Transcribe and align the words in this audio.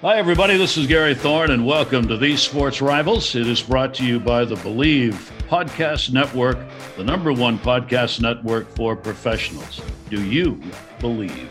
Hi, 0.00 0.16
everybody. 0.16 0.56
This 0.56 0.76
is 0.76 0.86
Gary 0.86 1.12
Thorne, 1.12 1.50
and 1.50 1.66
welcome 1.66 2.06
to 2.06 2.16
These 2.16 2.40
Sports 2.40 2.80
Rivals. 2.80 3.34
It 3.34 3.48
is 3.48 3.60
brought 3.60 3.92
to 3.94 4.06
you 4.06 4.20
by 4.20 4.44
the 4.44 4.54
Believe 4.54 5.32
Podcast 5.48 6.12
Network, 6.12 6.56
the 6.96 7.02
number 7.02 7.32
one 7.32 7.58
podcast 7.58 8.20
network 8.20 8.68
for 8.76 8.94
professionals. 8.94 9.80
Do 10.08 10.22
you 10.22 10.62
believe? 11.00 11.50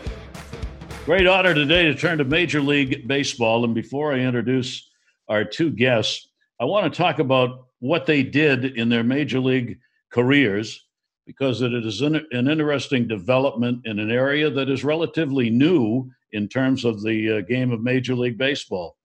Great 1.04 1.26
honor 1.26 1.52
today 1.52 1.82
to 1.84 1.94
turn 1.94 2.16
to 2.16 2.24
Major 2.24 2.62
League 2.62 3.06
Baseball. 3.06 3.66
And 3.66 3.74
before 3.74 4.14
I 4.14 4.20
introduce 4.20 4.88
our 5.28 5.44
two 5.44 5.68
guests, 5.68 6.30
I 6.58 6.64
want 6.64 6.90
to 6.90 6.96
talk 6.96 7.18
about 7.18 7.66
what 7.80 8.06
they 8.06 8.22
did 8.22 8.64
in 8.78 8.88
their 8.88 9.04
Major 9.04 9.40
League 9.40 9.78
careers 10.10 10.86
because 11.26 11.60
it 11.60 11.74
is 11.74 12.00
an, 12.00 12.26
interesting 12.32 13.06
development 13.06 13.82
in 13.84 13.98
an 13.98 14.10
area 14.10 14.48
that 14.48 14.70
is 14.70 14.84
relatively 14.84 15.50
new 15.50 16.10
in 16.32 16.48
terms 16.48 16.84
of 16.84 17.02
the 17.02 17.38
uh, 17.38 17.40
game 17.42 17.72
of 17.72 17.82
Major 17.82 18.14
League 18.14 18.38
Baseball. 18.38 18.96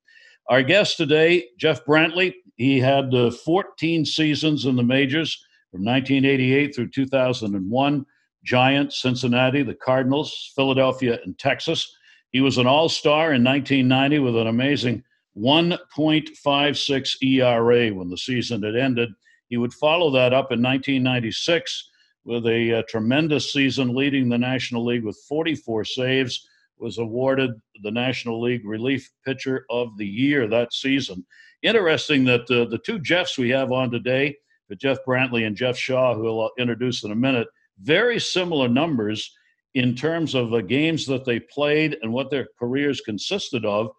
Our 0.48 0.62
guest 0.62 0.96
today, 0.96 1.46
Jeff 1.58 1.84
Brantley, 1.84 2.34
he 2.56 2.78
had 2.78 3.14
uh, 3.14 3.30
14 3.30 4.04
seasons 4.04 4.66
in 4.66 4.76
the 4.76 4.82
majors 4.82 5.42
from 5.70 5.84
1988 5.84 6.74
through 6.74 6.90
2001. 6.90 8.06
Giants, 8.44 9.00
Cincinnati, 9.00 9.62
the 9.62 9.74
Cardinals, 9.74 10.52
Philadelphia, 10.54 11.18
and 11.24 11.38
Texas. 11.38 11.96
He 12.30 12.42
was 12.42 12.58
an 12.58 12.66
all 12.66 12.88
star 12.90 13.32
in 13.32 13.42
1990 13.42 14.18
with 14.18 14.36
an 14.36 14.48
amazing 14.48 15.02
1.56 15.36 17.22
ERA 17.22 17.94
when 17.94 18.10
the 18.10 18.18
season 18.18 18.62
had 18.62 18.76
ended. 18.76 19.10
He 19.48 19.56
would 19.56 19.72
follow 19.72 20.10
that 20.10 20.32
up 20.32 20.52
in 20.52 20.62
1996 20.62 21.90
with 22.24 22.46
a, 22.46 22.70
a 22.70 22.82
tremendous 22.84 23.52
season 23.52 23.94
leading 23.94 24.28
the 24.28 24.38
National 24.38 24.84
League 24.84 25.04
with 25.04 25.18
44 25.28 25.84
saves 25.84 26.48
was 26.78 26.98
awarded 26.98 27.52
the 27.82 27.90
National 27.90 28.40
League 28.40 28.66
Relief 28.66 29.10
Pitcher 29.24 29.64
of 29.70 29.96
the 29.96 30.06
Year 30.06 30.48
that 30.48 30.72
season. 30.72 31.24
Interesting 31.62 32.24
that 32.24 32.42
uh, 32.50 32.68
the 32.68 32.80
two 32.84 32.98
Jeffs 32.98 33.38
we 33.38 33.48
have 33.50 33.72
on 33.72 33.90
today, 33.90 34.36
Jeff 34.76 34.98
Brantley 35.06 35.46
and 35.46 35.56
Jeff 35.56 35.76
Shaw, 35.76 36.14
who 36.14 36.40
I'll 36.40 36.50
introduce 36.58 37.04
in 37.04 37.12
a 37.12 37.16
minute, 37.16 37.46
very 37.80 38.18
similar 38.18 38.68
numbers 38.68 39.32
in 39.74 39.94
terms 39.94 40.34
of 40.34 40.50
the 40.50 40.62
games 40.62 41.06
that 41.06 41.24
they 41.24 41.40
played 41.40 41.96
and 42.02 42.12
what 42.12 42.30
their 42.30 42.48
careers 42.58 43.00
consisted 43.00 43.64
of. 43.64 43.90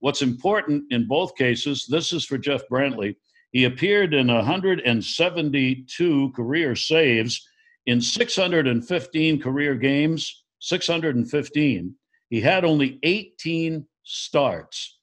What's 0.00 0.22
important 0.22 0.84
in 0.90 1.06
both 1.06 1.36
cases, 1.36 1.86
this 1.88 2.12
is 2.12 2.24
for 2.24 2.38
Jeff 2.38 2.62
Brantley. 2.70 3.14
He 3.52 3.64
appeared 3.64 4.14
in 4.14 4.28
172 4.28 6.32
career 6.32 6.74
saves 6.74 7.48
in 7.86 8.00
615 8.00 9.40
career 9.40 9.74
games, 9.74 10.44
615. 10.60 11.94
He 12.32 12.40
had 12.40 12.64
only 12.64 12.98
18 13.02 13.86
starts. 14.04 14.98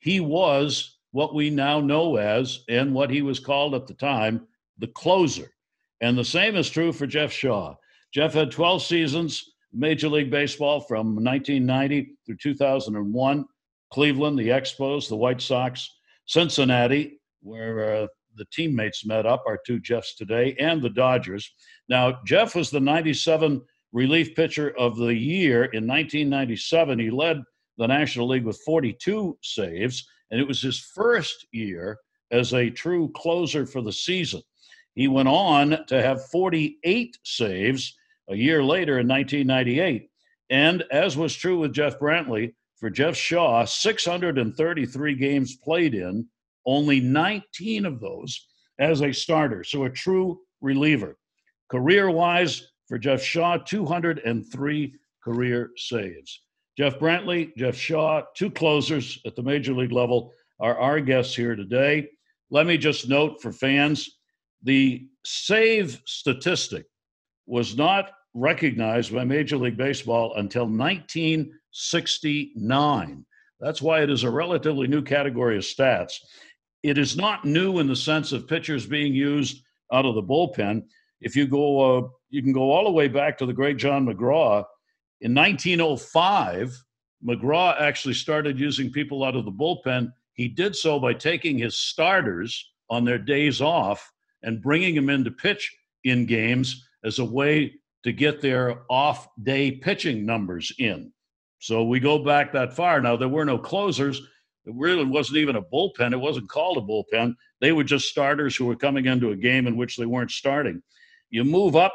He 0.00 0.18
was 0.18 0.98
what 1.12 1.32
we 1.32 1.48
now 1.48 1.80
know 1.80 2.16
as, 2.16 2.64
and 2.68 2.92
what 2.92 3.08
he 3.08 3.22
was 3.22 3.38
called 3.38 3.76
at 3.76 3.86
the 3.86 3.94
time, 3.94 4.48
the 4.78 4.88
closer. 4.88 5.52
And 6.00 6.18
the 6.18 6.24
same 6.24 6.56
is 6.56 6.68
true 6.68 6.92
for 6.92 7.06
Jeff 7.06 7.30
Shaw. 7.30 7.76
Jeff 8.12 8.34
had 8.34 8.50
12 8.50 8.82
seasons, 8.82 9.52
Major 9.72 10.08
League 10.08 10.32
Baseball 10.32 10.80
from 10.80 11.14
1990 11.14 12.16
through 12.26 12.38
2001. 12.42 13.44
Cleveland, 13.92 14.36
the 14.36 14.48
Expos, 14.48 15.08
the 15.08 15.14
White 15.14 15.40
Sox, 15.40 15.88
Cincinnati, 16.26 17.20
where 17.42 17.94
uh, 17.94 18.06
the 18.34 18.46
teammates 18.52 19.06
met 19.06 19.24
up, 19.24 19.44
our 19.46 19.60
two 19.64 19.78
Jeffs 19.78 20.16
today, 20.16 20.56
and 20.58 20.82
the 20.82 20.90
Dodgers. 20.90 21.48
Now, 21.88 22.18
Jeff 22.26 22.56
was 22.56 22.70
the 22.70 22.80
97 22.80 23.62
relief 23.92 24.34
pitcher 24.34 24.76
of 24.78 24.96
the 24.96 25.14
year 25.14 25.64
in 25.64 25.86
1997. 25.86 26.98
He 26.98 27.10
led 27.10 27.42
the 27.78 27.86
National 27.86 28.28
League 28.28 28.44
with 28.44 28.60
42 28.64 29.38
saves, 29.42 30.06
and 30.30 30.40
it 30.40 30.46
was 30.46 30.62
his 30.62 30.78
first 30.78 31.46
year 31.52 31.98
as 32.30 32.54
a 32.54 32.70
true 32.70 33.10
closer 33.14 33.66
for 33.66 33.82
the 33.82 33.92
season. 33.92 34.42
He 34.94 35.08
went 35.08 35.28
on 35.28 35.86
to 35.86 36.02
have 36.02 36.26
48 36.26 37.18
saves 37.24 37.96
a 38.28 38.34
year 38.34 38.62
later 38.62 38.98
in 38.98 39.08
1998. 39.08 40.08
And 40.50 40.84
as 40.90 41.16
was 41.16 41.34
true 41.34 41.58
with 41.58 41.72
Jeff 41.72 41.98
Brantley, 41.98 42.54
for 42.76 42.90
Jeff 42.90 43.16
Shaw, 43.16 43.64
633 43.64 45.14
games 45.14 45.56
played 45.56 45.94
in, 45.94 46.26
only 46.66 47.00
19 47.00 47.86
of 47.86 48.00
those 48.00 48.48
as 48.78 49.02
a 49.02 49.12
starter. 49.12 49.62
So 49.64 49.84
a 49.84 49.90
true 49.90 50.40
reliever. 50.60 51.16
Career 51.70 52.10
wise, 52.10 52.71
for 52.92 52.98
Jeff 52.98 53.22
Shaw, 53.22 53.56
203 53.56 54.94
career 55.24 55.70
saves. 55.78 56.42
Jeff 56.76 56.98
Brantley, 56.98 57.56
Jeff 57.56 57.74
Shaw, 57.74 58.20
two 58.36 58.50
closers 58.50 59.18
at 59.24 59.34
the 59.34 59.42
major 59.42 59.72
league 59.72 59.92
level, 59.92 60.30
are 60.60 60.78
our 60.78 61.00
guests 61.00 61.34
here 61.34 61.56
today. 61.56 62.10
Let 62.50 62.66
me 62.66 62.76
just 62.76 63.08
note 63.08 63.40
for 63.40 63.50
fans 63.50 64.18
the 64.62 65.08
save 65.24 66.02
statistic 66.04 66.84
was 67.46 67.78
not 67.78 68.10
recognized 68.34 69.14
by 69.14 69.24
Major 69.24 69.56
League 69.56 69.78
Baseball 69.78 70.34
until 70.36 70.66
1969. 70.66 73.24
That's 73.58 73.80
why 73.80 74.02
it 74.02 74.10
is 74.10 74.24
a 74.24 74.30
relatively 74.30 74.86
new 74.86 75.00
category 75.00 75.56
of 75.56 75.62
stats. 75.62 76.18
It 76.82 76.98
is 76.98 77.16
not 77.16 77.46
new 77.46 77.78
in 77.78 77.86
the 77.86 77.96
sense 77.96 78.32
of 78.32 78.46
pitchers 78.46 78.84
being 78.84 79.14
used 79.14 79.62
out 79.94 80.04
of 80.04 80.14
the 80.14 80.22
bullpen. 80.22 80.82
If 81.22 81.36
you 81.36 81.46
go, 81.46 81.80
uh, 81.80 82.08
you 82.32 82.42
can 82.42 82.52
go 82.52 82.72
all 82.72 82.84
the 82.84 82.90
way 82.90 83.06
back 83.06 83.38
to 83.38 83.46
the 83.46 83.52
great 83.52 83.76
John 83.76 84.06
McGraw. 84.06 84.64
In 85.20 85.34
1905, 85.34 86.76
McGraw 87.24 87.78
actually 87.78 88.14
started 88.14 88.58
using 88.58 88.90
people 88.90 89.22
out 89.22 89.36
of 89.36 89.44
the 89.44 89.52
bullpen. 89.52 90.10
He 90.32 90.48
did 90.48 90.74
so 90.74 90.98
by 90.98 91.12
taking 91.12 91.58
his 91.58 91.78
starters 91.78 92.72
on 92.90 93.04
their 93.04 93.18
days 93.18 93.60
off 93.60 94.10
and 94.42 94.62
bringing 94.62 94.94
them 94.94 95.10
in 95.10 95.22
to 95.24 95.30
pitch 95.30 95.76
in 96.04 96.26
games 96.26 96.84
as 97.04 97.18
a 97.18 97.24
way 97.24 97.74
to 98.02 98.12
get 98.12 98.40
their 98.40 98.82
off 98.90 99.28
day 99.42 99.70
pitching 99.70 100.24
numbers 100.24 100.72
in. 100.78 101.12
So 101.58 101.84
we 101.84 102.00
go 102.00 102.18
back 102.18 102.52
that 102.52 102.74
far. 102.74 103.00
Now, 103.00 103.14
there 103.14 103.28
were 103.28 103.44
no 103.44 103.58
closers, 103.58 104.20
it 104.64 104.74
really 104.76 105.04
wasn't 105.04 105.38
even 105.38 105.56
a 105.56 105.62
bullpen. 105.62 106.12
It 106.12 106.20
wasn't 106.20 106.48
called 106.48 106.78
a 106.78 106.80
bullpen. 106.80 107.34
They 107.60 107.72
were 107.72 107.84
just 107.84 108.08
starters 108.08 108.56
who 108.56 108.66
were 108.66 108.76
coming 108.76 109.06
into 109.06 109.30
a 109.30 109.36
game 109.36 109.66
in 109.66 109.76
which 109.76 109.96
they 109.96 110.06
weren't 110.06 110.30
starting. 110.30 110.82
You 111.30 111.44
move 111.44 111.76
up 111.76 111.94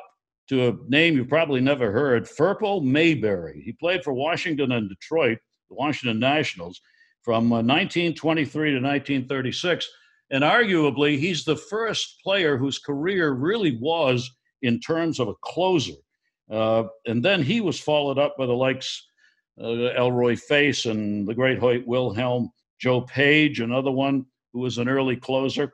to 0.49 0.67
a 0.67 0.77
name 0.87 1.15
you've 1.15 1.29
probably 1.29 1.61
never 1.61 1.91
heard, 1.91 2.25
Firpo 2.25 2.81
Marberry. 2.81 3.61
He 3.63 3.73
played 3.73 4.03
for 4.03 4.13
Washington 4.13 4.71
and 4.71 4.89
Detroit, 4.89 5.39
the 5.69 5.75
Washington 5.75 6.19
Nationals, 6.19 6.81
from 7.21 7.49
1923 7.49 8.69
uh, 8.69 8.79
to 8.79 8.85
1936. 8.85 9.87
And 10.29 10.43
arguably, 10.43 11.17
he's 11.17 11.43
the 11.43 11.55
first 11.55 12.21
player 12.23 12.57
whose 12.57 12.79
career 12.79 13.31
really 13.31 13.77
was 13.81 14.29
in 14.61 14.79
terms 14.79 15.19
of 15.19 15.27
a 15.27 15.35
closer. 15.41 15.93
Uh, 16.49 16.83
and 17.05 17.23
then 17.23 17.43
he 17.43 17.61
was 17.61 17.79
followed 17.79 18.17
up 18.17 18.35
by 18.37 18.45
the 18.45 18.53
likes 18.53 19.05
uh, 19.61 19.93
Elroy 19.97 20.35
Face 20.35 20.85
and 20.85 21.27
the 21.27 21.33
great 21.33 21.59
Hoyt 21.59 21.85
Wilhelm 21.85 22.49
Joe 22.79 23.01
Page, 23.01 23.59
another 23.59 23.91
one 23.91 24.25
who 24.53 24.59
was 24.59 24.77
an 24.77 24.87
early 24.87 25.15
closer. 25.15 25.71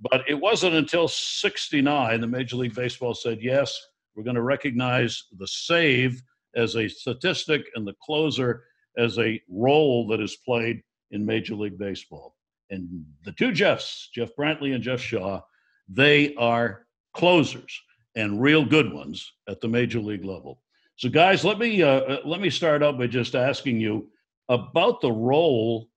But 0.00 0.24
it 0.28 0.34
wasn't 0.34 0.74
until 0.74 1.08
69 1.08 2.20
the 2.20 2.26
Major 2.26 2.56
League 2.56 2.74
Baseball 2.74 3.14
said, 3.14 3.38
yes, 3.40 3.78
we're 4.16 4.24
going 4.24 4.36
to 4.36 4.42
recognize 4.42 5.24
the 5.38 5.46
save 5.46 6.22
as 6.54 6.74
a 6.74 6.88
statistic 6.88 7.66
and 7.74 7.86
the 7.86 7.94
closer 8.02 8.64
as 8.96 9.18
a 9.18 9.40
role 9.48 10.06
that 10.08 10.20
is 10.20 10.36
played 10.36 10.82
in 11.10 11.24
Major 11.24 11.54
League 11.54 11.78
Baseball. 11.78 12.34
And 12.70 13.04
the 13.24 13.32
two 13.32 13.52
Jeffs, 13.52 14.08
Jeff 14.12 14.30
Brantley 14.36 14.74
and 14.74 14.82
Jeff 14.82 15.00
Shaw, 15.00 15.42
they 15.88 16.34
are 16.34 16.86
closers 17.14 17.80
and 18.16 18.40
real 18.40 18.64
good 18.64 18.92
ones 18.92 19.32
at 19.48 19.60
the 19.60 19.68
Major 19.68 20.00
League 20.00 20.24
level. 20.24 20.62
So, 20.96 21.10
guys, 21.10 21.44
let 21.44 21.58
me 21.58 21.82
uh, 21.82 21.88
uh 21.88 22.20
let 22.24 22.40
me 22.40 22.48
start 22.48 22.82
out 22.82 22.98
by 22.98 23.06
just 23.06 23.34
asking 23.34 23.78
you 23.78 24.08
about 24.48 25.02
the 25.02 25.12
role 25.12 25.88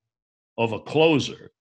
of 0.57 0.73
a 0.73 0.79
closer 0.79 1.51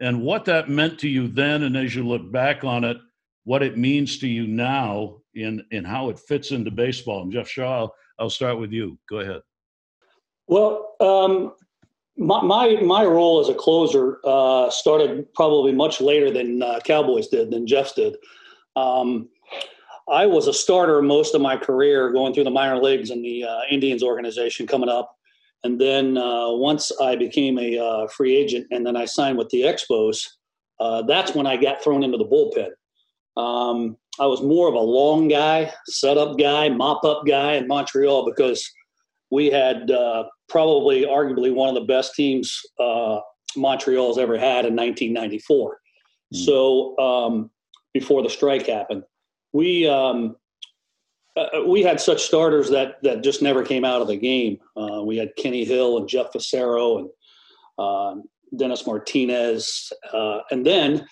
and 0.00 0.22
what 0.22 0.46
that 0.46 0.70
meant 0.70 0.98
to 1.00 1.08
you 1.08 1.28
then 1.28 1.62
and 1.62 1.76
as 1.76 1.94
you 1.94 2.06
look 2.06 2.30
back 2.32 2.64
on 2.64 2.84
it 2.84 2.96
what 3.44 3.62
it 3.62 3.76
means 3.76 4.18
to 4.18 4.28
you 4.28 4.46
now 4.46 5.16
in 5.36 5.62
in 5.70 5.84
how 5.84 6.08
it 6.08 6.18
fits 6.18 6.50
into 6.50 6.70
baseball. 6.70 7.22
And 7.22 7.32
jeff 7.32 7.48
shaw 7.48 7.80
i'll, 7.80 7.94
I'll 8.18 8.30
start 8.30 8.58
with 8.58 8.72
you. 8.72 8.98
Go 9.08 9.20
ahead. 9.20 9.42
Well 10.48 10.94
um, 11.00 11.52
my, 12.18 12.40
my, 12.42 12.80
my 12.80 13.04
role 13.04 13.40
as 13.40 13.50
a 13.50 13.54
closer 13.54 14.20
uh, 14.24 14.70
started 14.70 15.32
probably 15.34 15.72
much 15.72 16.00
later 16.00 16.30
than 16.30 16.62
uh, 16.62 16.80
cowboys 16.84 17.28
did 17.28 17.50
than 17.50 17.66
jeff's 17.66 17.92
did. 17.92 18.16
Um, 18.74 19.28
i 20.08 20.24
was 20.24 20.46
a 20.46 20.52
starter 20.52 21.02
most 21.02 21.34
of 21.34 21.40
my 21.40 21.56
career 21.56 22.12
going 22.12 22.32
through 22.32 22.44
the 22.44 22.50
minor 22.50 22.80
leagues 22.80 23.10
in 23.10 23.22
the 23.22 23.44
uh, 23.44 23.60
indians 23.70 24.02
organization 24.02 24.66
coming 24.66 24.88
up. 24.88 25.16
And 25.64 25.80
then 25.80 26.16
uh, 26.16 26.50
once 26.52 26.92
I 27.00 27.16
became 27.16 27.58
a 27.58 27.78
uh, 27.78 28.06
free 28.06 28.36
agent 28.36 28.68
and 28.70 28.86
then 28.86 28.96
I 28.96 29.04
signed 29.04 29.36
with 29.36 29.48
the 29.48 29.62
Expos, 29.62 30.24
uh, 30.78 31.02
that's 31.02 31.34
when 31.34 31.46
I 31.46 31.56
got 31.56 31.82
thrown 31.82 32.04
into 32.04 32.18
the 32.18 32.24
bullpen. 32.24 32.70
Um, 33.40 33.96
I 34.18 34.26
was 34.26 34.42
more 34.42 34.68
of 34.68 34.74
a 34.74 34.78
long 34.78 35.28
guy, 35.28 35.72
setup 35.86 36.38
guy, 36.38 36.68
mop 36.68 37.04
up 37.04 37.26
guy 37.26 37.54
in 37.54 37.66
Montreal 37.66 38.24
because 38.24 38.70
we 39.30 39.50
had 39.50 39.90
uh, 39.90 40.24
probably, 40.48 41.04
arguably, 41.04 41.54
one 41.54 41.68
of 41.68 41.74
the 41.74 41.86
best 41.86 42.14
teams 42.14 42.60
uh, 42.80 43.20
Montreal's 43.56 44.18
ever 44.18 44.38
had 44.38 44.64
in 44.64 44.76
1994. 44.76 45.78
Mm. 46.34 46.44
So 46.44 46.98
um, 46.98 47.50
before 47.92 48.22
the 48.22 48.30
strike 48.30 48.66
happened, 48.66 49.02
we 49.52 49.86
um, 49.88 50.36
uh, 51.36 51.62
we 51.66 51.82
had 51.82 52.00
such 52.00 52.22
starters 52.22 52.70
that 52.70 53.02
that 53.02 53.22
just 53.22 53.42
never 53.42 53.62
came 53.62 53.84
out 53.84 54.00
of 54.00 54.08
the 54.08 54.16
game. 54.16 54.58
Uh, 54.76 55.02
we 55.02 55.16
had 55.16 55.36
Kenny 55.36 55.64
Hill 55.64 55.98
and 55.98 56.08
Jeff 56.08 56.32
Fassero 56.32 57.00
and 57.00 57.10
uh, 57.78 58.14
Dennis 58.56 58.86
Martinez, 58.86 59.92
uh, 60.12 60.40
and 60.50 60.64
then 60.64 61.06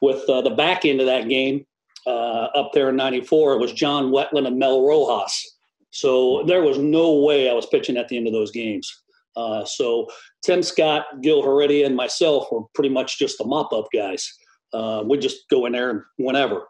with 0.00 0.28
uh, 0.28 0.40
the 0.40 0.50
back 0.50 0.84
end 0.84 1.00
of 1.00 1.06
that 1.06 1.28
game 1.28 1.66
uh, 1.66 1.69
up 2.06 2.72
there 2.72 2.88
in 2.88 2.96
'94, 2.96 3.54
it 3.54 3.60
was 3.60 3.72
John 3.72 4.10
Wetteland 4.10 4.46
and 4.46 4.58
Mel 4.58 4.86
Rojas. 4.86 5.56
So 5.90 6.44
there 6.46 6.62
was 6.62 6.78
no 6.78 7.14
way 7.20 7.50
I 7.50 7.52
was 7.52 7.66
pitching 7.66 7.96
at 7.96 8.08
the 8.08 8.16
end 8.16 8.26
of 8.26 8.32
those 8.32 8.50
games. 8.50 8.90
Uh, 9.36 9.64
so 9.64 10.06
Tim 10.42 10.62
Scott, 10.62 11.04
Gil 11.22 11.42
Heredia, 11.42 11.86
and 11.86 11.96
myself 11.96 12.48
were 12.50 12.62
pretty 12.74 12.90
much 12.90 13.18
just 13.18 13.38
the 13.38 13.44
mop-up 13.44 13.88
guys. 13.92 14.28
Uh, 14.72 15.02
we 15.06 15.18
just 15.18 15.48
go 15.50 15.66
in 15.66 15.72
there 15.72 16.06
whenever. 16.16 16.66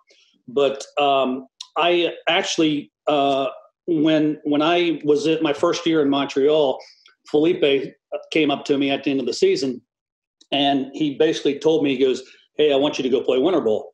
But 0.49 0.85
um, 0.99 1.47
I 1.77 2.15
actually, 2.29 2.93
uh, 3.07 3.49
when 3.87 4.39
when 4.45 4.63
I 4.63 5.01
was 5.05 5.27
at 5.27 5.43
my 5.43 5.53
first 5.53 5.87
year 5.87 6.03
in 6.03 6.09
Montreal, 6.09 6.79
Felipe 7.31 7.95
came 8.33 8.51
up 8.51 8.65
to 8.67 8.79
me 8.79 8.91
at 8.91 9.05
the 9.05 9.11
end 9.11 9.21
of 9.21 9.27
the 9.27 9.35
season, 9.35 9.81
and 10.51 10.87
he 10.95 11.17
basically 11.17 11.59
told 11.59 11.85
me, 11.85 11.97
he 11.97 12.03
goes, 12.03 12.23
"Hey, 12.57 12.73
I 12.73 12.77
want 12.77 12.99
you 12.99 13.03
to 13.03 13.11
go 13.11 13.23
play 13.23 13.39
winter 13.39 13.61
ball." 13.61 13.90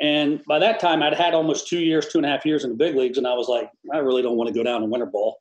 And 0.00 0.42
by 0.46 0.58
that 0.58 0.78
time, 0.78 1.02
I'd 1.02 1.14
had 1.14 1.34
almost 1.34 1.68
two 1.68 1.80
years, 1.80 2.06
two 2.06 2.18
and 2.18 2.26
a 2.26 2.28
half 2.28 2.44
years 2.44 2.64
in 2.64 2.70
the 2.70 2.76
big 2.76 2.94
leagues, 2.96 3.18
and 3.18 3.26
I 3.26 3.34
was 3.34 3.48
like, 3.48 3.70
I 3.92 3.98
really 3.98 4.22
don't 4.22 4.36
want 4.36 4.48
to 4.48 4.54
go 4.54 4.62
down 4.62 4.82
to 4.82 4.86
winter 4.86 5.06
ball. 5.06 5.38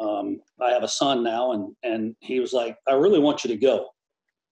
Um, 0.00 0.40
I 0.60 0.70
have 0.70 0.82
a 0.82 0.88
son 0.88 1.22
now, 1.22 1.52
and 1.52 1.74
and 1.82 2.16
he 2.20 2.40
was 2.40 2.52
like, 2.52 2.76
I 2.88 2.92
really 2.92 3.18
want 3.18 3.44
you 3.44 3.48
to 3.48 3.56
go. 3.56 3.88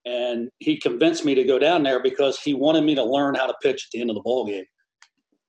And 0.05 0.50
he 0.58 0.79
convinced 0.79 1.25
me 1.25 1.35
to 1.35 1.44
go 1.44 1.58
down 1.58 1.82
there 1.82 2.03
because 2.03 2.38
he 2.38 2.55
wanted 2.55 2.85
me 2.85 2.94
to 2.94 3.03
learn 3.03 3.35
how 3.35 3.47
to 3.47 3.55
pitch 3.62 3.87
at 3.87 3.91
the 3.93 4.00
end 4.00 4.11
of 4.11 4.14
the 4.14 4.23
ball 4.23 4.47
game. 4.47 4.64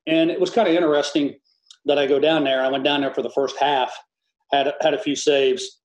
And 0.08 0.32
it 0.32 0.40
was 0.40 0.50
kind 0.50 0.68
of 0.68 0.74
interesting 0.74 1.36
that 1.86 2.00
I 2.00 2.08
go 2.08 2.20
down 2.20 2.44
there. 2.44 2.64
I 2.64 2.70
went 2.70 2.84
down 2.84 3.02
there 3.02 3.14
for 3.14 3.22
the 3.22 3.30
first 3.32 3.58
half, 3.60 3.94
had 4.52 4.74
had 4.82 4.94
a 4.94 5.00
few 5.00 5.16
saves, 5.16 5.80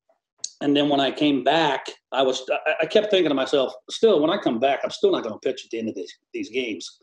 and 0.63 0.77
then 0.77 0.89
when 0.89 1.01
I 1.01 1.11
came 1.11 1.43
back, 1.43 1.87
I 2.13 2.23
was 2.23 2.49
I 2.81 2.87
kept 2.87 3.11
thinking 3.11 3.31
to 3.31 3.35
myself, 3.35 3.73
still 3.91 4.21
when 4.21 4.31
I 4.31 4.39
come 4.39 4.61
back, 4.61 4.81
I'm 4.85 4.91
still 4.91 5.11
not 5.11 5.25
going 5.25 5.35
to 5.35 5.41
pitch 5.41 5.65
at 5.65 5.71
the 5.71 5.79
end 5.79 5.89
of 5.89 5.97
these 5.97 6.15
these 6.33 6.51
games. 6.51 6.99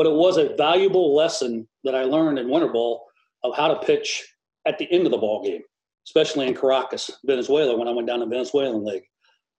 But 0.00 0.06
it 0.06 0.14
was 0.14 0.38
a 0.38 0.56
valuable 0.56 1.14
lesson 1.14 1.68
that 1.84 1.94
I 1.94 2.04
learned 2.04 2.38
in 2.38 2.48
winter 2.48 2.68
ball 2.68 3.04
of 3.44 3.54
how 3.54 3.68
to 3.68 3.86
pitch 3.86 4.26
at 4.66 4.78
the 4.78 4.90
end 4.90 5.04
of 5.04 5.12
the 5.12 5.18
ball 5.18 5.44
game, 5.44 5.60
especially 6.08 6.46
in 6.46 6.54
Caracas, 6.54 7.10
Venezuela, 7.26 7.76
when 7.76 7.86
I 7.86 7.90
went 7.90 8.08
down 8.08 8.20
to 8.20 8.26
Venezuelan 8.26 8.82
league. 8.82 9.02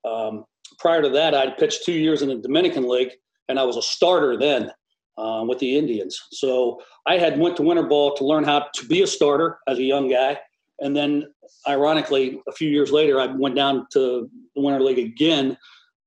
Um, 0.03 0.45
prior 0.79 1.03
to 1.03 1.09
that, 1.09 1.35
I'd 1.35 1.59
pitched 1.59 1.85
two 1.85 1.91
years 1.91 2.23
in 2.23 2.29
the 2.29 2.37
Dominican 2.37 2.89
league, 2.89 3.11
and 3.49 3.59
I 3.59 3.63
was 3.65 3.77
a 3.77 3.83
starter 3.83 4.35
then 4.35 4.71
um, 5.15 5.47
with 5.47 5.59
the 5.59 5.77
Indians. 5.77 6.19
So 6.31 6.81
I 7.05 7.19
had 7.19 7.37
went 7.37 7.55
to 7.57 7.61
winter 7.61 7.83
ball 7.83 8.15
to 8.15 8.25
learn 8.25 8.43
how 8.43 8.65
to 8.73 8.85
be 8.87 9.03
a 9.03 9.07
starter 9.07 9.59
as 9.67 9.77
a 9.77 9.83
young 9.83 10.09
guy, 10.09 10.39
and 10.79 10.95
then 10.95 11.31
ironically, 11.67 12.41
a 12.47 12.51
few 12.51 12.71
years 12.71 12.91
later, 12.91 13.19
I 13.19 13.27
went 13.27 13.53
down 13.53 13.85
to 13.91 14.27
the 14.55 14.61
winter 14.63 14.81
league 14.81 14.97
again 14.97 15.55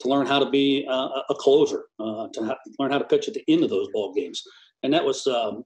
to 0.05 0.11
learn 0.11 0.27
how 0.27 0.39
to 0.39 0.49
be 0.49 0.87
uh, 0.89 1.09
a 1.29 1.35
closer, 1.35 1.85
uh, 1.99 2.29
to 2.33 2.45
ha- 2.45 2.59
learn 2.79 2.93
how 2.93 2.99
to 2.99 3.05
pitch 3.05 3.29
at 3.29 3.35
the 3.35 3.45
end 3.49 3.65
of 3.65 3.71
those 3.71 3.89
ball 3.93 4.13
games, 4.15 4.43
and 4.83 4.93
that 4.93 5.05
was. 5.05 5.27
Um, 5.27 5.65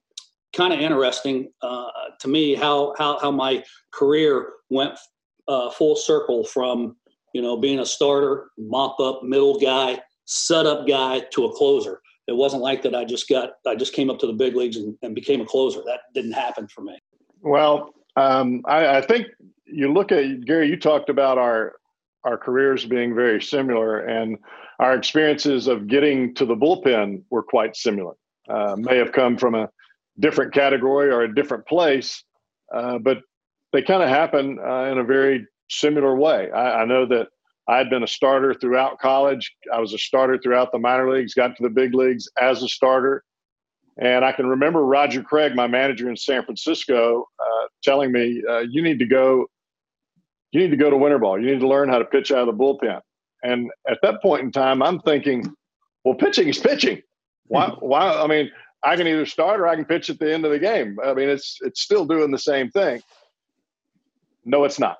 kind 0.56 0.72
of 0.72 0.80
interesting 0.80 1.46
uh, 1.60 1.84
to 2.18 2.26
me 2.26 2.54
how, 2.54 2.94
how 2.96 3.18
how 3.18 3.30
my 3.30 3.62
career 3.92 4.54
went 4.70 4.98
uh, 5.46 5.70
full 5.70 5.94
circle 5.94 6.42
from 6.42 6.96
you 7.34 7.42
know 7.42 7.54
being 7.54 7.80
a 7.80 7.86
starter, 7.86 8.48
mop 8.56 8.98
up, 8.98 9.22
middle 9.22 9.60
guy, 9.60 10.00
set 10.24 10.64
up 10.64 10.88
guy 10.88 11.20
to 11.32 11.44
a 11.44 11.52
closer 11.52 12.00
it 12.28 12.36
wasn't 12.36 12.62
like 12.62 12.82
that. 12.82 12.94
I 12.94 13.04
just 13.04 13.28
got, 13.28 13.52
I 13.66 13.74
just 13.74 13.94
came 13.94 14.10
up 14.10 14.18
to 14.18 14.26
the 14.26 14.34
big 14.34 14.54
leagues 14.54 14.76
and, 14.76 14.96
and 15.02 15.14
became 15.14 15.40
a 15.40 15.46
closer. 15.46 15.80
That 15.86 16.00
didn't 16.14 16.32
happen 16.32 16.68
for 16.68 16.82
me. 16.82 16.98
Well, 17.40 17.94
um, 18.16 18.62
I, 18.66 18.98
I, 18.98 19.00
think 19.00 19.26
you 19.64 19.90
look 19.92 20.12
at 20.12 20.44
Gary. 20.44 20.68
You 20.68 20.76
talked 20.76 21.08
about 21.08 21.38
our 21.38 21.76
our 22.24 22.36
careers 22.36 22.84
being 22.84 23.14
very 23.14 23.40
similar, 23.40 24.00
and 24.00 24.38
our 24.78 24.94
experiences 24.94 25.66
of 25.66 25.86
getting 25.86 26.34
to 26.34 26.44
the 26.44 26.56
bullpen 26.56 27.22
were 27.30 27.42
quite 27.42 27.76
similar. 27.76 28.14
Uh, 28.48 28.76
may 28.78 28.96
have 28.96 29.12
come 29.12 29.36
from 29.36 29.54
a 29.54 29.68
different 30.18 30.52
category 30.52 31.10
or 31.10 31.22
a 31.22 31.34
different 31.34 31.66
place, 31.66 32.24
uh, 32.74 32.98
but 32.98 33.18
they 33.72 33.82
kind 33.82 34.02
of 34.02 34.08
happen 34.08 34.58
uh, 34.58 34.84
in 34.84 34.98
a 34.98 35.04
very 35.04 35.46
similar 35.68 36.16
way. 36.16 36.50
I, 36.50 36.82
I 36.82 36.84
know 36.84 37.06
that 37.06 37.28
I 37.68 37.76
had 37.76 37.90
been 37.90 38.02
a 38.02 38.08
starter 38.08 38.54
throughout 38.54 38.98
college. 38.98 39.54
I 39.72 39.78
was 39.78 39.92
a 39.92 39.98
starter 39.98 40.38
throughout 40.38 40.72
the 40.72 40.78
minor 40.78 41.10
leagues, 41.10 41.34
got 41.34 41.54
to 41.56 41.62
the 41.62 41.68
big 41.68 41.94
leagues 41.94 42.28
as 42.40 42.62
a 42.62 42.68
starter. 42.68 43.22
And 44.00 44.24
I 44.24 44.32
can 44.32 44.46
remember 44.46 44.84
Roger 44.84 45.22
Craig, 45.22 45.54
my 45.54 45.66
manager 45.66 46.08
in 46.08 46.16
San 46.16 46.44
Francisco, 46.44 47.28
uh, 47.38 47.66
telling 47.82 48.12
me, 48.12 48.42
uh, 48.48 48.60
"You 48.60 48.80
need 48.80 48.98
to 49.00 49.06
go. 49.06 49.46
You 50.52 50.60
need 50.60 50.70
to 50.70 50.76
go 50.76 50.90
to 50.90 50.96
winter 50.96 51.18
ball. 51.18 51.40
You 51.40 51.52
need 51.52 51.60
to 51.60 51.68
learn 51.68 51.88
how 51.88 51.98
to 51.98 52.04
pitch 52.04 52.32
out 52.32 52.46
of 52.46 52.46
the 52.46 52.64
bullpen." 52.64 53.00
And 53.42 53.70
at 53.88 53.98
that 54.02 54.20
point 54.22 54.42
in 54.42 54.52
time, 54.52 54.82
I'm 54.82 55.00
thinking, 55.00 55.44
"Well, 56.04 56.14
pitching 56.14 56.48
is 56.48 56.58
pitching. 56.58 57.02
Why? 57.46 57.68
why? 57.78 58.12
I 58.12 58.26
mean, 58.26 58.50
I 58.82 58.96
can 58.96 59.06
either 59.06 59.26
start 59.26 59.60
or 59.60 59.68
I 59.68 59.74
can 59.74 59.84
pitch 59.84 60.10
at 60.10 60.18
the 60.18 60.32
end 60.32 60.44
of 60.44 60.50
the 60.50 60.58
game. 60.58 60.98
I 61.04 61.14
mean, 61.14 61.28
it's 61.28 61.58
it's 61.62 61.82
still 61.82 62.04
doing 62.04 62.30
the 62.30 62.38
same 62.38 62.70
thing." 62.70 63.02
No, 64.44 64.64
it's 64.64 64.78
not 64.78 64.98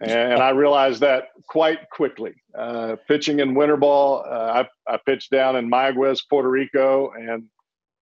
and 0.00 0.42
I 0.42 0.50
realized 0.50 1.00
that 1.00 1.28
quite 1.46 1.88
quickly. 1.90 2.34
Uh, 2.56 2.96
pitching 3.08 3.40
in 3.40 3.54
winter 3.54 3.76
ball, 3.76 4.24
uh, 4.26 4.64
I, 4.88 4.92
I, 4.92 4.98
pitched 5.04 5.30
down 5.30 5.56
in 5.56 5.70
Mayaguez, 5.70 6.20
Puerto 6.28 6.48
Rico, 6.48 7.12
and 7.12 7.44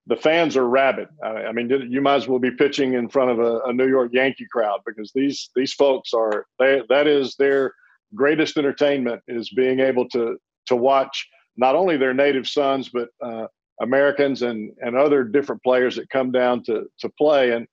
the 0.07 0.17
fans 0.17 0.57
are 0.57 0.69
rabid. 0.69 1.09
I, 1.23 1.53
mean, 1.53 1.71
you 1.89 2.01
might 2.03 2.17
as 2.17 2.29
well 2.29 2.39
be 2.39 2.51
pitching 2.51 2.95
in 2.95 3.09
front 3.09 3.31
of 3.31 3.39
a, 3.39 3.61
a, 3.61 3.73
New 3.73 3.89
York 3.89 4.11
Yankee 4.13 4.47
crowd 4.51 4.81
because 4.87 5.11
these 5.15 5.51
these 5.57 5.73
folks 5.73 6.13
are 6.13 6.47
they, 6.59 6.83
that 6.91 7.07
is 7.07 7.37
their 7.37 7.73
greatest 8.15 8.59
entertainment 8.59 9.23
is 9.29 9.51
being 9.51 9.81
able 9.81 10.09
to 10.11 10.37
to 10.67 10.77
watch 10.77 11.27
not 11.57 11.75
only 11.75 11.97
their 11.97 12.15
native 12.15 12.47
sons 12.47 12.91
but 12.91 13.09
uh, 13.23 13.47
Americans 13.81 14.43
and 14.43 14.73
and 14.81 14.95
other 14.95 15.25
different 15.25 15.63
players 15.63 15.97
that 15.97 16.11
come 16.11 16.31
down 16.31 16.63
to 16.65 16.85
to 16.99 17.09
play. 17.17 17.53
And 17.53 17.67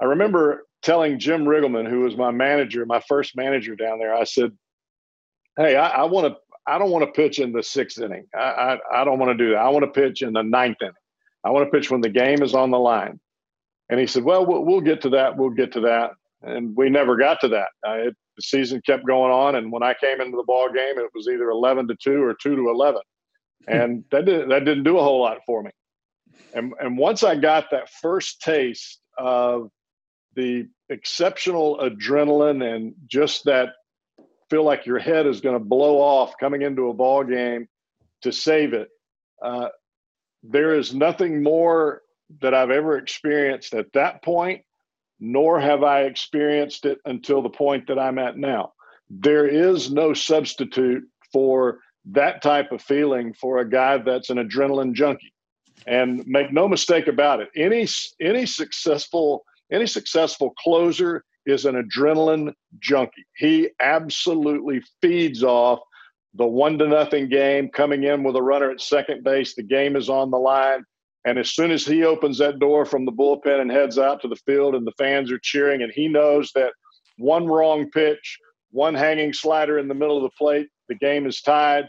I 0.00 0.04
remember 0.04 0.64
telling 0.82 1.18
Jim 1.18 1.44
Riggleman, 1.44 1.88
who 1.88 2.00
was 2.00 2.16
my 2.16 2.30
manager, 2.30 2.86
my 2.86 3.02
first 3.08 3.36
manager 3.36 3.74
down 3.74 3.98
there, 3.98 4.14
I 4.14 4.24
said, 4.24 4.52
"Hey, 5.56 5.76
I, 5.76 5.88
I 5.88 6.04
want 6.04 6.28
to. 6.28 6.36
I 6.68 6.78
don't 6.78 6.90
want 6.90 7.04
to 7.04 7.10
pitch 7.10 7.38
in 7.38 7.52
the 7.52 7.62
sixth 7.62 7.98
inning. 7.98 8.26
I, 8.34 8.38
I, 8.92 9.00
I 9.00 9.04
don't 9.04 9.18
want 9.18 9.36
to 9.36 9.44
do 9.44 9.52
that. 9.52 9.58
I 9.58 9.70
want 9.70 9.86
to 9.86 10.00
pitch 10.00 10.20
in 10.20 10.34
the 10.34 10.42
ninth 10.42 10.76
inning. 10.82 10.92
I 11.44 11.50
want 11.50 11.66
to 11.66 11.70
pitch 11.70 11.90
when 11.90 12.00
the 12.00 12.08
game 12.08 12.42
is 12.42 12.54
on 12.54 12.70
the 12.70 12.78
line." 12.78 13.20
And 13.88 13.98
he 13.98 14.06
said, 14.06 14.24
"Well, 14.24 14.46
we'll, 14.46 14.64
we'll 14.64 14.80
get 14.80 15.02
to 15.02 15.10
that. 15.10 15.36
We'll 15.36 15.50
get 15.50 15.72
to 15.72 15.80
that." 15.80 16.12
And 16.42 16.76
we 16.76 16.88
never 16.88 17.16
got 17.16 17.40
to 17.40 17.48
that. 17.48 17.68
Uh, 17.86 17.94
it, 17.94 18.16
the 18.36 18.42
season 18.42 18.80
kept 18.86 19.04
going 19.06 19.32
on, 19.32 19.56
and 19.56 19.72
when 19.72 19.82
I 19.82 19.94
came 19.94 20.20
into 20.20 20.36
the 20.36 20.44
ball 20.46 20.68
game, 20.68 20.98
it 20.98 21.10
was 21.14 21.28
either 21.28 21.50
eleven 21.50 21.88
to 21.88 21.96
two 22.00 22.22
or 22.22 22.34
two 22.34 22.54
to 22.54 22.70
eleven, 22.70 23.02
and 23.66 24.04
that 24.12 24.24
didn't 24.24 24.48
that 24.50 24.64
didn't 24.64 24.84
do 24.84 24.98
a 24.98 25.02
whole 25.02 25.20
lot 25.20 25.38
for 25.44 25.62
me. 25.62 25.70
And 26.54 26.72
and 26.80 26.96
once 26.96 27.22
I 27.24 27.34
got 27.34 27.70
that 27.70 27.90
first 27.90 28.40
taste 28.40 29.00
of 29.18 29.70
the 30.34 30.68
exceptional 30.88 31.78
adrenaline 31.78 32.62
and 32.64 32.94
just 33.08 33.44
that 33.44 33.70
feel 34.48 34.64
like 34.64 34.86
your 34.86 34.98
head 34.98 35.26
is 35.26 35.40
going 35.40 35.58
to 35.58 35.64
blow 35.64 36.00
off 36.00 36.34
coming 36.38 36.62
into 36.62 36.88
a 36.88 36.94
ball 36.94 37.24
game 37.24 37.66
to 38.22 38.32
save 38.32 38.72
it. 38.72 38.88
Uh, 39.42 39.68
there 40.42 40.74
is 40.74 40.94
nothing 40.94 41.42
more 41.42 42.02
that 42.40 42.54
I've 42.54 42.70
ever 42.70 42.98
experienced 42.98 43.74
at 43.74 43.92
that 43.94 44.22
point, 44.22 44.62
nor 45.20 45.60
have 45.60 45.82
I 45.82 46.02
experienced 46.02 46.84
it 46.84 46.98
until 47.04 47.42
the 47.42 47.50
point 47.50 47.86
that 47.88 47.98
I'm 47.98 48.18
at 48.18 48.36
now. 48.36 48.72
There 49.10 49.46
is 49.46 49.90
no 49.90 50.14
substitute 50.14 51.04
for 51.32 51.78
that 52.06 52.42
type 52.42 52.72
of 52.72 52.82
feeling 52.82 53.32
for 53.34 53.58
a 53.58 53.68
guy 53.68 53.98
that's 53.98 54.30
an 54.30 54.38
adrenaline 54.38 54.92
junkie. 54.92 55.32
And 55.86 56.26
make 56.26 56.52
no 56.52 56.68
mistake 56.68 57.06
about 57.06 57.40
it, 57.40 57.48
any 57.54 57.86
any 58.20 58.46
successful 58.46 59.44
any 59.70 59.86
successful 59.86 60.50
closer 60.58 61.24
is 61.46 61.64
an 61.64 61.76
adrenaline 61.76 62.52
junkie. 62.80 63.24
He 63.36 63.70
absolutely 63.80 64.82
feeds 65.00 65.42
off 65.42 65.80
the 66.38 66.46
one 66.46 66.78
to 66.78 66.86
nothing 66.86 67.28
game, 67.28 67.68
coming 67.68 68.04
in 68.04 68.22
with 68.22 68.36
a 68.36 68.42
runner 68.42 68.70
at 68.70 68.80
second 68.80 69.24
base. 69.24 69.54
The 69.54 69.62
game 69.64 69.96
is 69.96 70.08
on 70.08 70.30
the 70.30 70.38
line. 70.38 70.84
And 71.24 71.36
as 71.38 71.50
soon 71.50 71.72
as 71.72 71.84
he 71.84 72.04
opens 72.04 72.38
that 72.38 72.60
door 72.60 72.86
from 72.86 73.04
the 73.04 73.12
bullpen 73.12 73.60
and 73.60 73.70
heads 73.70 73.98
out 73.98 74.22
to 74.22 74.28
the 74.28 74.36
field, 74.46 74.74
and 74.74 74.86
the 74.86 74.92
fans 74.96 75.30
are 75.32 75.40
cheering, 75.42 75.82
and 75.82 75.92
he 75.92 76.08
knows 76.08 76.52
that 76.54 76.72
one 77.18 77.46
wrong 77.46 77.90
pitch, 77.90 78.38
one 78.70 78.94
hanging 78.94 79.32
slider 79.32 79.78
in 79.78 79.88
the 79.88 79.94
middle 79.94 80.16
of 80.16 80.22
the 80.22 80.36
plate, 80.38 80.68
the 80.88 80.94
game 80.94 81.26
is 81.26 81.42
tied. 81.42 81.88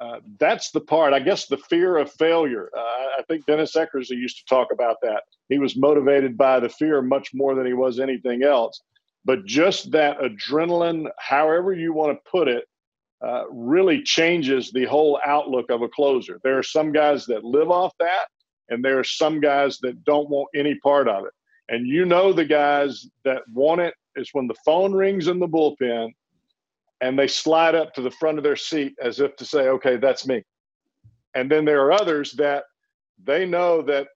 Uh, 0.00 0.18
that's 0.40 0.70
the 0.70 0.80
part. 0.80 1.12
I 1.12 1.20
guess 1.20 1.46
the 1.46 1.58
fear 1.58 1.98
of 1.98 2.10
failure. 2.12 2.70
Uh, 2.76 2.80
I 3.18 3.22
think 3.28 3.44
Dennis 3.46 3.76
Eckersley 3.76 4.16
used 4.16 4.38
to 4.38 4.44
talk 4.46 4.68
about 4.72 4.96
that. 5.02 5.22
He 5.48 5.58
was 5.58 5.76
motivated 5.76 6.36
by 6.36 6.58
the 6.58 6.68
fear 6.70 7.02
much 7.02 7.28
more 7.34 7.54
than 7.54 7.66
he 7.66 7.74
was 7.74 8.00
anything 8.00 8.42
else. 8.42 8.80
but 9.24 9.44
just 9.44 9.90
that 9.92 10.18
adrenaline, 10.18 11.08
however 11.18 11.72
you 11.72 11.92
want 11.92 12.16
to 12.16 12.30
put 12.30 12.48
it, 12.48 12.64
uh, 13.24 13.44
really 13.50 14.02
changes 14.02 14.72
the 14.72 14.84
whole 14.84 15.20
outlook 15.24 15.70
of 15.70 15.82
a 15.82 15.88
closer. 15.88 16.40
There 16.42 16.58
are 16.58 16.62
some 16.62 16.92
guys 16.92 17.24
that 17.26 17.44
live 17.44 17.70
off 17.70 17.92
that, 18.00 18.26
and 18.68 18.84
there 18.84 18.98
are 18.98 19.04
some 19.04 19.40
guys 19.40 19.78
that 19.82 20.04
don't 20.04 20.28
want 20.28 20.48
any 20.54 20.74
part 20.76 21.08
of 21.08 21.24
it. 21.26 21.32
And 21.68 21.86
you 21.86 22.04
know 22.04 22.32
the 22.32 22.44
guys 22.44 23.06
that 23.24 23.42
want 23.52 23.80
it 23.80 23.94
is 24.16 24.28
when 24.32 24.46
the 24.46 24.56
phone 24.64 24.92
rings 24.92 25.28
in 25.28 25.38
the 25.38 25.48
bullpen 25.48 26.10
and 27.00 27.18
they 27.18 27.28
slide 27.28 27.74
up 27.74 27.94
to 27.94 28.02
the 28.02 28.10
front 28.10 28.38
of 28.38 28.44
their 28.44 28.56
seat 28.56 28.94
as 29.02 29.20
if 29.20 29.36
to 29.36 29.44
say, 29.44 29.68
okay, 29.68 29.96
that's 29.96 30.26
me. 30.26 30.42
And 31.34 31.50
then 31.50 31.64
there 31.64 31.84
are 31.84 31.92
others 31.92 32.32
that 32.32 32.64
they 33.24 33.46
know 33.46 33.82
that 33.82 34.08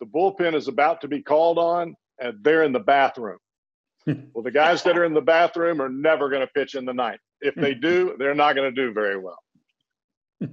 the 0.00 0.06
bullpen 0.06 0.54
is 0.54 0.68
about 0.68 1.00
to 1.00 1.08
be 1.08 1.22
called 1.22 1.58
on 1.58 1.94
and 2.20 2.42
they're 2.42 2.62
in 2.62 2.72
the 2.72 2.80
bathroom. 2.80 3.38
well, 4.06 4.42
the 4.42 4.50
guys 4.50 4.82
that 4.82 4.98
are 4.98 5.04
in 5.04 5.14
the 5.14 5.20
bathroom 5.20 5.80
are 5.80 5.88
never 5.88 6.28
going 6.28 6.40
to 6.40 6.52
pitch 6.54 6.74
in 6.74 6.84
the 6.84 6.94
ninth. 6.94 7.20
If 7.42 7.54
they 7.56 7.74
do, 7.74 8.14
they're 8.18 8.34
not 8.34 8.54
going 8.54 8.72
to 8.72 8.86
do 8.86 8.92
very 8.92 9.18
well. 9.18 9.38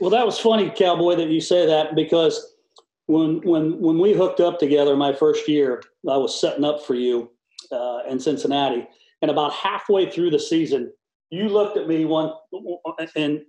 Well, 0.00 0.10
that 0.10 0.26
was 0.26 0.40
funny, 0.40 0.70
Cowboy, 0.70 1.14
that 1.14 1.28
you 1.28 1.40
say 1.40 1.66
that 1.66 1.94
because 1.94 2.54
when 3.06 3.40
when 3.42 3.80
when 3.80 3.98
we 3.98 4.12
hooked 4.12 4.40
up 4.40 4.58
together 4.58 4.96
my 4.96 5.12
first 5.12 5.48
year, 5.48 5.82
I 6.10 6.16
was 6.16 6.40
setting 6.40 6.64
up 6.64 6.84
for 6.84 6.94
you 6.94 7.30
uh, 7.70 8.00
in 8.08 8.18
Cincinnati, 8.18 8.88
and 9.22 9.30
about 9.30 9.52
halfway 9.52 10.10
through 10.10 10.30
the 10.30 10.38
season, 10.38 10.92
you 11.30 11.48
looked 11.48 11.76
at 11.76 11.86
me 11.86 12.04
one 12.06 12.32
and 13.14 13.42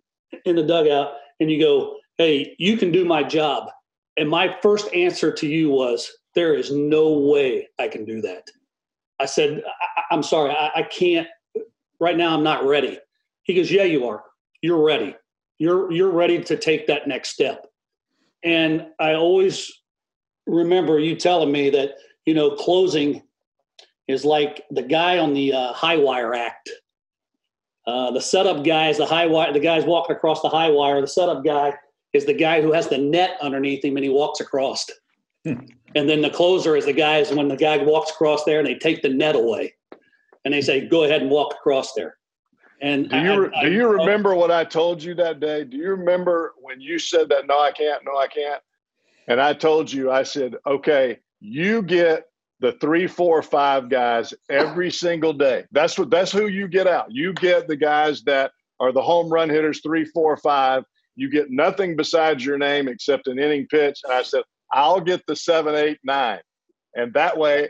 in 0.45 0.55
the 0.55 0.63
dugout, 0.63 1.13
and 1.39 1.49
you 1.49 1.59
go, 1.59 1.97
"Hey, 2.19 2.55
you 2.59 2.77
can 2.77 2.91
do 2.91 3.05
my 3.05 3.23
job." 3.23 3.69
And 4.17 4.29
my 4.29 4.55
first 4.61 4.93
answer 4.93 5.31
to 5.31 5.47
you 5.47 5.71
was, 5.71 6.11
"There 6.35 6.53
is 6.53 6.71
no 6.71 7.17
way 7.17 7.67
I 7.79 7.87
can 7.87 8.05
do 8.05 8.21
that." 8.21 8.47
I 9.19 9.25
said, 9.25 9.63
I- 9.97 10.13
am 10.13 10.23
sorry, 10.23 10.51
I-, 10.51 10.71
I 10.75 10.83
can't. 10.83 11.27
Right 12.05 12.17
now, 12.17 12.35
I'm 12.35 12.43
not 12.43 12.63
ready." 12.63 12.99
He 13.41 13.55
goes, 13.55 13.71
"Yeah, 13.71 13.85
you 13.85 14.07
are. 14.07 14.23
You're 14.61 14.83
ready. 14.83 15.15
You're 15.57 15.91
you're 15.91 16.11
ready 16.11 16.39
to 16.43 16.55
take 16.55 16.85
that 16.85 17.07
next 17.07 17.29
step." 17.29 17.65
And 18.43 18.85
I 18.99 19.15
always 19.15 19.71
remember 20.45 20.99
you 20.99 21.15
telling 21.15 21.51
me 21.51 21.71
that, 21.71 21.95
you 22.27 22.35
know, 22.35 22.51
closing 22.51 23.23
is 24.07 24.23
like 24.23 24.63
the 24.69 24.83
guy 24.83 25.17
on 25.17 25.33
the 25.33 25.51
uh, 25.51 25.73
high 25.73 25.97
wire 25.97 26.35
act. 26.35 26.69
Uh, 27.87 28.11
the 28.11 28.21
setup 28.21 28.63
guy 28.63 28.89
is 28.89 28.97
the 28.97 29.05
high 29.07 29.25
wire, 29.25 29.51
the 29.51 29.59
guy's 29.59 29.83
walking 29.83 30.15
across 30.15 30.43
the 30.43 30.49
high 30.49 30.69
wire. 30.69 31.01
The 31.01 31.07
setup 31.07 31.43
guy 31.43 31.73
is 32.13 32.27
the 32.27 32.35
guy 32.35 32.61
who 32.61 32.71
has 32.71 32.87
the 32.87 32.99
net 32.99 33.31
underneath 33.41 33.83
him 33.83 33.97
and 33.97 34.03
he 34.03 34.11
walks 34.11 34.41
across. 34.41 34.85
Hmm. 35.43 35.65
And 35.95 36.07
then 36.07 36.21
the 36.21 36.29
closer 36.29 36.75
is 36.75 36.85
the 36.85 36.93
guy 36.93 37.17
is 37.17 37.31
when 37.31 37.47
the 37.47 37.55
guy 37.55 37.77
walks 37.77 38.11
across 38.11 38.43
there 38.43 38.59
and 38.59 38.67
they 38.67 38.75
take 38.75 39.01
the 39.01 39.09
net 39.09 39.35
away 39.35 39.73
and 40.45 40.53
they 40.53 40.61
say, 40.61 40.87
go 40.87 41.03
ahead 41.03 41.21
and 41.21 41.29
walk 41.29 41.53
across 41.53 41.93
there. 41.93 42.15
And 42.81 43.09
do 43.09 43.17
you 43.17 43.51
I, 43.53 43.59
I, 43.59 43.63
do 43.65 43.71
you 43.71 43.87
remember 43.87 44.35
what 44.35 44.51
I 44.51 44.63
told 44.63 45.01
you 45.01 45.15
that 45.15 45.39
day? 45.39 45.63
Do 45.63 45.77
you 45.77 45.89
remember 45.89 46.53
when 46.61 46.79
you 46.79 46.99
said 46.99 47.29
that? 47.29 47.47
No, 47.47 47.59
I 47.59 47.71
can't. 47.71 48.03
No, 48.05 48.17
I 48.17 48.27
can't. 48.27 48.61
And 49.27 49.41
I 49.41 49.53
told 49.53 49.91
you, 49.91 50.11
I 50.11 50.23
said, 50.23 50.55
okay, 50.67 51.19
you 51.39 51.81
get 51.81 52.25
the 52.59 52.73
three, 52.73 53.07
four, 53.07 53.41
five 53.41 53.89
guys 53.89 54.33
every 54.49 54.91
single 54.91 55.33
day. 55.33 55.65
That's 55.71 55.97
what. 55.97 56.09
That's 56.09 56.31
who 56.31 56.47
you 56.47 56.67
get 56.67 56.85
out. 56.85 57.07
You 57.09 57.33
get 57.33 57.67
the 57.67 57.75
guys 57.75 58.23
that 58.23 58.51
are 58.79 58.91
the 58.91 59.01
home 59.01 59.29
run 59.29 59.49
hitters, 59.49 59.81
three, 59.81 60.05
four, 60.05 60.37
five. 60.37 60.83
You 61.15 61.31
get 61.31 61.49
nothing 61.49 61.95
besides 61.95 62.45
your 62.45 62.57
name 62.57 62.87
except 62.87 63.27
an 63.27 63.39
inning 63.39 63.67
pitch. 63.67 64.01
And 64.03 64.13
I 64.13 64.21
said, 64.21 64.43
I'll 64.71 65.01
get 65.01 65.25
the 65.27 65.35
seven, 65.35 65.75
eight, 65.75 65.99
nine. 66.03 66.39
And 66.93 67.13
that 67.13 67.37
way 67.37 67.69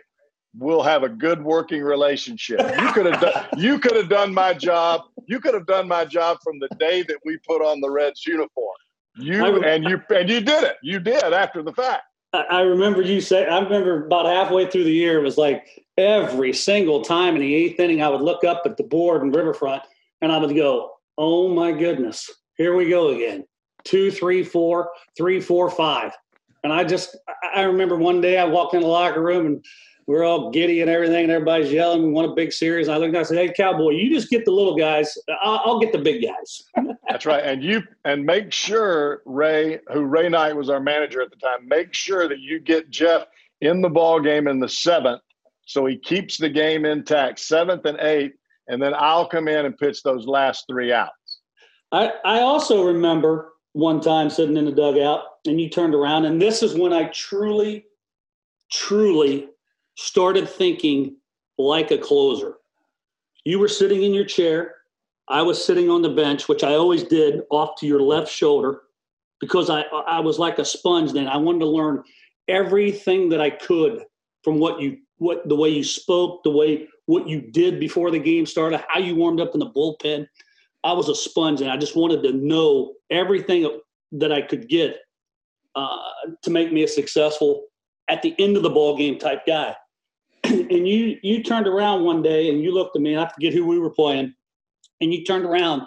we'll 0.58 0.84
have 0.84 1.04
a 1.04 1.10
good 1.10 1.44
working 1.44 1.82
relationship. 1.82 2.60
You 2.60 2.92
could 2.92 3.06
have 3.06 3.22
done 3.22 3.46
you 3.58 3.80
could 3.80 3.96
have 3.96 4.10
done 4.10 4.34
my 4.34 4.54
job. 4.54 5.02
You 5.28 5.40
could 5.40 5.54
have 5.54 5.66
done 5.66 5.88
my 5.88 6.06
job 6.06 6.38
from 6.44 6.60
the 6.60 6.70
day 6.78 7.04
that 7.04 7.18
we 7.26 7.38
put 7.48 7.62
on 7.62 7.82
the 7.82 7.90
Reds 7.90 8.26
uniform. 8.26 8.76
You 9.18 9.64
and 9.64 9.84
you 9.84 10.02
and 10.10 10.30
you 10.30 10.42
did 10.42 10.64
it. 10.64 10.78
You 10.82 11.00
did 11.00 11.24
after 11.24 11.64
the 11.64 11.74
fact. 11.74 12.04
I 12.34 12.62
remember 12.62 13.02
you 13.02 13.22
say. 13.22 13.46
I 13.46 13.60
remember 13.60 14.06
about 14.06 14.26
halfway 14.26 14.70
through 14.70 14.84
the 14.84 14.92
year, 14.92 15.20
it 15.20 15.24
was 15.24 15.38
like 15.38 15.86
every 15.98 16.52
single 16.52 17.02
time 17.02 17.36
in 17.36 17.42
the 17.42 17.56
eighth 17.56 17.80
inning, 17.80 18.02
I 18.02 18.10
would 18.10 18.22
look 18.22 18.44
up 18.44 18.64
at 18.66 18.76
the 18.76 18.84
board 18.84 19.22
in 19.22 19.32
Riverfront, 19.32 19.84
and 20.22 20.34
I 20.34 20.38
would 20.38 20.54
go, 20.54 20.92
"Oh 21.18 21.48
my 21.54 21.72
goodness, 21.72 22.30
here 22.58 22.76
we 22.76 22.90
go 22.90 23.10
again. 23.10 23.46
Two, 23.86 24.12
three, 24.12 24.44
four, 24.44 24.92
three, 25.16 25.40
four, 25.40 25.70
five. 25.70 26.12
And 26.64 26.74
I 26.74 26.84
just, 26.84 27.16
I 27.54 27.62
remember 27.62 27.96
one 27.96 28.22
day 28.22 28.40
I 28.40 28.46
walked 28.46 28.74
in 28.74 28.82
the 28.82 28.88
locker 28.88 29.22
room 29.22 29.46
and 29.46 29.66
we're 30.08 30.24
all 30.24 30.52
giddy 30.52 30.82
and 30.82 30.90
everything, 30.90 31.24
and 31.24 31.32
everybody's 31.32 31.72
yelling. 31.72 32.04
We 32.04 32.12
won 32.12 32.26
a 32.26 32.36
big 32.36 32.54
series. 32.54 32.90
I 32.90 32.98
looked 32.98 33.10
and 33.10 33.18
I 33.18 33.24
said, 33.24 33.38
"Hey, 33.38 33.52
Cowboy, 33.56 33.92
you 33.92 34.10
just 34.10 34.30
get 34.30 34.46
the 34.46 34.52
little 34.52 34.76
guys. 34.76 35.18
I'll, 35.42 35.62
I'll 35.66 35.80
get 35.80 35.92
the 35.92 35.98
big 35.98 36.24
guys." 36.24 36.64
That's 37.10 37.26
right. 37.26 37.44
And 37.44 37.64
you 37.64 37.82
and 38.04 38.24
make 38.24 38.52
sure 38.52 39.24
Ray, 39.26 39.80
who 39.92 40.02
Ray 40.02 40.30
Knight 40.30 40.56
was 40.56 40.70
our 40.70 40.80
manager 40.80 41.22
at 41.22 41.32
the 41.32 41.38
time, 41.38 41.68
make 41.68 41.94
sure 41.94 42.28
that 42.28 42.40
you 42.40 42.60
get 42.60 42.90
Jeff 42.90 43.26
in 43.62 43.82
the 43.82 43.90
ball 43.90 44.20
game 44.20 44.48
in 44.48 44.60
the 44.60 44.70
seventh, 44.70 45.22
so 45.66 45.86
he 45.86 45.98
keeps 45.98 46.38
the 46.38 46.50
game 46.50 46.86
intact, 46.86 47.40
seventh 47.40 47.86
and 47.86 48.00
eighth, 48.00 48.36
and 48.68 48.82
then 48.82 48.94
I'll 48.96 49.28
come 49.28 49.48
in 49.48 49.66
and 49.66 49.76
pitch 49.76 50.04
those 50.04 50.28
last 50.28 50.66
three 50.70 50.94
outs. 50.94 51.40
I 51.92 52.12
I 52.24 52.42
also 52.42 52.86
remember 52.86 53.54
one 53.74 54.02
time 54.02 54.30
sitting 54.30 54.56
in 54.56 54.66
the 54.66 54.72
dugout, 54.72 55.24
and 55.48 55.60
you 55.60 55.68
turned 55.68 55.96
around, 55.96 56.26
and 56.26 56.40
this 56.40 56.62
is 56.62 56.76
when 56.76 56.94
I 56.94 57.06
truly, 57.06 57.86
truly 58.72 59.48
started 59.96 60.48
thinking 60.48 61.18
like 61.58 61.92
a 61.92 61.98
closer. 61.98 62.56
You 63.44 63.60
were 63.60 63.68
sitting 63.68 64.04
in 64.04 64.14
your 64.14 64.26
chair. 64.26 64.76
I 65.28 65.42
was 65.42 65.64
sitting 65.64 65.90
on 65.90 66.02
the 66.02 66.10
bench, 66.10 66.48
which 66.48 66.64
I 66.64 66.74
always 66.74 67.04
did 67.04 67.42
off 67.50 67.76
to 67.80 67.88
your 67.88 68.02
left 68.02 68.32
shoulder 68.32 68.82
because 69.40 69.70
I, 69.70 69.82
I 70.08 70.20
was 70.20 70.40
like 70.40 70.60
a 70.60 70.66
sponge 70.66 71.14
then. 71.14 71.28
I 71.28 71.38
wanted 71.38 71.60
to 71.60 71.68
learn 71.68 72.04
everything 72.48 73.30
that 73.30 73.42
I 73.42 73.50
could 73.50 74.06
from 74.44 74.60
what 74.60 74.80
you 74.80 74.98
what 75.18 75.48
the 75.48 75.56
way 75.56 75.70
you 75.70 75.84
spoke, 75.84 76.44
the 76.44 76.52
way 76.52 76.88
what 77.06 77.28
you 77.28 77.40
did 77.40 77.80
before 77.80 78.12
the 78.12 78.20
game 78.20 78.46
started, 78.46 78.84
how 78.90 79.00
you 79.00 79.16
warmed 79.16 79.40
up 79.40 79.54
in 79.54 79.60
the 79.60 79.70
bullpen. 79.70 80.28
I 80.84 80.92
was 80.94 81.10
a 81.10 81.16
sponge 81.16 81.62
and 81.62 81.72
I 81.72 81.78
just 81.78 81.96
wanted 81.96 82.22
to 82.24 82.34
know 82.34 82.94
everything 83.10 83.80
that 84.12 84.32
I 84.32 84.42
could 84.42 84.68
get 84.68 84.98
uh, 85.76 85.98
to 86.44 86.50
make 86.50 86.72
me 86.72 86.84
a 86.84 86.88
successful 86.88 87.66
at 88.08 88.22
the 88.22 88.36
end 88.40 88.58
of 88.58 88.64
the 88.64 88.70
ball 88.70 88.98
game 88.98 89.18
type 89.18 89.46
guy. 89.48 89.76
and 90.70 90.88
you 90.88 91.18
you 91.24 91.44
turned 91.44 91.68
around 91.68 92.04
one 92.04 92.22
day 92.22 92.50
and 92.50 92.62
you 92.62 92.74
looked 92.74 92.96
at 92.96 93.02
me, 93.02 93.18
I 93.18 93.28
forget 93.30 93.54
who 93.54 93.66
we 93.66 93.80
were 93.80 93.90
playing, 93.90 94.34
and 95.02 95.14
you 95.14 95.24
turned 95.24 95.46
around 95.46 95.84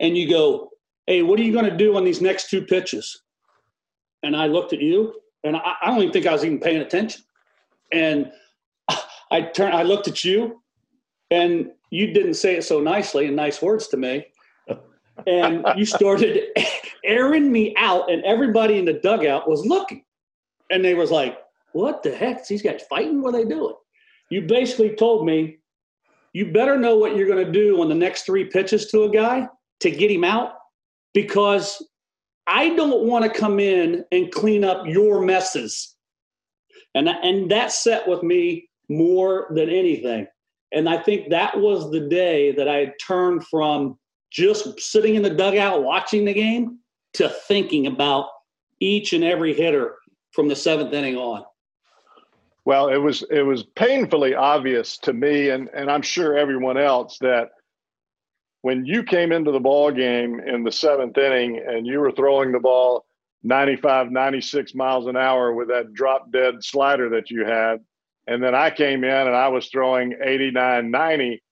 and 0.00 0.16
you 0.16 0.28
go, 0.28 0.70
"Hey, 1.06 1.22
what 1.22 1.38
are 1.38 1.42
you 1.42 1.52
going 1.52 1.70
to 1.70 1.76
do 1.76 1.96
on 1.96 2.04
these 2.04 2.20
next 2.20 2.48
two 2.48 2.62
pitches?" 2.62 3.22
And 4.22 4.34
I 4.36 4.46
looked 4.46 4.72
at 4.72 4.80
you, 4.80 5.14
and 5.44 5.56
I, 5.56 5.74
I 5.82 5.86
don't 5.86 5.98
even 5.98 6.12
think 6.12 6.26
I 6.26 6.32
was 6.32 6.44
even 6.44 6.58
paying 6.58 6.80
attention. 6.80 7.22
And 7.92 8.32
I 9.30 9.42
turned, 9.42 9.74
I 9.74 9.82
looked 9.82 10.08
at 10.08 10.24
you, 10.24 10.62
and 11.30 11.70
you 11.90 12.12
didn't 12.12 12.34
say 12.34 12.56
it 12.56 12.64
so 12.64 12.80
nicely 12.80 13.26
and 13.26 13.36
nice 13.36 13.60
words 13.60 13.88
to 13.88 13.96
me. 13.96 14.26
And 15.26 15.66
you 15.76 15.84
started 15.84 16.48
airing 17.04 17.50
me 17.52 17.74
out, 17.76 18.10
and 18.10 18.24
everybody 18.24 18.78
in 18.78 18.84
the 18.84 18.94
dugout 18.94 19.48
was 19.48 19.66
looking, 19.66 20.04
and 20.70 20.84
they 20.84 20.94
was 20.94 21.10
like, 21.10 21.38
"What 21.72 22.02
the 22.02 22.14
heck? 22.14 22.46
These 22.46 22.62
guys 22.62 22.82
fighting? 22.88 23.20
What 23.20 23.34
are 23.34 23.44
they 23.44 23.48
doing?" 23.48 23.74
You 24.30 24.42
basically 24.42 24.94
told 24.94 25.26
me 25.26 25.58
you 26.32 26.52
better 26.52 26.78
know 26.78 26.96
what 26.96 27.16
you're 27.16 27.26
going 27.26 27.44
to 27.44 27.52
do 27.52 27.80
on 27.80 27.88
the 27.88 27.94
next 27.94 28.22
three 28.22 28.44
pitches 28.44 28.86
to 28.90 29.04
a 29.04 29.10
guy 29.10 29.48
to 29.80 29.90
get 29.90 30.10
him 30.10 30.24
out 30.24 30.52
because 31.14 31.82
I 32.46 32.74
don't 32.76 33.06
want 33.06 33.24
to 33.24 33.40
come 33.40 33.58
in 33.58 34.04
and 34.12 34.32
clean 34.32 34.64
up 34.64 34.86
your 34.86 35.22
messes. 35.22 35.94
And, 36.94 37.08
and 37.08 37.50
that 37.50 37.72
set 37.72 38.06
with 38.08 38.22
me 38.22 38.68
more 38.88 39.48
than 39.50 39.68
anything. 39.68 40.26
And 40.72 40.88
I 40.88 40.98
think 41.02 41.30
that 41.30 41.58
was 41.58 41.90
the 41.90 42.08
day 42.08 42.52
that 42.52 42.68
I 42.68 42.92
turned 43.06 43.46
from 43.46 43.98
just 44.30 44.80
sitting 44.80 45.14
in 45.14 45.22
the 45.22 45.30
dugout 45.30 45.82
watching 45.82 46.24
the 46.24 46.34
game 46.34 46.78
to 47.14 47.28
thinking 47.28 47.86
about 47.86 48.28
each 48.80 49.12
and 49.12 49.24
every 49.24 49.54
hitter 49.54 49.96
from 50.32 50.48
the 50.48 50.56
seventh 50.56 50.92
inning 50.92 51.16
on. 51.16 51.44
Well, 52.68 52.90
it 52.90 52.98
was 52.98 53.24
it 53.30 53.40
was 53.40 53.62
painfully 53.62 54.34
obvious 54.34 54.98
to 54.98 55.14
me, 55.14 55.48
and 55.48 55.70
and 55.72 55.90
I'm 55.90 56.02
sure 56.02 56.36
everyone 56.36 56.76
else 56.76 57.16
that 57.22 57.48
when 58.60 58.84
you 58.84 59.04
came 59.04 59.32
into 59.32 59.52
the 59.52 59.58
ball 59.58 59.90
game 59.90 60.38
in 60.38 60.64
the 60.64 60.70
seventh 60.70 61.16
inning 61.16 61.64
and 61.66 61.86
you 61.86 61.98
were 61.98 62.12
throwing 62.12 62.52
the 62.52 62.60
ball 62.60 63.06
95, 63.42 64.10
96 64.10 64.74
miles 64.74 65.06
an 65.06 65.16
hour 65.16 65.54
with 65.54 65.68
that 65.68 65.94
drop 65.94 66.30
dead 66.30 66.62
slider 66.62 67.08
that 67.08 67.30
you 67.30 67.46
had, 67.46 67.78
and 68.26 68.42
then 68.42 68.54
I 68.54 68.68
came 68.68 69.02
in 69.02 69.26
and 69.26 69.34
I 69.34 69.48
was 69.48 69.68
throwing 69.68 70.18
89, 70.22 70.90
90. 70.90 71.42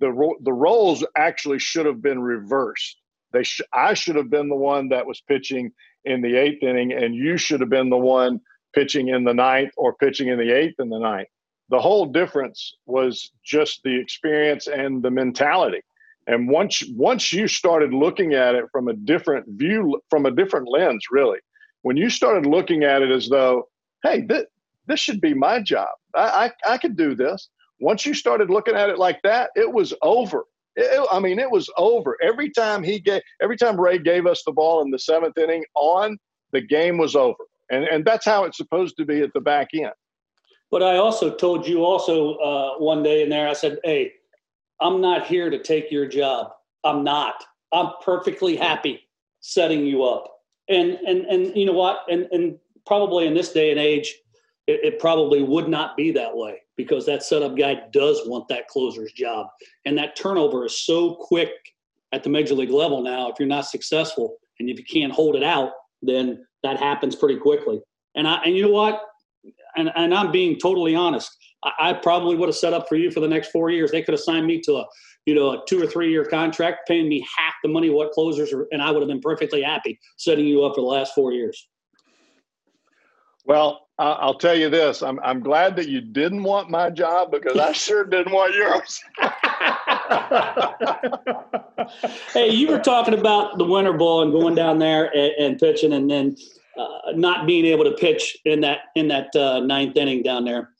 The 0.00 0.34
the 0.44 0.52
roles 0.54 1.04
actually 1.14 1.58
should 1.58 1.84
have 1.84 2.00
been 2.00 2.22
reversed. 2.22 2.96
They 3.34 3.42
sh- 3.42 3.60
I 3.74 3.92
should 3.92 4.16
have 4.16 4.30
been 4.30 4.48
the 4.48 4.56
one 4.56 4.88
that 4.88 5.04
was 5.04 5.20
pitching 5.28 5.72
in 6.06 6.22
the 6.22 6.36
eighth 6.36 6.62
inning, 6.62 6.94
and 6.94 7.14
you 7.14 7.36
should 7.36 7.60
have 7.60 7.68
been 7.68 7.90
the 7.90 7.98
one 7.98 8.40
pitching 8.74 9.08
in 9.08 9.24
the 9.24 9.34
ninth 9.34 9.72
or 9.76 9.94
pitching 9.94 10.28
in 10.28 10.38
the 10.38 10.50
eighth 10.50 10.76
and 10.78 10.90
the 10.90 10.98
ninth. 10.98 11.28
the 11.70 11.80
whole 11.80 12.06
difference 12.06 12.76
was 12.86 13.30
just 13.44 13.82
the 13.84 13.98
experience 13.98 14.66
and 14.66 15.02
the 15.02 15.10
mentality. 15.10 15.80
And 16.26 16.48
once 16.48 16.82
once 16.94 17.32
you 17.32 17.48
started 17.48 17.92
looking 17.92 18.34
at 18.34 18.54
it 18.54 18.64
from 18.72 18.88
a 18.88 18.94
different 18.94 19.46
view, 19.48 20.00
from 20.10 20.26
a 20.26 20.30
different 20.30 20.68
lens, 20.68 21.06
really, 21.10 21.38
when 21.82 21.96
you 21.96 22.08
started 22.08 22.46
looking 22.46 22.82
at 22.84 23.02
it 23.02 23.10
as 23.10 23.28
though, 23.28 23.68
hey, 24.02 24.22
this, 24.22 24.44
this 24.86 25.00
should 25.00 25.20
be 25.20 25.34
my 25.34 25.60
job. 25.60 25.88
I, 26.14 26.50
I, 26.66 26.72
I 26.74 26.78
could 26.78 26.96
do 26.96 27.14
this. 27.14 27.48
Once 27.80 28.06
you 28.06 28.14
started 28.14 28.48
looking 28.50 28.74
at 28.74 28.88
it 28.88 28.98
like 28.98 29.20
that, 29.22 29.50
it 29.54 29.70
was 29.70 29.92
over. 30.02 30.44
It, 30.76 31.06
I 31.12 31.20
mean, 31.20 31.38
it 31.38 31.50
was 31.50 31.70
over. 31.76 32.16
Every 32.22 32.50
time 32.50 32.82
he 32.82 32.98
gave, 32.98 33.22
every 33.42 33.56
time 33.56 33.78
Ray 33.78 33.98
gave 33.98 34.26
us 34.26 34.42
the 34.44 34.52
ball 34.52 34.82
in 34.82 34.90
the 34.90 34.98
seventh 34.98 35.36
inning 35.36 35.64
on, 35.74 36.18
the 36.52 36.60
game 36.60 36.96
was 36.96 37.16
over. 37.16 37.44
And, 37.70 37.84
and 37.84 38.04
that's 38.04 38.24
how 38.24 38.44
it's 38.44 38.56
supposed 38.56 38.96
to 38.98 39.04
be 39.04 39.20
at 39.22 39.32
the 39.32 39.40
back 39.40 39.68
end. 39.74 39.92
But 40.70 40.82
I 40.82 40.96
also 40.96 41.34
told 41.34 41.66
you 41.66 41.84
also 41.84 42.34
uh, 42.34 42.78
one 42.78 43.02
day 43.02 43.22
in 43.22 43.28
there, 43.28 43.48
I 43.48 43.52
said, 43.52 43.78
hey, 43.84 44.12
I'm 44.80 45.00
not 45.00 45.26
here 45.26 45.50
to 45.50 45.62
take 45.62 45.90
your 45.90 46.06
job. 46.06 46.52
I'm 46.82 47.04
not. 47.04 47.44
I'm 47.72 47.90
perfectly 48.02 48.56
happy 48.56 49.08
setting 49.40 49.86
you 49.86 50.04
up. 50.04 50.30
And 50.68 50.92
and 51.06 51.26
and 51.26 51.56
you 51.56 51.66
know 51.66 51.72
what? 51.72 52.04
And 52.10 52.26
and 52.32 52.58
probably 52.86 53.26
in 53.26 53.34
this 53.34 53.52
day 53.52 53.70
and 53.70 53.78
age, 53.78 54.14
it, 54.66 54.80
it, 54.82 54.98
probably 54.98 55.42
would 55.42 55.68
not 55.68 55.96
be 55.96 56.10
that 56.12 56.34
way 56.34 56.62
because 56.76 57.04
that 57.06 57.22
setup 57.22 57.56
guy 57.56 57.82
does 57.92 58.22
want 58.26 58.48
that 58.48 58.68
closer's 58.68 59.12
job. 59.12 59.46
And 59.84 59.96
that 59.98 60.16
turnover 60.16 60.64
is 60.66 60.84
so 60.84 61.14
quick 61.14 61.50
at 62.12 62.22
the 62.22 62.30
major 62.30 62.54
league 62.54 62.70
level 62.70 63.02
now. 63.02 63.30
If 63.30 63.38
you're 63.38 63.48
not 63.48 63.66
successful 63.66 64.36
and 64.58 64.70
if 64.70 64.78
you 64.78 64.84
can't 64.84 65.12
hold 65.12 65.36
it 65.36 65.42
out, 65.42 65.72
then 66.02 66.46
that 66.64 66.78
happens 66.78 67.14
pretty 67.14 67.36
quickly. 67.36 67.80
And 68.16 68.26
I 68.26 68.42
and 68.44 68.56
you 68.56 68.62
know 68.62 68.72
what? 68.72 69.00
And 69.76 69.92
and 69.94 70.12
I'm 70.12 70.32
being 70.32 70.58
totally 70.58 70.96
honest. 70.96 71.30
I, 71.62 71.90
I 71.90 71.92
probably 71.92 72.36
would 72.36 72.48
have 72.48 72.56
set 72.56 72.72
up 72.72 72.88
for 72.88 72.96
you 72.96 73.10
for 73.10 73.20
the 73.20 73.28
next 73.28 73.50
four 73.50 73.70
years. 73.70 73.92
They 73.92 74.02
could 74.02 74.14
have 74.14 74.20
signed 74.20 74.46
me 74.46 74.60
to 74.62 74.76
a 74.78 74.86
you 75.26 75.34
know 75.34 75.50
a 75.52 75.62
two 75.68 75.80
or 75.80 75.86
three 75.86 76.10
year 76.10 76.24
contract, 76.24 76.88
paying 76.88 77.08
me 77.08 77.24
half 77.36 77.54
the 77.62 77.68
money 77.68 77.90
what 77.90 78.10
closers 78.10 78.52
are, 78.52 78.66
and 78.72 78.82
I 78.82 78.90
would 78.90 79.00
have 79.00 79.08
been 79.08 79.20
perfectly 79.20 79.62
happy 79.62 80.00
setting 80.16 80.46
you 80.46 80.64
up 80.64 80.74
for 80.74 80.80
the 80.80 80.86
last 80.86 81.14
four 81.14 81.32
years. 81.32 81.68
Well, 83.46 83.88
I'll 83.98 84.38
tell 84.38 84.56
you 84.58 84.70
this: 84.70 85.02
I'm 85.02 85.20
I'm 85.20 85.40
glad 85.40 85.76
that 85.76 85.88
you 85.88 86.00
didn't 86.00 86.42
want 86.42 86.70
my 86.70 86.90
job 86.90 87.30
because 87.30 87.58
I 87.58 87.72
sure 87.72 88.04
didn't 88.04 88.32
want 88.32 88.54
yours. 88.54 89.00
hey, 92.32 92.50
you 92.50 92.68
were 92.68 92.78
talking 92.78 93.14
about 93.14 93.58
the 93.58 93.64
winter 93.64 93.92
ball 93.92 94.22
and 94.22 94.32
going 94.32 94.54
down 94.54 94.78
there 94.78 95.06
and, 95.16 95.32
and 95.38 95.58
pitching, 95.58 95.92
and 95.92 96.10
then 96.10 96.36
uh, 96.78 97.12
not 97.14 97.46
being 97.46 97.64
able 97.64 97.84
to 97.84 97.92
pitch 97.92 98.36
in 98.44 98.60
that 98.60 98.80
in 98.94 99.08
that 99.08 99.34
uh, 99.36 99.60
ninth 99.60 99.96
inning 99.96 100.22
down 100.22 100.44
there. 100.44 100.70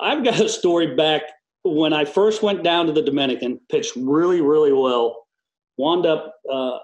I've 0.00 0.24
got 0.24 0.40
a 0.40 0.48
story 0.48 0.94
back 0.94 1.22
when 1.62 1.92
I 1.92 2.04
first 2.04 2.42
went 2.42 2.62
down 2.62 2.86
to 2.86 2.92
the 2.92 3.02
Dominican, 3.02 3.60
pitched 3.70 3.94
really 3.96 4.40
really 4.40 4.72
well, 4.72 5.26
wound 5.76 6.06
up 6.06 6.34
uh, 6.50 6.78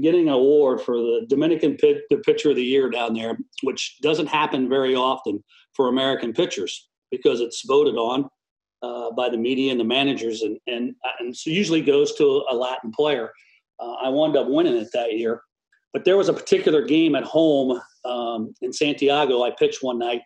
getting 0.00 0.28
an 0.28 0.34
award 0.34 0.80
for 0.80 0.96
the 0.96 1.26
Dominican 1.28 1.76
pit, 1.76 2.02
the 2.10 2.18
pitcher 2.18 2.50
of 2.50 2.56
the 2.56 2.64
year 2.64 2.90
down 2.90 3.14
there, 3.14 3.38
which 3.62 3.98
doesn't 4.00 4.28
happen 4.28 4.68
very 4.68 4.94
often 4.94 5.42
for 5.74 5.88
American 5.88 6.32
pitchers 6.32 6.88
because 7.10 7.40
it's 7.40 7.62
voted 7.66 7.96
on 7.96 8.28
uh, 8.82 9.10
by 9.12 9.28
the 9.28 9.36
media 9.36 9.70
and 9.70 9.80
the 9.80 9.84
managers, 9.84 10.42
and 10.42 10.58
and 10.66 10.94
and 11.20 11.36
so 11.36 11.50
usually 11.50 11.82
goes 11.82 12.14
to 12.16 12.44
a 12.50 12.54
Latin 12.54 12.90
player. 12.92 13.30
Uh, 13.80 13.94
I 13.94 14.08
wound 14.08 14.36
up 14.36 14.48
winning 14.48 14.76
it 14.76 14.88
that 14.92 15.12
year, 15.12 15.42
but 15.92 16.04
there 16.04 16.16
was 16.16 16.28
a 16.28 16.32
particular 16.32 16.84
game 16.84 17.14
at 17.14 17.24
home 17.24 17.80
um, 18.04 18.54
in 18.62 18.72
Santiago. 18.72 19.42
I 19.42 19.50
pitched 19.50 19.82
one 19.82 19.98
night, 19.98 20.22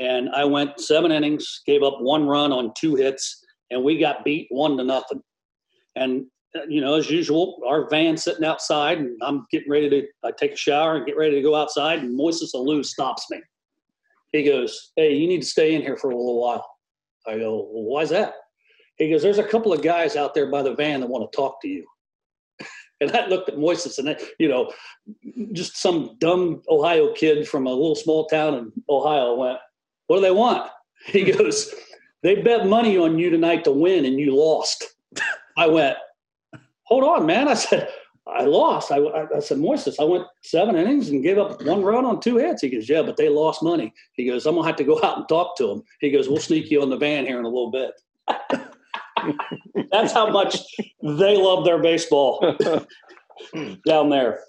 and 0.00 0.30
I 0.30 0.44
went 0.44 0.80
seven 0.80 1.12
innings, 1.12 1.62
gave 1.66 1.82
up 1.82 2.00
one 2.00 2.26
run 2.26 2.52
on 2.52 2.72
two 2.76 2.94
hits, 2.94 3.44
and 3.70 3.82
we 3.82 3.98
got 3.98 4.24
beat 4.24 4.46
one 4.50 4.76
to 4.76 4.84
nothing. 4.84 5.22
And 5.96 6.26
uh, 6.56 6.60
you 6.68 6.80
know, 6.80 6.94
as 6.94 7.10
usual, 7.10 7.60
our 7.66 7.88
van 7.90 8.16
sitting 8.16 8.44
outside, 8.44 8.98
and 8.98 9.18
I'm 9.22 9.46
getting 9.50 9.70
ready 9.70 9.90
to. 9.90 10.06
I 10.24 10.30
take 10.30 10.52
a 10.52 10.56
shower 10.56 10.96
and 10.96 11.06
get 11.06 11.16
ready 11.16 11.34
to 11.34 11.42
go 11.42 11.54
outside, 11.54 12.00
and 12.00 12.18
Moises 12.18 12.54
Alou 12.54 12.84
stops 12.84 13.26
me. 13.30 13.40
He 14.32 14.44
goes, 14.44 14.92
"Hey, 14.96 15.14
you 15.14 15.26
need 15.26 15.42
to 15.42 15.48
stay 15.48 15.74
in 15.74 15.82
here 15.82 15.96
for 15.96 16.10
a 16.10 16.16
little 16.16 16.40
while." 16.40 16.64
I 17.28 17.38
go, 17.38 17.68
"Well, 17.70 17.84
why's 17.84 18.10
that?" 18.10 18.34
He 18.96 19.10
goes, 19.10 19.22
"There's 19.22 19.38
a 19.38 19.44
couple 19.44 19.72
of 19.72 19.82
guys 19.82 20.16
out 20.16 20.34
there 20.34 20.50
by 20.50 20.62
the 20.62 20.74
van 20.74 21.00
that 21.00 21.08
want 21.08 21.30
to 21.30 21.36
talk 21.36 21.60
to 21.62 21.68
you." 21.68 21.86
and 23.00 23.10
I 23.12 23.26
looked 23.26 23.48
at 23.48 23.56
Moises, 23.56 23.98
and 23.98 24.16
you 24.38 24.48
know, 24.48 24.72
just 25.52 25.76
some 25.76 26.16
dumb 26.18 26.62
Ohio 26.68 27.12
kid 27.12 27.48
from 27.48 27.66
a 27.66 27.72
little 27.72 27.94
small 27.94 28.26
town 28.26 28.54
in 28.54 28.72
Ohio 28.88 29.34
went, 29.34 29.58
"What 30.06 30.16
do 30.16 30.22
they 30.22 30.30
want?" 30.30 30.70
He 31.06 31.22
goes, 31.22 31.72
"They 32.22 32.42
bet 32.42 32.66
money 32.66 32.98
on 32.98 33.18
you 33.18 33.30
tonight 33.30 33.64
to 33.64 33.70
win, 33.70 34.04
and 34.04 34.18
you 34.18 34.34
lost." 34.34 34.84
I 35.56 35.66
went, 35.66 35.96
hold 36.88 37.04
on, 37.04 37.26
man. 37.26 37.48
I 37.48 37.54
said, 37.54 37.88
I 38.28 38.44
lost. 38.44 38.92
I, 38.92 38.98
I, 38.98 39.40
said, 39.40 39.58
Moises, 39.58 39.96
I 39.98 40.04
went 40.04 40.26
seven 40.42 40.76
innings 40.76 41.08
and 41.08 41.22
gave 41.22 41.38
up 41.38 41.62
one 41.64 41.82
run 41.82 42.04
on 42.04 42.20
two 42.20 42.36
hits. 42.36 42.62
He 42.62 42.68
goes, 42.68 42.88
yeah, 42.88 43.02
but 43.02 43.16
they 43.16 43.28
lost 43.28 43.62
money. 43.62 43.92
He 44.14 44.26
goes, 44.26 44.46
I'm 44.46 44.54
going 44.54 44.64
to 44.64 44.68
have 44.68 44.76
to 44.76 44.84
go 44.84 45.00
out 45.02 45.18
and 45.18 45.28
talk 45.28 45.56
to 45.58 45.66
them. 45.66 45.82
He 46.00 46.10
goes, 46.10 46.28
we'll 46.28 46.38
sneak 46.38 46.70
you 46.70 46.82
on 46.82 46.90
the 46.90 46.96
van 46.96 47.26
here 47.26 47.38
in 47.38 47.44
a 47.44 47.48
little 47.48 47.70
bit. 47.70 47.92
That's 49.90 50.12
how 50.12 50.30
much 50.30 50.58
they 51.02 51.36
love 51.36 51.64
their 51.64 51.78
baseball 51.78 52.56
down 53.86 54.10
there. 54.10 54.40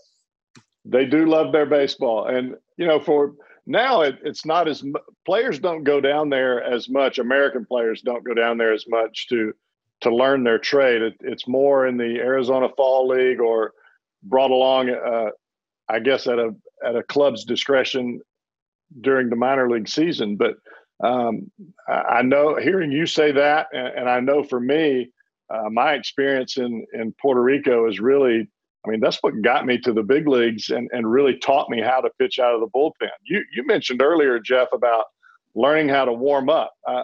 They 0.86 1.06
do 1.06 1.26
love 1.26 1.52
their 1.52 1.66
baseball. 1.66 2.28
And, 2.28 2.56
you 2.78 2.86
know, 2.86 3.00
for 3.00 3.36
now, 3.66 4.02
it, 4.02 4.18
it's 4.24 4.46
not 4.46 4.68
as 4.68 4.84
players 5.26 5.60
don't 5.60 5.84
go 5.84 6.02
down 6.02 6.30
there 6.30 6.62
as 6.64 6.90
much. 6.90 7.18
American 7.18 7.66
players 7.66 8.02
don't 8.02 8.26
go 8.26 8.34
down 8.34 8.58
there 8.58 8.74
as 8.74 8.86
much 8.88 9.28
to– 9.30 9.54
to 10.02 10.16
learn 10.16 10.44
their 10.44 10.60
trade. 10.60 11.02
It, 11.02 11.16
it's 11.22 11.48
more 11.48 11.88
in 11.88 11.98
the 11.98 12.20
Arizona 12.20 12.70
Fall 12.76 13.08
League 13.08 13.40
or 13.40 13.74
brought 14.24 14.52
along, 14.52 14.90
uh, 14.90 15.30
I 15.90 16.00
guess, 16.00 16.28
at 16.28 16.40
a 16.40 16.56
at 16.86 16.96
a 16.96 17.04
club's 17.04 17.44
discretion 17.44 18.22
during 19.02 19.30
the 19.30 19.36
minor 19.36 19.70
league 19.70 19.88
season. 19.88 20.38
But 20.38 20.56
um, 21.04 21.52
I 21.88 22.22
know 22.22 22.56
hearing 22.56 22.92
you 22.92 23.06
say 23.06 23.32
that, 23.32 23.68
and, 23.74 23.88
and 23.88 24.10
I 24.10 24.20
know 24.20 24.44
for 24.44 24.60
me, 24.60 25.12
uh, 25.50 25.70
my 25.70 25.94
experience 25.94 26.58
in 26.58 26.86
in 26.94 27.14
Puerto 27.22 27.42
Rico 27.42 27.88
is 27.88 28.00
really. 28.00 28.48
I 28.88 28.92
mean, 28.92 29.02
that's 29.02 29.18
what 29.22 29.42
got 29.42 29.66
me 29.66 29.78
to 29.80 29.92
the 29.92 30.04
big 30.04 30.26
leagues 30.26 30.70
and, 30.70 30.90
and 30.94 31.12
really 31.12 31.38
taught 31.38 31.70
me 31.70 31.82
how 31.82 32.00
to 32.00 32.10
pitch 32.18 32.40
out 32.40 32.56
of 32.56 32.62
the 32.62 32.68
bullpen. 32.68 33.10
You 33.26 33.44
you 33.54 33.66
mentioned 33.68 34.02
earlier, 34.02 34.40
Jeff, 34.40 34.70
about 34.72 35.04
learning 35.54 35.90
how 35.90 36.06
to 36.06 36.14
warm 36.14 36.50
up. 36.50 36.74
Uh, 36.88 37.04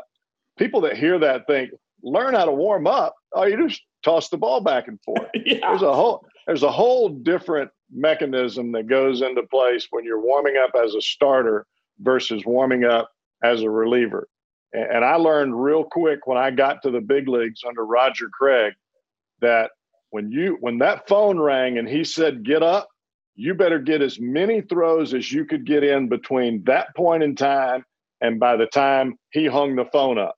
people 0.57 0.81
that 0.81 0.97
hear 0.97 1.19
that 1.19 1.47
think, 1.47 1.71
learn 2.05 2.35
how 2.35 2.45
to 2.45 2.51
warm 2.51 2.87
up, 2.87 3.15
oh, 3.33 3.43
you 3.43 3.67
just 3.67 3.81
toss 4.03 4.29
the 4.29 4.37
ball 4.37 4.61
back 4.61 4.87
and 4.87 5.01
forth. 5.01 5.27
yeah. 5.45 5.59
There's 5.61 5.81
a 5.81 5.93
whole 5.93 6.25
there's 6.47 6.63
a 6.63 6.71
whole 6.71 7.09
different 7.09 7.71
mechanism 7.91 8.71
that 8.73 8.87
goes 8.87 9.21
into 9.21 9.43
place 9.43 9.87
when 9.89 10.05
you're 10.05 10.21
warming 10.21 10.57
up 10.57 10.71
as 10.81 10.93
a 10.93 11.01
starter 11.01 11.65
versus 11.99 12.45
warming 12.45 12.85
up 12.85 13.09
as 13.43 13.63
a 13.63 13.69
reliever. 13.69 14.27
And, 14.73 14.97
and 14.97 15.05
I 15.05 15.15
learned 15.15 15.61
real 15.61 15.83
quick 15.83 16.27
when 16.27 16.37
I 16.37 16.51
got 16.51 16.83
to 16.83 16.91
the 16.91 17.01
big 17.01 17.27
leagues 17.27 17.61
under 17.67 17.83
Roger 17.83 18.29
Craig 18.29 18.73
that 19.41 19.71
when 20.11 20.31
you 20.31 20.57
when 20.61 20.77
that 20.77 21.07
phone 21.07 21.39
rang 21.39 21.77
and 21.79 21.89
he 21.89 22.03
said 22.03 22.45
get 22.45 22.61
up, 22.61 22.87
you 23.33 23.55
better 23.55 23.79
get 23.79 24.01
as 24.01 24.19
many 24.19 24.61
throws 24.61 25.13
as 25.13 25.31
you 25.31 25.45
could 25.45 25.65
get 25.65 25.83
in 25.83 26.07
between 26.07 26.63
that 26.65 26.95
point 26.95 27.23
in 27.23 27.35
time 27.35 27.83
and 28.21 28.39
by 28.39 28.55
the 28.55 28.67
time 28.67 29.17
he 29.31 29.45
hung 29.47 29.75
the 29.75 29.85
phone 29.85 30.17
up 30.17 30.35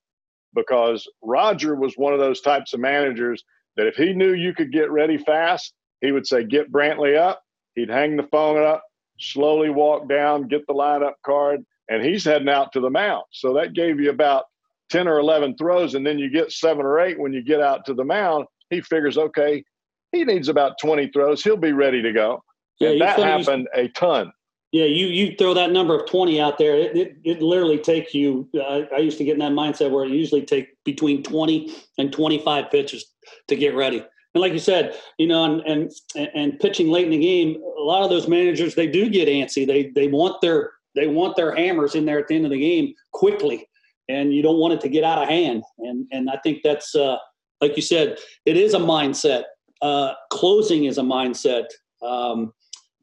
because 0.54 1.08
Roger 1.22 1.76
was 1.76 1.94
one 1.96 2.14
of 2.14 2.20
those 2.20 2.42
types 2.42 2.74
of 2.74 2.80
managers 2.80 3.44
that 3.76 3.88
if 3.88 3.96
he 3.96 4.14
knew 4.14 4.34
you 4.34 4.54
could 4.54 4.72
get 4.72 4.92
ready 4.92 5.18
fast, 5.18 5.74
he 6.02 6.12
would 6.12 6.28
say, 6.28 6.44
Get 6.44 6.72
Brantley 6.72 7.18
up. 7.18 7.42
He'd 7.76 7.90
hang 7.90 8.18
the 8.18 8.24
phone 8.24 8.62
up, 8.64 8.84
slowly 9.20 9.70
walk 9.70 10.10
down, 10.10 10.48
get 10.48 10.66
the 10.68 10.74
lineup 10.74 11.14
card, 11.26 11.64
and 11.90 12.04
he's 12.04 12.26
heading 12.26 12.50
out 12.50 12.72
to 12.74 12.80
the 12.80 12.90
mound. 12.90 13.24
So 13.32 13.54
that 13.54 13.74
gave 13.74 14.00
you 14.00 14.10
about 14.10 14.46
10 14.90 15.08
or 15.08 15.20
11 15.20 15.58
throws, 15.58 15.96
and 15.96 16.06
then 16.06 16.18
you 16.18 16.30
get 16.30 16.52
seven 16.52 16.86
or 16.86 17.00
eight 17.00 17.20
when 17.20 17.34
you 17.34 17.44
get 17.44 17.62
out 17.62 17.86
to 17.86 17.94
the 17.94 18.04
mound. 18.04 18.46
He 18.70 18.82
figures, 18.82 19.18
okay, 19.18 19.64
he 20.12 20.24
needs 20.24 20.50
about 20.50 20.80
20 20.82 21.10
throws. 21.12 21.44
He'll 21.44 21.58
be 21.58 21.74
ready 21.74 22.02
to 22.02 22.12
go. 22.12 22.44
Yeah, 22.80 22.90
and 22.90 23.02
that 23.02 23.20
happened 23.20 23.68
a 23.76 23.88
ton. 23.90 24.32
Yeah, 24.72 24.86
you 24.86 25.08
you 25.08 25.36
throw 25.38 25.54
that 25.54 25.72
number 25.72 25.98
of 25.98 26.10
twenty 26.10 26.42
out 26.42 26.58
there, 26.58 26.76
it 26.76 26.96
it, 26.96 27.18
it 27.24 27.42
literally 27.42 27.78
takes 27.78 28.14
you. 28.14 28.50
I 28.56 28.98
used 28.98 29.18
to 29.18 29.24
get 29.24 29.34
in 29.34 29.40
that 29.40 29.54
mindset 29.54 29.92
where 29.92 30.04
it 30.04 30.12
usually 30.12 30.42
take 30.42 30.70
between 30.84 31.24
twenty 31.24 31.74
and 31.98 32.12
twenty 32.12 32.40
five 32.44 32.70
pitches 32.70 33.14
to 33.48 33.56
get 33.56 33.76
ready. 33.76 34.04
And 34.34 34.42
like 34.42 34.54
you 34.54 34.60
said, 34.60 35.00
you 35.18 35.28
know, 35.28 35.46
and, 35.46 35.90
and 36.16 36.30
and 36.36 36.60
pitching 36.60 36.90
late 36.90 37.06
in 37.06 37.12
the 37.12 37.18
game, 37.18 37.62
a 37.78 37.82
lot 37.82 38.04
of 38.04 38.10
those 38.10 38.28
managers 38.28 38.76
they 38.76 38.88
do 38.88 39.10
get 39.10 39.30
antsy. 39.30 39.66
They 39.66 39.92
they 39.96 40.10
want 40.10 40.42
their 40.42 40.74
they 40.96 41.08
want 41.08 41.38
their 41.38 41.56
hammers 41.56 41.96
in 41.96 42.06
there 42.06 42.20
at 42.20 42.28
the 42.28 42.36
end 42.36 42.46
of 42.46 42.52
the 42.52 42.60
game 42.60 42.94
quickly, 43.14 43.70
and 44.10 44.34
you 44.34 44.42
don't 44.42 44.60
want 44.60 44.74
it 44.74 44.82
to 44.82 44.90
get 44.90 45.04
out 45.04 45.22
of 45.22 45.30
hand. 45.30 45.64
And 45.80 46.08
and 46.12 46.30
I 46.30 46.38
think 46.44 46.62
that's 46.62 46.94
uh, 46.94 47.18
like 47.62 47.78
you 47.78 47.82
said, 47.82 48.18
it 48.46 48.58
is 48.58 48.74
a 48.74 48.80
mindset. 48.80 49.44
Uh, 49.82 50.14
closing 50.30 50.86
is 50.86 50.98
a 50.98 51.04
mindset. 51.04 51.66
Um, 52.02 52.54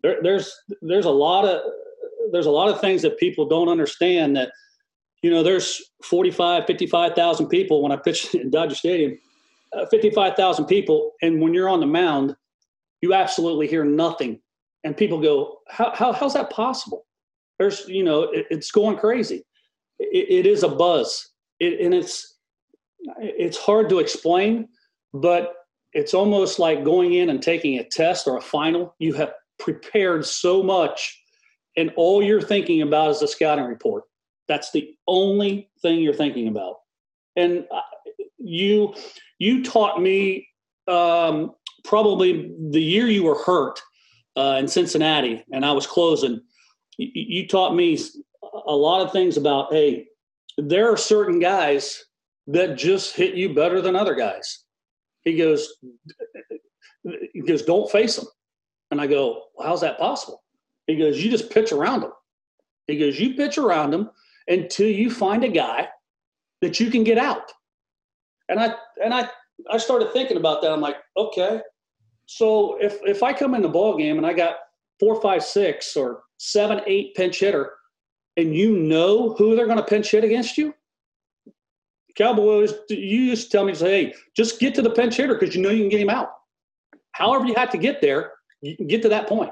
there, 0.04 0.18
there's 0.22 0.54
there's 0.82 1.06
a 1.06 1.10
lot 1.10 1.44
of 1.44 1.60
there's 2.30 2.46
a 2.46 2.50
lot 2.50 2.68
of 2.68 2.80
things 2.80 3.02
that 3.02 3.18
people 3.18 3.46
don't 3.46 3.68
understand 3.68 4.36
that 4.36 4.52
you 5.24 5.30
know, 5.30 5.42
there's 5.42 5.80
45, 6.02 6.66
55,000 6.66 7.48
people 7.48 7.82
when 7.82 7.90
I 7.90 7.96
pitched 7.96 8.34
in 8.34 8.50
Dodger 8.50 8.74
Stadium, 8.74 9.18
uh, 9.72 9.86
55,000 9.86 10.66
people. 10.66 11.12
And 11.22 11.40
when 11.40 11.54
you're 11.54 11.70
on 11.70 11.80
the 11.80 11.86
mound, 11.86 12.36
you 13.00 13.14
absolutely 13.14 13.66
hear 13.66 13.86
nothing. 13.86 14.42
And 14.84 14.94
people 14.94 15.18
go, 15.18 15.60
how, 15.70 15.92
how 15.94 16.12
how's 16.12 16.34
that 16.34 16.50
possible? 16.50 17.06
There's, 17.58 17.88
you 17.88 18.04
know, 18.04 18.24
it, 18.24 18.44
it's 18.50 18.70
going 18.70 18.98
crazy. 18.98 19.46
It, 19.98 20.44
it 20.44 20.46
is 20.46 20.62
a 20.62 20.68
buzz. 20.68 21.30
It, 21.58 21.80
and 21.80 21.94
it's, 21.94 22.36
it's 23.18 23.56
hard 23.56 23.88
to 23.88 24.00
explain, 24.00 24.68
but 25.14 25.54
it's 25.94 26.12
almost 26.12 26.58
like 26.58 26.84
going 26.84 27.14
in 27.14 27.30
and 27.30 27.42
taking 27.42 27.78
a 27.78 27.88
test 27.88 28.26
or 28.26 28.36
a 28.36 28.42
final. 28.42 28.94
You 28.98 29.14
have 29.14 29.32
prepared 29.64 30.26
so 30.26 30.62
much, 30.62 31.18
and 31.76 31.90
all 31.96 32.22
you're 32.22 32.42
thinking 32.42 32.82
about 32.82 33.10
is 33.10 33.20
the 33.20 33.28
scouting 33.28 33.64
report. 33.64 34.04
That's 34.46 34.70
the 34.70 34.94
only 35.08 35.70
thing 35.80 36.00
you're 36.00 36.12
thinking 36.12 36.48
about. 36.48 36.76
And 37.34 37.64
uh, 37.70 37.80
you 38.38 38.94
you 39.38 39.64
taught 39.64 40.00
me 40.00 40.46
um, 40.86 41.52
probably 41.82 42.52
the 42.70 42.82
year 42.82 43.06
you 43.06 43.24
were 43.24 43.42
hurt 43.42 43.80
uh, 44.36 44.56
in 44.60 44.68
Cincinnati, 44.68 45.42
and 45.50 45.64
I 45.64 45.72
was 45.72 45.86
closing. 45.86 46.40
You, 46.98 47.08
you 47.14 47.48
taught 47.48 47.74
me 47.74 47.98
a 48.66 48.76
lot 48.76 49.04
of 49.04 49.10
things 49.12 49.38
about 49.38 49.72
hey, 49.72 50.06
there 50.58 50.92
are 50.92 50.98
certain 50.98 51.40
guys 51.40 52.04
that 52.48 52.76
just 52.76 53.16
hit 53.16 53.34
you 53.34 53.54
better 53.54 53.80
than 53.80 53.96
other 53.96 54.14
guys. 54.14 54.64
He 55.22 55.38
goes, 55.38 55.66
he 57.32 57.40
goes, 57.40 57.62
don't 57.62 57.90
face 57.90 58.16
them. 58.16 58.26
And 58.94 59.00
I 59.00 59.08
go, 59.08 59.42
well, 59.56 59.66
how's 59.66 59.80
that 59.80 59.98
possible? 59.98 60.44
He 60.86 60.94
goes, 60.94 61.20
you 61.20 61.28
just 61.28 61.50
pitch 61.50 61.72
around 61.72 62.02
them. 62.02 62.12
He 62.86 62.96
goes, 62.96 63.18
you 63.18 63.34
pitch 63.34 63.58
around 63.58 63.90
them 63.90 64.08
until 64.46 64.86
you 64.86 65.10
find 65.10 65.42
a 65.42 65.48
guy 65.48 65.88
that 66.60 66.78
you 66.78 66.92
can 66.92 67.02
get 67.02 67.18
out. 67.18 67.50
And 68.48 68.60
I 68.60 68.76
and 69.02 69.12
I 69.12 69.28
I 69.68 69.78
started 69.78 70.12
thinking 70.12 70.36
about 70.36 70.62
that. 70.62 70.70
I'm 70.70 70.80
like, 70.80 70.94
okay, 71.16 71.60
so 72.26 72.78
if 72.80 72.98
if 73.02 73.24
I 73.24 73.32
come 73.32 73.56
in 73.56 73.62
the 73.62 73.68
ball 73.68 73.96
game 73.96 74.16
and 74.16 74.24
I 74.24 74.32
got 74.32 74.58
four, 75.00 75.20
five, 75.20 75.42
six, 75.42 75.96
or 75.96 76.22
seven, 76.38 76.80
eight 76.86 77.16
pinch 77.16 77.40
hitter, 77.40 77.72
and 78.36 78.54
you 78.54 78.76
know 78.76 79.34
who 79.34 79.56
they're 79.56 79.66
going 79.66 79.78
to 79.78 79.84
pinch 79.84 80.12
hit 80.12 80.22
against 80.22 80.56
you, 80.56 80.72
Cowboys, 82.14 82.72
you 82.88 83.22
used 83.22 83.46
to 83.46 83.50
tell 83.50 83.64
me, 83.64 83.74
say, 83.74 84.04
hey, 84.04 84.14
just 84.36 84.60
get 84.60 84.72
to 84.76 84.82
the 84.82 84.90
pinch 84.90 85.16
hitter 85.16 85.34
because 85.34 85.56
you 85.56 85.62
know 85.62 85.70
you 85.70 85.80
can 85.80 85.88
get 85.88 86.00
him 86.00 86.10
out. 86.10 86.30
However, 87.10 87.44
you 87.44 87.54
have 87.56 87.70
to 87.70 87.78
get 87.78 88.00
there, 88.00 88.30
you 88.64 88.76
can 88.76 88.86
get 88.86 89.02
to 89.02 89.08
that 89.10 89.28
point. 89.28 89.50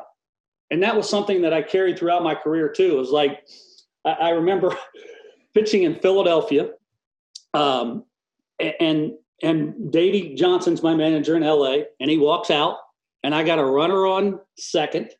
And 0.70 0.82
that 0.82 0.96
was 0.96 1.08
something 1.08 1.42
that 1.42 1.52
I 1.52 1.62
carried 1.62 1.98
throughout 1.98 2.22
my 2.22 2.34
career 2.34 2.68
too. 2.68 2.92
It 2.92 2.98
was 2.98 3.10
like 3.10 3.46
I, 4.04 4.12
I 4.12 4.28
remember 4.30 4.76
pitching 5.54 5.82
in 5.82 5.96
Philadelphia, 5.96 6.70
um, 7.54 8.04
and 8.58 9.12
and 9.42 9.92
Davey 9.92 10.34
Johnson's 10.34 10.82
my 10.82 10.94
manager 10.94 11.36
in 11.36 11.42
LA, 11.42 11.78
and 12.00 12.10
he 12.10 12.16
walks 12.16 12.50
out, 12.50 12.76
and 13.22 13.34
I 13.34 13.42
got 13.42 13.58
a 13.58 13.64
runner 13.64 14.06
on 14.06 14.40
second, 14.56 15.10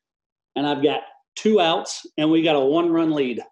and 0.56 0.66
I've 0.66 0.82
got 0.82 1.02
two 1.34 1.60
outs, 1.60 2.06
and 2.16 2.30
we 2.30 2.42
got 2.42 2.56
a 2.56 2.60
one-run 2.60 3.10
lead 3.10 3.42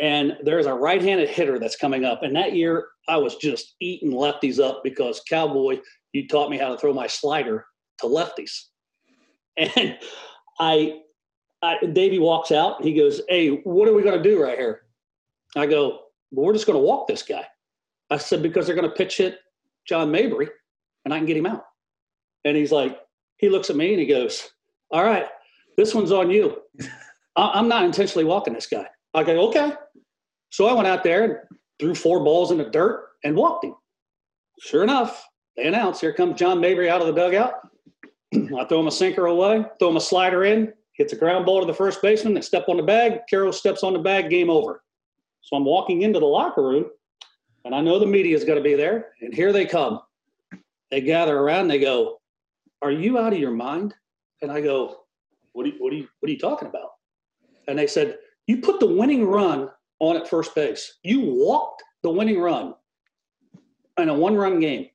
and 0.00 0.36
there's 0.42 0.66
a 0.66 0.74
right-handed 0.74 1.28
hitter 1.28 1.58
that's 1.58 1.76
coming 1.76 2.04
up. 2.04 2.22
And 2.22 2.34
that 2.36 2.54
year, 2.54 2.88
I 3.08 3.16
was 3.16 3.36
just 3.36 3.74
eating 3.80 4.12
lefties 4.12 4.58
up 4.58 4.82
because 4.82 5.22
Cowboy, 5.28 5.80
you 6.12 6.26
taught 6.26 6.50
me 6.50 6.58
how 6.58 6.70
to 6.70 6.78
throw 6.78 6.92
my 6.92 7.06
slider 7.06 7.66
to 8.00 8.06
lefties. 8.06 8.64
And 9.56 9.98
I, 10.58 11.00
I 11.62 11.84
Davey 11.86 12.18
walks 12.18 12.50
out. 12.52 12.82
He 12.82 12.94
goes, 12.94 13.20
"Hey, 13.28 13.48
what 13.64 13.88
are 13.88 13.94
we 13.94 14.02
going 14.02 14.20
to 14.20 14.28
do 14.28 14.42
right 14.42 14.58
here?" 14.58 14.82
I 15.56 15.66
go, 15.66 16.00
well, 16.30 16.46
"We're 16.46 16.52
just 16.52 16.66
going 16.66 16.78
to 16.78 16.84
walk 16.84 17.06
this 17.06 17.22
guy." 17.22 17.46
I 18.10 18.18
said 18.18 18.42
because 18.42 18.66
they're 18.66 18.76
going 18.76 18.88
to 18.88 18.94
pitch 18.94 19.16
hit 19.16 19.38
John 19.86 20.10
Mabry, 20.10 20.48
and 21.04 21.14
I 21.14 21.18
can 21.18 21.26
get 21.26 21.36
him 21.36 21.46
out. 21.46 21.64
And 22.44 22.56
he's 22.56 22.72
like, 22.72 22.98
he 23.38 23.48
looks 23.48 23.70
at 23.70 23.76
me 23.76 23.92
and 23.92 24.00
he 24.00 24.06
goes, 24.06 24.50
"All 24.90 25.04
right, 25.04 25.26
this 25.76 25.94
one's 25.94 26.12
on 26.12 26.30
you. 26.30 26.62
I'm 27.36 27.68
not 27.68 27.84
intentionally 27.84 28.24
walking 28.24 28.54
this 28.54 28.66
guy." 28.66 28.86
I 29.14 29.22
go, 29.22 29.48
okay. 29.48 29.72
So 30.50 30.66
I 30.66 30.72
went 30.72 30.88
out 30.88 31.04
there 31.04 31.24
and 31.24 31.36
threw 31.78 31.94
four 31.94 32.22
balls 32.24 32.50
in 32.50 32.58
the 32.58 32.64
dirt 32.64 33.08
and 33.22 33.36
walked 33.36 33.64
him. 33.64 33.74
Sure 34.60 34.82
enough, 34.82 35.24
they 35.56 35.66
announced, 35.66 36.00
here 36.00 36.12
comes 36.12 36.38
John 36.38 36.60
Mabry 36.60 36.90
out 36.90 37.00
of 37.00 37.06
the 37.06 37.12
dugout. 37.12 37.54
I 38.58 38.64
throw 38.64 38.80
him 38.80 38.86
a 38.86 38.92
sinker 38.92 39.26
away, 39.26 39.64
throw 39.78 39.90
him 39.90 39.96
a 39.96 40.00
slider 40.00 40.44
in, 40.44 40.72
hits 40.92 41.12
a 41.12 41.16
ground 41.16 41.46
ball 41.46 41.60
to 41.60 41.66
the 41.66 41.74
first 41.74 42.02
baseman, 42.02 42.34
they 42.34 42.40
step 42.40 42.68
on 42.68 42.76
the 42.76 42.82
bag, 42.82 43.20
Carroll 43.28 43.52
steps 43.52 43.82
on 43.82 43.92
the 43.92 43.98
bag, 43.98 44.30
game 44.30 44.50
over. 44.50 44.82
So 45.40 45.56
I'm 45.56 45.64
walking 45.64 46.02
into 46.02 46.18
the 46.18 46.26
locker 46.26 46.62
room, 46.62 46.86
and 47.64 47.74
I 47.74 47.80
know 47.80 47.98
the 47.98 48.06
media 48.06 48.36
is 48.36 48.44
going 48.44 48.58
to 48.58 48.64
be 48.64 48.74
there, 48.74 49.12
and 49.20 49.34
here 49.34 49.52
they 49.52 49.66
come. 49.66 50.00
They 50.90 51.00
gather 51.00 51.38
around, 51.38 51.68
they 51.68 51.80
go, 51.80 52.20
Are 52.82 52.92
you 52.92 53.18
out 53.18 53.32
of 53.32 53.38
your 53.38 53.50
mind? 53.50 53.94
And 54.42 54.50
I 54.50 54.60
go, 54.60 55.00
What 55.52 55.66
are 55.66 55.70
you, 55.70 55.76
what 55.78 55.92
are 55.92 55.96
you, 55.96 56.08
what 56.20 56.28
are 56.28 56.32
you 56.32 56.38
talking 56.38 56.68
about? 56.68 56.90
And 57.66 57.78
they 57.78 57.86
said, 57.86 58.18
you 58.46 58.58
put 58.58 58.80
the 58.80 58.86
winning 58.86 59.26
run 59.26 59.70
on 60.00 60.16
at 60.16 60.28
first 60.28 60.54
base. 60.54 60.98
You 61.02 61.20
walked 61.20 61.82
the 62.02 62.10
winning 62.10 62.38
run 62.38 62.74
in 63.98 64.08
a 64.08 64.14
one 64.14 64.36
run 64.36 64.60
game. 64.60 64.88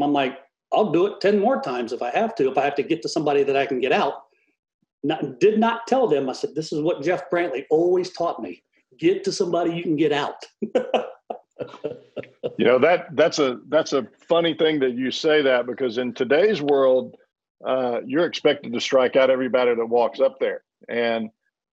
I'm 0.00 0.12
like, 0.12 0.38
I'll 0.72 0.92
do 0.92 1.06
it 1.06 1.20
10 1.20 1.38
more 1.38 1.60
times 1.60 1.92
if 1.92 2.02
I 2.02 2.10
have 2.10 2.34
to, 2.36 2.50
if 2.50 2.58
I 2.58 2.64
have 2.64 2.74
to 2.76 2.82
get 2.82 3.02
to 3.02 3.08
somebody 3.08 3.42
that 3.42 3.56
I 3.56 3.66
can 3.66 3.80
get 3.80 3.92
out. 3.92 4.24
Not, 5.04 5.38
did 5.40 5.58
not 5.58 5.86
tell 5.86 6.08
them. 6.08 6.28
I 6.28 6.32
said, 6.32 6.54
this 6.54 6.72
is 6.72 6.82
what 6.82 7.02
Jeff 7.02 7.30
Brantley 7.30 7.64
always 7.70 8.10
taught 8.10 8.42
me 8.42 8.62
get 8.98 9.24
to 9.24 9.32
somebody 9.32 9.72
you 9.72 9.82
can 9.82 9.96
get 9.96 10.12
out. 10.12 10.44
you 12.58 12.64
know 12.64 12.78
that 12.78 13.06
that's 13.14 13.38
a 13.38 13.60
that's 13.68 13.92
a 13.92 14.06
funny 14.28 14.54
thing 14.54 14.80
that 14.80 14.94
you 14.94 15.10
say 15.10 15.42
that 15.42 15.66
because 15.66 15.98
in 15.98 16.12
today's 16.12 16.60
world 16.60 17.16
uh, 17.64 18.00
you're 18.04 18.26
expected 18.26 18.72
to 18.72 18.80
strike 18.80 19.16
out 19.16 19.30
everybody 19.30 19.74
that 19.74 19.86
walks 19.86 20.20
up 20.20 20.38
there 20.38 20.62
and 20.88 21.30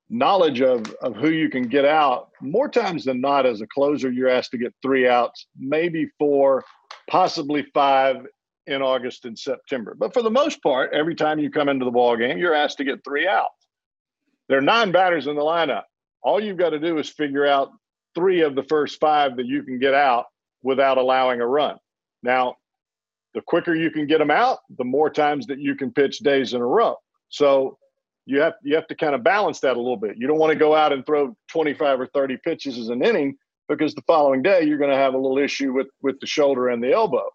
knowledge 0.10 0.62
of, 0.62 0.86
of 1.02 1.16
who 1.16 1.30
you 1.30 1.50
can 1.50 1.68
get 1.68 1.86
out, 1.86 2.30
more 2.42 2.70
times 2.70 3.06
than 3.06 3.22
not, 3.22 3.46
as 3.46 3.62
a 3.62 3.68
closer, 3.68 4.12
you're 4.12 4.30
asked 4.30 4.52
to 4.52 4.58
get 4.58 4.74
three 4.82 5.08
outs, 5.08 5.48
maybe 5.58 6.08
four, 6.20 6.64
possibly 7.10 7.66
five 7.74 8.26
in 8.68 8.82
August 8.82 9.26
and 9.26 9.38
September. 9.38 9.96
But 9.98 10.14
for 10.14 10.22
the 10.22 10.30
most 10.30 10.62
part, 10.62 10.94
every 10.94 11.16
time 11.16 11.40
you 11.40 11.50
come 11.50 11.70
into 11.70 11.86
the 11.86 11.92
ball 11.92 12.18
game, 12.18 12.38
you're 12.38 12.56
asked 12.56 12.78
to 12.78 12.84
get 12.84 13.04
three 13.04 13.28
out. 13.28 13.50
There 14.50 14.58
are 14.58 14.62
nine 14.62 14.92
batters 14.92 15.28
in 15.28 15.36
the 15.36 15.42
lineup. 15.42 15.84
All 16.22 16.42
you've 16.42 16.58
got 16.58 16.72
to 16.72 16.80
do 16.80 16.98
is 16.98 17.10
figure 17.10 17.46
out 17.46 17.72
three 18.16 18.42
of 18.42 18.56
the 18.56 18.64
first 18.64 19.00
five 19.00 19.36
that 19.38 19.46
you 19.46 19.64
can 19.64 19.80
get 19.80 19.94
out 19.94 20.26
without 20.64 20.98
allowing 20.98 21.42
a 21.42 21.48
run. 21.48 21.78
Now, 22.24 22.56
the 23.34 23.42
quicker 23.42 23.76
you 23.76 23.92
can 23.92 24.08
get 24.08 24.20
them 24.20 24.32
out, 24.32 24.60
the 24.78 24.84
more 24.84 25.10
times 25.10 25.46
that 25.48 25.60
you 25.60 25.76
can 25.76 25.92
pitch 25.92 26.20
days 26.20 26.54
in 26.54 26.62
a 26.62 26.66
row. 26.66 26.96
So 27.30 27.78
you 28.26 28.42
have 28.42 28.54
you 28.64 28.76
have 28.76 28.88
to 28.88 28.96
kind 28.96 29.14
of 29.14 29.24
balance 29.24 29.60
that 29.60 29.76
a 29.76 29.80
little 29.80 29.98
bit. 29.98 30.16
You 30.18 30.26
don't 30.26 30.40
want 30.40 30.54
to 30.54 30.58
go 30.58 30.74
out 30.74 30.94
and 30.94 31.06
throw 31.06 31.36
25 31.50 32.00
or 32.00 32.08
30 32.08 32.38
pitches 32.38 32.78
as 32.78 32.90
an 32.90 33.04
inning 33.04 33.38
because 33.68 33.94
the 33.94 34.02
following 34.08 34.42
day 34.42 34.64
you're 34.64 34.78
going 34.78 34.90
to 34.90 34.98
have 34.98 35.14
a 35.14 35.18
little 35.18 35.38
issue 35.38 35.74
with 35.74 35.88
with 36.02 36.20
the 36.20 36.28
shoulder 36.28 36.70
and 36.70 36.82
the 36.82 36.92
elbow. 36.92 37.30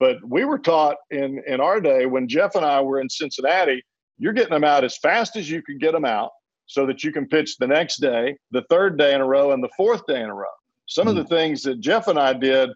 But 0.00 0.16
we 0.24 0.44
were 0.44 0.58
taught 0.58 0.96
in 1.10 1.42
in 1.46 1.60
our 1.60 1.80
day 1.80 2.06
when 2.06 2.28
Jeff 2.28 2.54
and 2.54 2.64
I 2.64 2.80
were 2.80 3.00
in 3.00 3.08
Cincinnati, 3.08 3.82
you're 4.18 4.32
getting 4.32 4.52
them 4.52 4.64
out 4.64 4.84
as 4.84 4.96
fast 4.98 5.36
as 5.36 5.50
you 5.50 5.62
can 5.62 5.78
get 5.78 5.92
them 5.92 6.04
out 6.04 6.30
so 6.66 6.86
that 6.86 7.02
you 7.02 7.12
can 7.12 7.26
pitch 7.26 7.56
the 7.56 7.66
next 7.66 8.00
day, 8.00 8.36
the 8.50 8.62
third 8.70 8.98
day 8.98 9.14
in 9.14 9.20
a 9.20 9.26
row, 9.26 9.52
and 9.52 9.62
the 9.62 9.70
fourth 9.76 10.06
day 10.06 10.22
in 10.22 10.28
a 10.28 10.34
row. 10.34 10.46
Some 10.86 11.06
mm. 11.06 11.10
of 11.10 11.16
the 11.16 11.22
hmm. 11.22 11.28
things 11.28 11.62
that 11.62 11.80
Jeff 11.80 12.08
and 12.08 12.18
I 12.18 12.32
did 12.32 12.70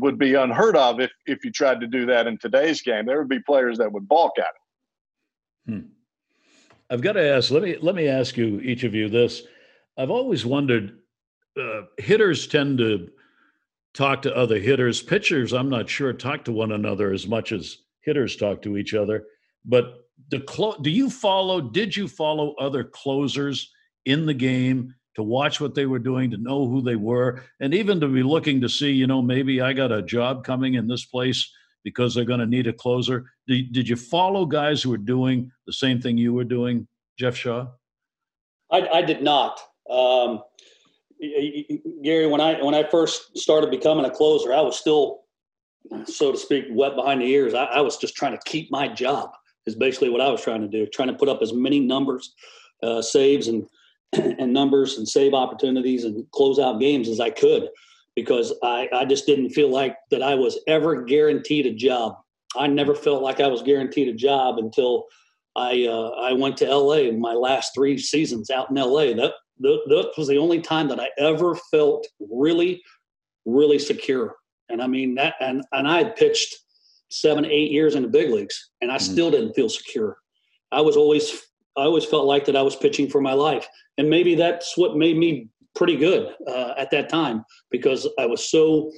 would 0.00 0.18
be 0.18 0.34
unheard 0.34 0.76
of 0.76 1.00
if 1.00 1.10
if 1.26 1.44
you 1.44 1.50
tried 1.50 1.80
to 1.80 1.86
do 1.86 2.06
that 2.06 2.26
in 2.26 2.38
today's 2.38 2.82
game. 2.82 3.06
There 3.06 3.18
would 3.18 3.28
be 3.28 3.40
players 3.40 3.78
that 3.78 3.90
would 3.90 4.08
balk 4.08 4.38
at 4.38 4.44
it. 4.44 5.72
Hmm. 5.72 5.86
I've 6.90 7.00
got 7.00 7.12
to 7.12 7.22
ask. 7.22 7.50
Let 7.50 7.62
me 7.62 7.76
let 7.80 7.94
me 7.94 8.06
ask 8.06 8.36
you 8.36 8.60
each 8.60 8.84
of 8.84 8.94
you 8.94 9.08
this. 9.08 9.42
I've 9.96 10.10
always 10.10 10.46
wondered. 10.46 10.98
Uh, 11.58 11.82
hitters 11.98 12.46
tend 12.46 12.78
to 12.78 13.10
talk 13.94 14.22
to 14.22 14.36
other 14.36 14.58
hitters. 14.58 15.02
Pitchers, 15.02 15.52
I'm 15.52 15.68
not 15.68 15.88
sure, 15.88 16.12
talk 16.12 16.44
to 16.44 16.52
one 16.52 16.72
another 16.72 17.12
as 17.12 17.26
much 17.26 17.52
as 17.52 17.78
hitters 18.00 18.36
talk 18.36 18.62
to 18.62 18.76
each 18.76 18.94
other. 18.94 19.24
But 19.64 20.00
clo- 20.46 20.78
do 20.80 20.90
you 20.90 21.10
follow? 21.10 21.60
Did 21.60 21.96
you 21.96 22.08
follow 22.08 22.54
other 22.54 22.84
closers 22.84 23.70
in 24.04 24.26
the 24.26 24.34
game 24.34 24.94
to 25.14 25.22
watch 25.22 25.60
what 25.60 25.74
they 25.74 25.86
were 25.86 25.98
doing, 25.98 26.30
to 26.30 26.38
know 26.38 26.66
who 26.66 26.80
they 26.80 26.96
were, 26.96 27.42
and 27.60 27.74
even 27.74 28.00
to 28.00 28.08
be 28.08 28.22
looking 28.22 28.60
to 28.62 28.68
see, 28.68 28.90
you 28.90 29.06
know, 29.06 29.20
maybe 29.20 29.60
I 29.60 29.72
got 29.72 29.92
a 29.92 30.02
job 30.02 30.44
coming 30.44 30.74
in 30.74 30.88
this 30.88 31.04
place 31.04 31.52
because 31.84 32.14
they're 32.14 32.24
going 32.24 32.40
to 32.40 32.46
need 32.46 32.66
a 32.66 32.72
closer. 32.72 33.26
Did, 33.46 33.72
did 33.72 33.88
you 33.88 33.96
follow 33.96 34.46
guys 34.46 34.82
who 34.82 34.90
were 34.90 34.96
doing 34.96 35.50
the 35.66 35.72
same 35.72 36.00
thing 36.00 36.16
you 36.16 36.32
were 36.32 36.44
doing, 36.44 36.86
Jeff 37.18 37.36
Shaw? 37.36 37.66
I, 38.70 38.88
I 38.88 39.02
did 39.02 39.22
not. 39.22 39.60
Um, 39.90 40.42
Gary, 42.02 42.26
when 42.26 42.40
I 42.40 42.62
when 42.62 42.74
I 42.74 42.82
first 42.82 43.36
started 43.38 43.70
becoming 43.70 44.04
a 44.04 44.10
closer, 44.10 44.52
I 44.52 44.60
was 44.60 44.78
still, 44.78 45.20
so 46.04 46.32
to 46.32 46.38
speak, 46.38 46.64
wet 46.70 46.96
behind 46.96 47.20
the 47.20 47.26
ears. 47.26 47.54
I, 47.54 47.64
I 47.64 47.80
was 47.80 47.96
just 47.96 48.16
trying 48.16 48.32
to 48.32 48.40
keep 48.44 48.70
my 48.70 48.88
job. 48.88 49.30
Is 49.64 49.76
basically 49.76 50.10
what 50.10 50.20
I 50.20 50.28
was 50.28 50.42
trying 50.42 50.62
to 50.62 50.68
do, 50.68 50.86
trying 50.86 51.08
to 51.08 51.14
put 51.14 51.28
up 51.28 51.40
as 51.40 51.52
many 51.52 51.78
numbers, 51.78 52.34
uh, 52.82 53.00
saves, 53.00 53.46
and 53.46 53.64
and 54.12 54.52
numbers 54.52 54.98
and 54.98 55.08
save 55.08 55.34
opportunities 55.34 56.04
and 56.04 56.28
close 56.32 56.58
out 56.58 56.80
games 56.80 57.08
as 57.08 57.20
I 57.20 57.30
could 57.30 57.68
because 58.16 58.52
I, 58.62 58.88
I 58.92 59.04
just 59.04 59.26
didn't 59.26 59.50
feel 59.50 59.70
like 59.70 59.96
that 60.10 60.22
I 60.22 60.34
was 60.34 60.58
ever 60.66 61.02
guaranteed 61.02 61.66
a 61.66 61.72
job. 61.72 62.16
I 62.56 62.66
never 62.66 62.94
felt 62.94 63.22
like 63.22 63.40
I 63.40 63.46
was 63.46 63.62
guaranteed 63.62 64.08
a 64.08 64.12
job 64.12 64.58
until 64.58 65.06
I 65.56 65.86
uh, 65.86 66.10
I 66.20 66.32
went 66.32 66.56
to 66.58 66.74
LA 66.74 67.08
in 67.08 67.20
my 67.20 67.32
last 67.32 67.72
three 67.74 67.96
seasons 67.98 68.50
out 68.50 68.70
in 68.70 68.76
LA. 68.76 69.14
That, 69.14 69.32
that 69.60 69.80
that 69.88 70.12
was 70.16 70.28
the 70.28 70.38
only 70.38 70.60
time 70.60 70.88
that 70.88 71.00
I 71.00 71.08
ever 71.18 71.54
felt 71.70 72.06
really 72.20 72.82
really 73.44 73.78
secure. 73.78 74.36
And 74.68 74.82
I 74.82 74.86
mean 74.86 75.14
that 75.16 75.34
and 75.40 75.62
and 75.72 75.86
I 75.86 75.98
had 75.98 76.16
pitched 76.16 76.54
seven 77.10 77.44
eight 77.44 77.70
years 77.70 77.94
in 77.94 78.02
the 78.02 78.08
big 78.08 78.30
leagues 78.30 78.70
and 78.80 78.90
I 78.90 78.96
mm-hmm. 78.96 79.12
still 79.12 79.30
didn't 79.30 79.54
feel 79.54 79.68
secure. 79.68 80.16
I 80.70 80.80
was 80.80 80.96
always 80.96 81.42
I 81.76 81.82
always 81.82 82.04
felt 82.04 82.26
like 82.26 82.44
that 82.46 82.56
I 82.56 82.62
was 82.62 82.76
pitching 82.76 83.08
for 83.08 83.20
my 83.20 83.32
life, 83.32 83.66
and 83.96 84.08
maybe 84.08 84.34
that's 84.34 84.76
what 84.76 84.96
made 84.96 85.16
me 85.16 85.48
pretty 85.74 85.96
good 85.96 86.34
uh, 86.46 86.74
at 86.76 86.90
that 86.90 87.08
time 87.08 87.44
because 87.70 88.06
I 88.18 88.26
was 88.26 88.50
so 88.50 88.92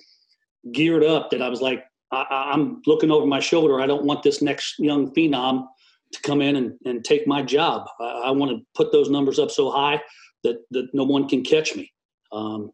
geared 0.72 1.04
up 1.04 1.30
that 1.30 1.40
I 1.40 1.48
was 1.48 1.60
like, 1.60 1.84
I, 2.10 2.50
am 2.52 2.82
looking 2.86 3.12
over 3.12 3.26
my 3.26 3.38
shoulder. 3.38 3.80
I 3.80 3.86
don't 3.86 4.04
want 4.04 4.24
this 4.24 4.42
next 4.42 4.78
young 4.78 5.12
phenom 5.14 5.66
to 6.12 6.20
come 6.22 6.40
in 6.40 6.56
and, 6.56 6.72
and 6.84 7.04
take 7.04 7.28
my 7.28 7.42
job. 7.42 7.86
I, 8.00 8.22
I 8.24 8.30
want 8.32 8.50
to 8.50 8.64
put 8.74 8.90
those 8.90 9.08
numbers 9.08 9.38
up 9.38 9.52
so 9.52 9.70
high 9.70 10.00
that, 10.44 10.62
that 10.70 10.88
no 10.92 11.04
one 11.04 11.28
can 11.28 11.42
catch 11.42 11.74
me. 11.74 11.92
Um, 12.32 12.70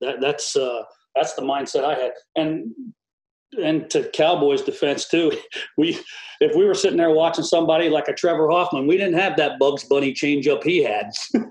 that, 0.00 0.20
that's 0.20 0.56
uh, 0.56 0.82
that's 1.14 1.34
the 1.34 1.42
mindset 1.42 1.84
I 1.84 1.94
had. 1.94 2.12
And 2.36 2.72
and 3.62 3.90
to 3.90 4.08
Cowboys 4.10 4.62
defense 4.62 5.08
too, 5.08 5.32
we 5.76 5.98
if 6.40 6.56
we 6.56 6.64
were 6.64 6.74
sitting 6.74 6.98
there 6.98 7.10
watching 7.10 7.44
somebody 7.44 7.88
like 7.88 8.08
a 8.08 8.14
Trevor 8.14 8.50
Hoffman, 8.50 8.86
we 8.86 8.96
didn't 8.96 9.18
have 9.18 9.36
that 9.36 9.58
Bugs 9.58 9.84
Bunny 9.84 10.12
changeup 10.12 10.64
he 10.64 10.82
had. 10.82 11.12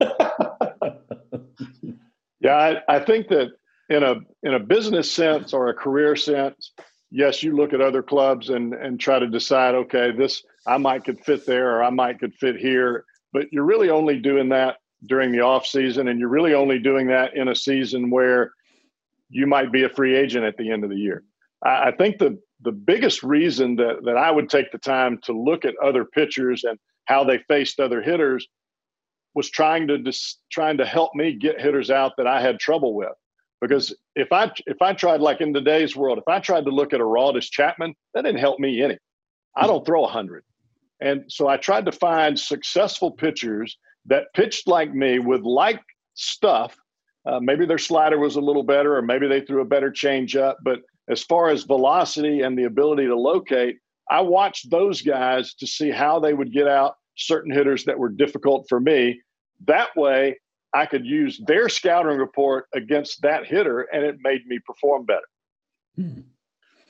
yeah, 2.42 2.56
I, 2.56 2.96
I 2.96 3.00
think 3.00 3.28
that 3.30 3.50
in 3.90 4.04
a 4.04 4.16
in 4.44 4.54
a 4.56 4.60
business 4.60 5.12
sense 5.12 5.54
or 5.54 5.70
a 5.70 5.74
career 5.74 6.16
sense, 6.16 6.74
yes, 7.12 7.44
you 7.44 7.56
look 7.56 7.74
at 7.74 7.82
other 7.82 8.04
clubs 8.04 8.50
and 8.50 8.74
and 8.74 9.00
try 9.00 9.20
to 9.20 9.28
decide, 9.28 9.76
okay, 9.76 10.12
this 10.12 10.44
I 10.68 10.78
might 10.78 11.06
could 11.06 11.24
fit 11.24 11.46
there 11.46 11.78
or 11.78 11.84
I 11.84 11.90
might 11.90 12.20
could 12.20 12.34
fit 12.36 12.58
here, 12.58 13.06
but 13.34 13.52
you're 13.52 13.64
really 13.66 13.90
only 13.90 14.20
doing 14.20 14.50
that 14.50 14.78
during 15.06 15.32
the 15.32 15.42
off 15.42 15.66
season, 15.66 16.08
and 16.08 16.20
you're 16.20 16.30
really 16.30 16.54
only 16.54 16.80
doing 16.80 17.08
that 17.08 17.36
in 17.36 17.48
a 17.48 17.56
season 17.56 18.10
where 18.10 18.52
you 19.30 19.48
might 19.48 19.72
be 19.72 19.84
a 19.84 19.90
free 19.90 20.16
agent 20.16 20.46
at 20.46 20.58
the 20.58 20.70
end 20.70 20.84
of 20.84 20.90
the 20.90 20.96
year. 20.96 21.24
I 21.64 21.92
think 21.92 22.18
the 22.18 22.40
the 22.62 22.72
biggest 22.72 23.24
reason 23.24 23.76
that 23.78 24.04
that 24.04 24.18
I 24.18 24.32
would 24.32 24.50
take 24.50 24.72
the 24.72 24.78
time 24.78 25.20
to 25.24 25.34
look 25.34 25.66
at 25.66 25.76
other 25.84 26.06
pitchers 26.06 26.64
and 26.64 26.78
how 27.06 27.24
they 27.24 27.40
faced 27.48 27.80
other 27.80 28.02
hitters 28.02 28.48
was 29.34 29.50
trying 29.50 29.88
to 29.88 29.98
dis, 29.98 30.38
trying 30.52 30.78
to 30.78 30.86
help 30.86 31.16
me 31.16 31.34
get 31.34 31.62
hitters 31.62 31.90
out 31.90 32.14
that 32.18 32.28
I 32.28 32.42
had 32.42 32.60
trouble 32.60 32.96
with. 32.96 33.14
Because 33.62 33.96
if 34.16 34.32
I 34.32 34.52
if 34.66 34.82
I 34.82 34.94
tried 34.94 35.22
like 35.22 35.42
in 35.42 35.54
today's 35.54 35.96
world, 35.96 36.18
if 36.18 36.28
I 36.28 36.40
tried 36.40 36.66
to 36.66 36.72
look 36.72 36.94
at 36.94 37.00
a 37.00 37.04
Aroldis 37.04 37.50
Chapman, 37.50 37.94
that 38.14 38.24
didn't 38.24 38.40
help 38.40 38.60
me 38.60 38.82
any. 38.82 38.98
I 39.56 39.68
don't 39.68 39.86
throw 39.86 40.06
a 40.06 40.10
hundred, 40.10 40.44
and 41.00 41.26
so 41.28 41.48
I 41.48 41.58
tried 41.58 41.86
to 41.86 41.92
find 41.92 42.40
successful 42.40 43.12
pitchers 43.12 43.78
that 44.06 44.34
pitched 44.34 44.68
like 44.68 44.94
me 44.94 45.20
with 45.20 45.42
like 45.42 45.82
stuff. 46.14 46.76
Uh, 47.26 47.40
maybe 47.40 47.66
their 47.66 47.78
slider 47.78 48.18
was 48.18 48.36
a 48.36 48.42
little 48.42 48.64
better, 48.64 48.98
or 48.98 49.02
maybe 49.02 49.28
they 49.28 49.42
threw 49.42 49.62
a 49.62 49.66
better 49.66 49.92
changeup, 49.92 50.56
but 50.64 50.80
as 51.10 51.24
far 51.24 51.50
as 51.50 51.64
velocity 51.64 52.42
and 52.42 52.58
the 52.58 52.64
ability 52.64 53.06
to 53.06 53.16
locate, 53.16 53.78
I 54.10 54.22
watched 54.22 54.70
those 54.70 55.02
guys 55.02 55.54
to 55.56 55.68
see 55.68 55.92
how 55.92 56.20
they 56.20 56.34
would 56.34 56.52
get 56.54 56.68
out 56.68 56.96
certain 57.16 57.52
hitters 57.52 57.86
that 57.86 57.98
were 57.98 58.10
difficult 58.10 58.66
for 58.68 58.80
me. 58.80 59.22
That 59.68 59.96
way, 59.96 60.38
I 60.74 60.86
could 60.86 61.06
use 61.06 61.40
their 61.46 61.70
scouting 61.70 62.18
report 62.18 62.66
against 62.74 63.22
that 63.22 63.46
hitter, 63.46 63.82
and 63.94 64.04
it 64.04 64.16
made 64.24 64.46
me 64.48 64.60
perform 64.66 65.06
better. 65.06 65.22
Hmm. 65.96 66.22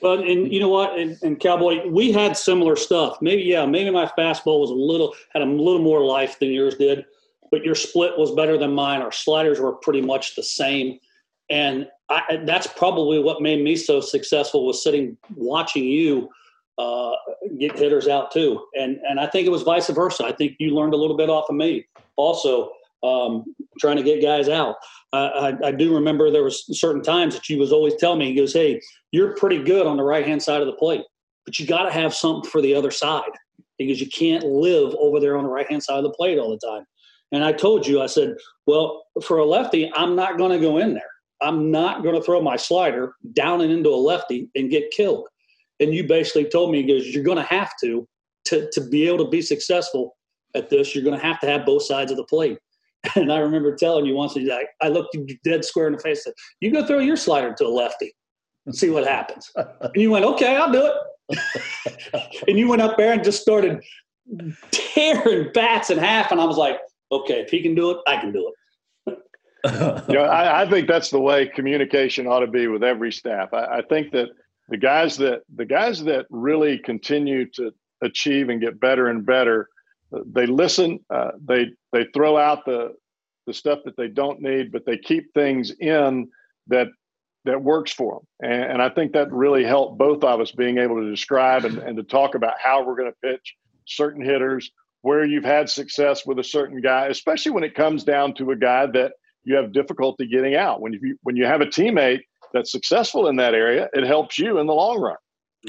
Well, 0.02 0.18
and 0.18 0.52
you 0.52 0.58
know 0.58 0.68
what, 0.68 0.98
and, 0.98 1.16
and, 1.22 1.38
Cowboy, 1.38 1.86
we 1.86 2.10
had 2.10 2.36
similar 2.36 2.74
stuff. 2.74 3.18
Maybe, 3.22 3.42
yeah, 3.42 3.64
maybe 3.64 3.88
my 3.90 4.06
fastball 4.18 4.60
was 4.60 4.70
a 4.70 4.74
little 4.74 5.14
had 5.32 5.42
a 5.42 5.46
little 5.46 5.80
more 5.80 6.04
life 6.04 6.40
than 6.40 6.50
yours 6.50 6.74
did, 6.74 7.04
but 7.52 7.64
your 7.64 7.76
split 7.76 8.18
was 8.18 8.32
better 8.32 8.58
than 8.58 8.74
mine. 8.74 9.00
Our 9.00 9.12
sliders 9.12 9.60
were 9.60 9.72
pretty 9.72 10.00
much 10.00 10.34
the 10.34 10.42
same, 10.42 10.98
and 11.50 11.88
I, 12.08 12.42
that's 12.44 12.66
probably 12.66 13.20
what 13.20 13.40
made 13.40 13.62
me 13.62 13.76
so 13.76 14.00
successful 14.00 14.66
was 14.66 14.82
sitting 14.82 15.16
watching 15.36 15.84
you 15.84 16.28
uh, 16.78 17.12
get 17.58 17.78
hitters 17.78 18.08
out 18.08 18.32
too. 18.32 18.66
And 18.74 18.98
and 19.08 19.20
I 19.20 19.28
think 19.28 19.46
it 19.46 19.50
was 19.50 19.62
vice 19.62 19.88
versa. 19.88 20.24
I 20.24 20.32
think 20.32 20.56
you 20.58 20.74
learned 20.74 20.94
a 20.94 20.98
little 20.98 21.16
bit 21.16 21.30
off 21.30 21.48
of 21.48 21.54
me 21.54 21.86
also 22.16 22.70
um, 23.02 23.44
trying 23.80 23.96
to 23.96 24.02
get 24.02 24.22
guys 24.22 24.48
out. 24.48 24.76
Uh, 25.12 25.52
I, 25.62 25.68
I, 25.68 25.72
do 25.72 25.94
remember 25.94 26.30
there 26.30 26.44
was 26.44 26.64
certain 26.78 27.02
times 27.02 27.34
that 27.34 27.48
you 27.48 27.58
was 27.58 27.72
always 27.72 27.96
telling 27.96 28.20
me, 28.20 28.28
he 28.28 28.34
goes, 28.34 28.52
"Hey, 28.52 28.80
you're 29.12 29.34
pretty 29.36 29.62
good 29.62 29.86
on 29.86 29.96
the 29.96 30.02
right 30.02 30.26
hand 30.26 30.42
side 30.42 30.60
of 30.60 30.66
the 30.66 30.74
plate, 30.74 31.02
but 31.46 31.58
you 31.58 31.66
got 31.66 31.84
to 31.84 31.92
have 31.92 32.14
something 32.14 32.50
for 32.50 32.60
the 32.60 32.74
other 32.74 32.90
side 32.90 33.30
because 33.78 34.00
you 34.00 34.08
can't 34.08 34.44
live 34.44 34.94
over 34.98 35.20
there 35.20 35.36
on 35.36 35.44
the 35.44 35.50
right 35.50 35.70
hand 35.70 35.82
side 35.82 35.98
of 35.98 36.04
the 36.04 36.10
plate 36.10 36.38
all 36.38 36.50
the 36.50 36.66
time." 36.66 36.84
And 37.30 37.44
I 37.44 37.52
told 37.52 37.86
you, 37.86 38.02
I 38.02 38.06
said, 38.06 38.34
"Well, 38.66 39.04
for 39.22 39.38
a 39.38 39.44
lefty, 39.44 39.90
I'm 39.94 40.16
not 40.16 40.38
going 40.38 40.52
to 40.52 40.58
go 40.58 40.78
in 40.78 40.94
there." 40.94 41.12
I'm 41.42 41.70
not 41.70 42.02
going 42.02 42.14
to 42.14 42.22
throw 42.22 42.40
my 42.40 42.56
slider 42.56 43.14
down 43.32 43.60
and 43.60 43.72
into 43.72 43.90
a 43.90 43.96
lefty 43.96 44.48
and 44.54 44.70
get 44.70 44.92
killed. 44.92 45.28
And 45.80 45.92
you 45.92 46.06
basically 46.06 46.44
told 46.44 46.70
me, 46.70 46.82
goes, 46.84 47.08
you're 47.08 47.24
going 47.24 47.36
to 47.36 47.42
have 47.42 47.72
to, 47.82 48.08
to, 48.46 48.70
to 48.72 48.80
be 48.80 49.06
able 49.08 49.24
to 49.24 49.30
be 49.30 49.42
successful 49.42 50.16
at 50.54 50.70
this, 50.70 50.94
you're 50.94 51.04
going 51.04 51.18
to 51.18 51.24
have 51.24 51.40
to 51.40 51.46
have 51.46 51.66
both 51.66 51.82
sides 51.82 52.10
of 52.10 52.16
the 52.16 52.24
plate. 52.24 52.58
And 53.16 53.32
I 53.32 53.38
remember 53.38 53.74
telling 53.74 54.06
you 54.06 54.14
once, 54.14 54.38
I, 54.80 54.88
looked 54.88 55.16
you 55.16 55.26
dead 55.42 55.64
square 55.64 55.88
in 55.88 55.92
the 55.92 55.98
face, 55.98 56.22
said, 56.22 56.34
you 56.60 56.70
go 56.70 56.86
throw 56.86 57.00
your 57.00 57.16
slider 57.16 57.52
to 57.54 57.66
a 57.66 57.66
lefty 57.66 58.14
and 58.66 58.74
see 58.74 58.90
what 58.90 59.06
happens. 59.06 59.50
and 59.56 59.96
you 59.96 60.10
went, 60.10 60.24
okay, 60.24 60.56
I'll 60.56 60.72
do 60.72 60.86
it. 60.86 62.44
and 62.48 62.58
you 62.58 62.68
went 62.68 62.82
up 62.82 62.96
there 62.96 63.12
and 63.12 63.24
just 63.24 63.40
started 63.40 63.82
tearing 64.70 65.50
bats 65.52 65.90
in 65.90 65.98
half. 65.98 66.30
And 66.30 66.40
I 66.40 66.44
was 66.44 66.56
like, 66.56 66.78
okay, 67.10 67.40
if 67.40 67.50
he 67.50 67.62
can 67.62 67.74
do 67.74 67.90
it, 67.90 67.98
I 68.06 68.16
can 68.18 68.32
do 68.32 68.48
it 68.48 68.54
you 70.08 70.14
know, 70.14 70.24
I, 70.24 70.62
I, 70.62 70.70
think 70.70 70.88
that's 70.88 71.10
the 71.10 71.20
way 71.20 71.46
communication 71.46 72.26
ought 72.26 72.40
to 72.40 72.48
be 72.48 72.66
with 72.66 72.82
every 72.82 73.12
staff. 73.12 73.52
I, 73.52 73.78
I, 73.78 73.82
think 73.82 74.10
that 74.10 74.30
the 74.68 74.76
guys 74.76 75.16
that 75.18 75.42
the 75.54 75.64
guys 75.64 76.02
that 76.02 76.26
really 76.30 76.78
continue 76.78 77.48
to 77.50 77.72
achieve 78.02 78.48
and 78.48 78.60
get 78.60 78.80
better 78.80 79.06
and 79.06 79.24
better, 79.24 79.68
they 80.26 80.46
listen. 80.46 80.98
Uh, 81.10 81.30
they 81.44 81.66
they 81.92 82.06
throw 82.12 82.36
out 82.36 82.64
the 82.64 82.94
the 83.46 83.54
stuff 83.54 83.78
that 83.84 83.96
they 83.96 84.08
don't 84.08 84.40
need, 84.40 84.72
but 84.72 84.84
they 84.84 84.98
keep 84.98 85.32
things 85.32 85.72
in 85.78 86.28
that 86.66 86.88
that 87.44 87.62
works 87.62 87.92
for 87.92 88.20
them. 88.40 88.50
And, 88.50 88.72
and 88.72 88.82
I 88.82 88.88
think 88.88 89.12
that 89.12 89.32
really 89.32 89.64
helped 89.64 89.98
both 89.98 90.22
of 90.24 90.40
us 90.40 90.52
being 90.52 90.78
able 90.78 90.96
to 90.96 91.10
describe 91.10 91.64
and, 91.64 91.78
and 91.78 91.96
to 91.96 92.02
talk 92.02 92.34
about 92.34 92.54
how 92.62 92.84
we're 92.84 92.96
going 92.96 93.10
to 93.10 93.28
pitch 93.28 93.54
certain 93.86 94.24
hitters, 94.24 94.70
where 95.02 95.24
you've 95.24 95.44
had 95.44 95.68
success 95.68 96.24
with 96.24 96.38
a 96.38 96.44
certain 96.44 96.80
guy, 96.80 97.06
especially 97.06 97.52
when 97.52 97.64
it 97.64 97.74
comes 97.74 98.04
down 98.04 98.34
to 98.34 98.52
a 98.52 98.56
guy 98.56 98.86
that 98.86 99.12
you 99.44 99.56
have 99.56 99.72
difficulty 99.72 100.26
getting 100.26 100.54
out. 100.54 100.80
When 100.80 100.92
you 100.92 101.18
when 101.22 101.36
you 101.36 101.44
have 101.46 101.60
a 101.60 101.66
teammate 101.66 102.20
that's 102.52 102.70
successful 102.70 103.26
in 103.26 103.36
that 103.36 103.54
area, 103.54 103.88
it 103.92 104.04
helps 104.04 104.38
you 104.38 104.58
in 104.58 104.66
the 104.66 104.74
long 104.74 105.00
run. 105.00 105.16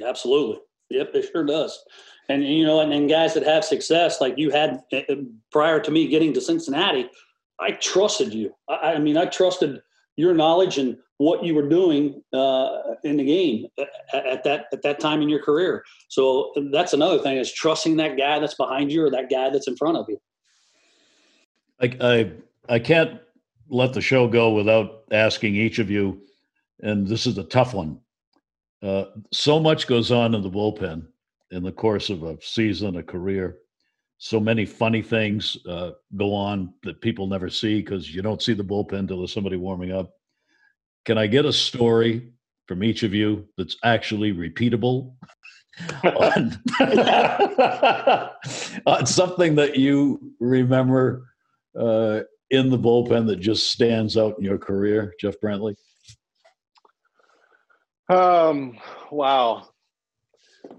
Absolutely. 0.05 0.59
Yep, 0.89 1.11
it 1.15 1.29
sure 1.31 1.45
does. 1.45 1.83
And 2.29 2.45
you 2.45 2.65
know, 2.65 2.81
and, 2.81 2.93
and 2.93 3.09
guys 3.09 3.33
that 3.33 3.43
have 3.43 3.65
success, 3.65 4.21
like 4.21 4.37
you 4.37 4.51
had 4.51 4.81
uh, 4.93 4.97
uh, 5.09 5.15
prior 5.51 5.79
to 5.79 5.91
me 5.91 6.07
getting 6.07 6.33
to 6.33 6.41
Cincinnati, 6.41 7.09
I 7.59 7.71
trusted 7.71 8.33
you. 8.33 8.53
I, 8.69 8.93
I 8.93 8.99
mean, 8.99 9.17
I 9.17 9.25
trusted 9.25 9.81
your 10.15 10.33
knowledge 10.33 10.77
and 10.77 10.97
what 11.17 11.43
you 11.43 11.55
were 11.55 11.67
doing 11.67 12.21
uh, 12.33 12.77
in 13.03 13.17
the 13.17 13.23
game 13.23 13.67
at, 13.79 14.25
at, 14.25 14.43
that 14.43 14.65
at 14.73 14.81
that 14.81 14.99
time 14.99 15.21
in 15.21 15.29
your 15.29 15.41
career. 15.41 15.83
So 16.09 16.51
that's 16.71 16.93
another 16.93 17.19
thing 17.19 17.37
is 17.37 17.51
trusting 17.51 17.97
that 17.97 18.17
guy 18.17 18.39
that's 18.39 18.55
behind 18.55 18.91
you 18.91 19.05
or 19.05 19.11
that 19.11 19.29
guy 19.29 19.49
that's 19.49 19.67
in 19.67 19.75
front 19.75 19.97
of 19.97 20.05
you. 20.09 20.19
I 21.81 21.97
I, 22.01 22.31
I 22.75 22.79
can't 22.79 23.19
let 23.69 23.93
the 23.93 24.01
show 24.01 24.27
go 24.27 24.51
without 24.51 25.03
asking 25.11 25.55
each 25.55 25.79
of 25.79 25.89
you, 25.89 26.21
and 26.81 27.07
this 27.07 27.25
is 27.25 27.37
a 27.37 27.43
tough 27.43 27.73
one. 27.73 27.99
Uh, 28.81 29.05
so 29.31 29.59
much 29.59 29.87
goes 29.87 30.11
on 30.11 30.35
in 30.35 30.41
the 30.41 30.49
bullpen 30.49 31.07
in 31.51 31.63
the 31.63 31.71
course 31.71 32.09
of 32.09 32.23
a 32.23 32.37
season, 32.41 32.97
a 32.97 33.03
career. 33.03 33.57
So 34.17 34.39
many 34.39 34.65
funny 34.65 35.01
things 35.01 35.57
uh, 35.67 35.91
go 36.15 36.33
on 36.33 36.73
that 36.83 37.01
people 37.01 37.27
never 37.27 37.49
see 37.49 37.81
because 37.81 38.13
you 38.13 38.21
don't 38.21 38.41
see 38.41 38.53
the 38.53 38.63
bullpen 38.63 39.07
till 39.07 39.17
there's 39.17 39.33
somebody 39.33 39.57
warming 39.57 39.91
up. 39.91 40.11
Can 41.05 41.17
I 41.17 41.27
get 41.27 41.45
a 41.45 41.51
story 41.51 42.31
from 42.67 42.83
each 42.83 43.03
of 43.03 43.13
you 43.13 43.47
that's 43.57 43.75
actually 43.83 44.33
repeatable 44.33 45.15
on, 46.03 46.61
on 48.85 49.05
something 49.05 49.55
that 49.55 49.75
you 49.75 50.33
remember 50.39 51.27
uh, 51.77 52.21
in 52.51 52.69
the 52.69 52.77
bullpen 52.77 53.27
that 53.27 53.39
just 53.39 53.71
stands 53.71 54.15
out 54.15 54.37
in 54.37 54.45
your 54.45 54.57
career, 54.57 55.13
Jeff 55.19 55.35
Brantley? 55.43 55.75
Um, 58.09 58.77
wow. 59.11 59.67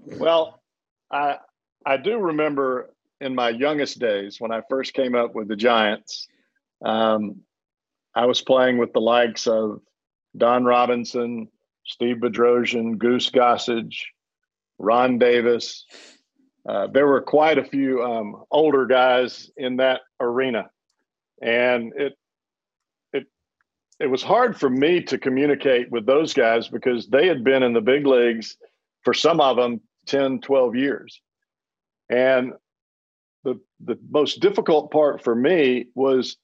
Well, 0.07 0.63
I 1.11 1.39
I 1.85 1.97
do 1.97 2.19
remember 2.19 2.94
in 3.21 3.35
my 3.35 3.51
youngest 3.51 3.99
days 3.99 4.41
when 4.41 4.53
I 4.53 4.63
first 4.69 4.95
came 4.95 5.15
up 5.15 5.35
with 5.35 5.49
the 5.49 5.57
Giants. 5.57 6.29
Um, 6.85 7.41
I 8.15 8.27
was 8.27 8.41
playing 8.41 8.79
with 8.79 8.93
the 8.93 9.01
likes 9.01 9.47
of 9.47 9.81
Don 10.37 10.65
Robinson, 10.65 11.49
Steve 11.85 12.17
Bedrosian, 12.17 12.99
Goose 12.99 13.31
Gossage, 13.31 14.05
Ron 14.79 15.19
Davis. 15.19 15.87
Uh, 16.69 16.87
there 16.89 17.07
were 17.07 17.21
quite 17.21 17.59
a 17.59 17.65
few 17.65 18.03
um, 18.03 18.45
older 18.51 18.87
guys 18.87 19.51
in 19.57 19.77
that 19.77 20.01
arena, 20.21 20.71
and 21.43 21.93
it 21.97 22.15
it 23.13 23.27
it 24.01 24.07
was 24.07 24.23
hard 24.23 24.59
for 24.59 24.71
me 24.71 25.03
to 25.03 25.19
communicate 25.19 25.91
with 25.91 26.07
those 26.07 26.33
guys 26.33 26.69
because 26.69 27.07
they 27.09 27.27
had 27.27 27.45
been 27.45 27.63
in 27.63 27.75
the 27.75 27.83
big 27.83 28.07
leagues 28.07 28.57
for 29.03 29.13
some 29.13 29.41
of 29.41 29.57
them 29.57 29.81
10, 30.07 30.41
12 30.41 30.75
years, 30.75 31.21
and 32.09 32.55
the 33.45 33.61
the 33.85 33.99
most 34.11 34.41
difficult 34.41 34.91
part 34.91 35.23
for 35.23 35.35
me 35.35 35.87
was 35.95 36.37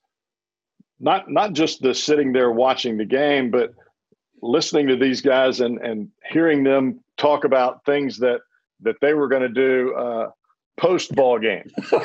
not 1.00 1.30
not 1.30 1.54
just 1.54 1.82
the 1.82 1.94
sitting 1.94 2.32
there 2.32 2.50
watching 2.50 2.96
the 2.96 3.04
game, 3.04 3.50
but 3.50 3.74
listening 4.42 4.88
to 4.88 4.96
these 4.96 5.20
guys 5.20 5.60
and 5.60 5.78
and 5.78 6.08
hearing 6.30 6.62
them 6.62 7.00
talk 7.16 7.44
about 7.44 7.84
things 7.84 8.18
that 8.18 8.40
that 8.80 8.96
they 9.00 9.14
were 9.14 9.28
going 9.28 9.42
to 9.42 9.48
do 9.48 9.94
uh, 9.94 10.30
post 10.78 11.14
ball 11.14 11.38
game. 11.38 11.68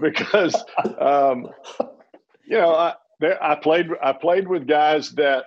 Because 0.00 0.54
um, 0.98 1.48
you 2.44 2.58
know 2.58 2.74
I, 2.74 2.94
I 3.40 3.54
played 3.54 3.86
I 4.02 4.12
played 4.12 4.48
with 4.48 4.66
guys 4.66 5.12
that 5.12 5.44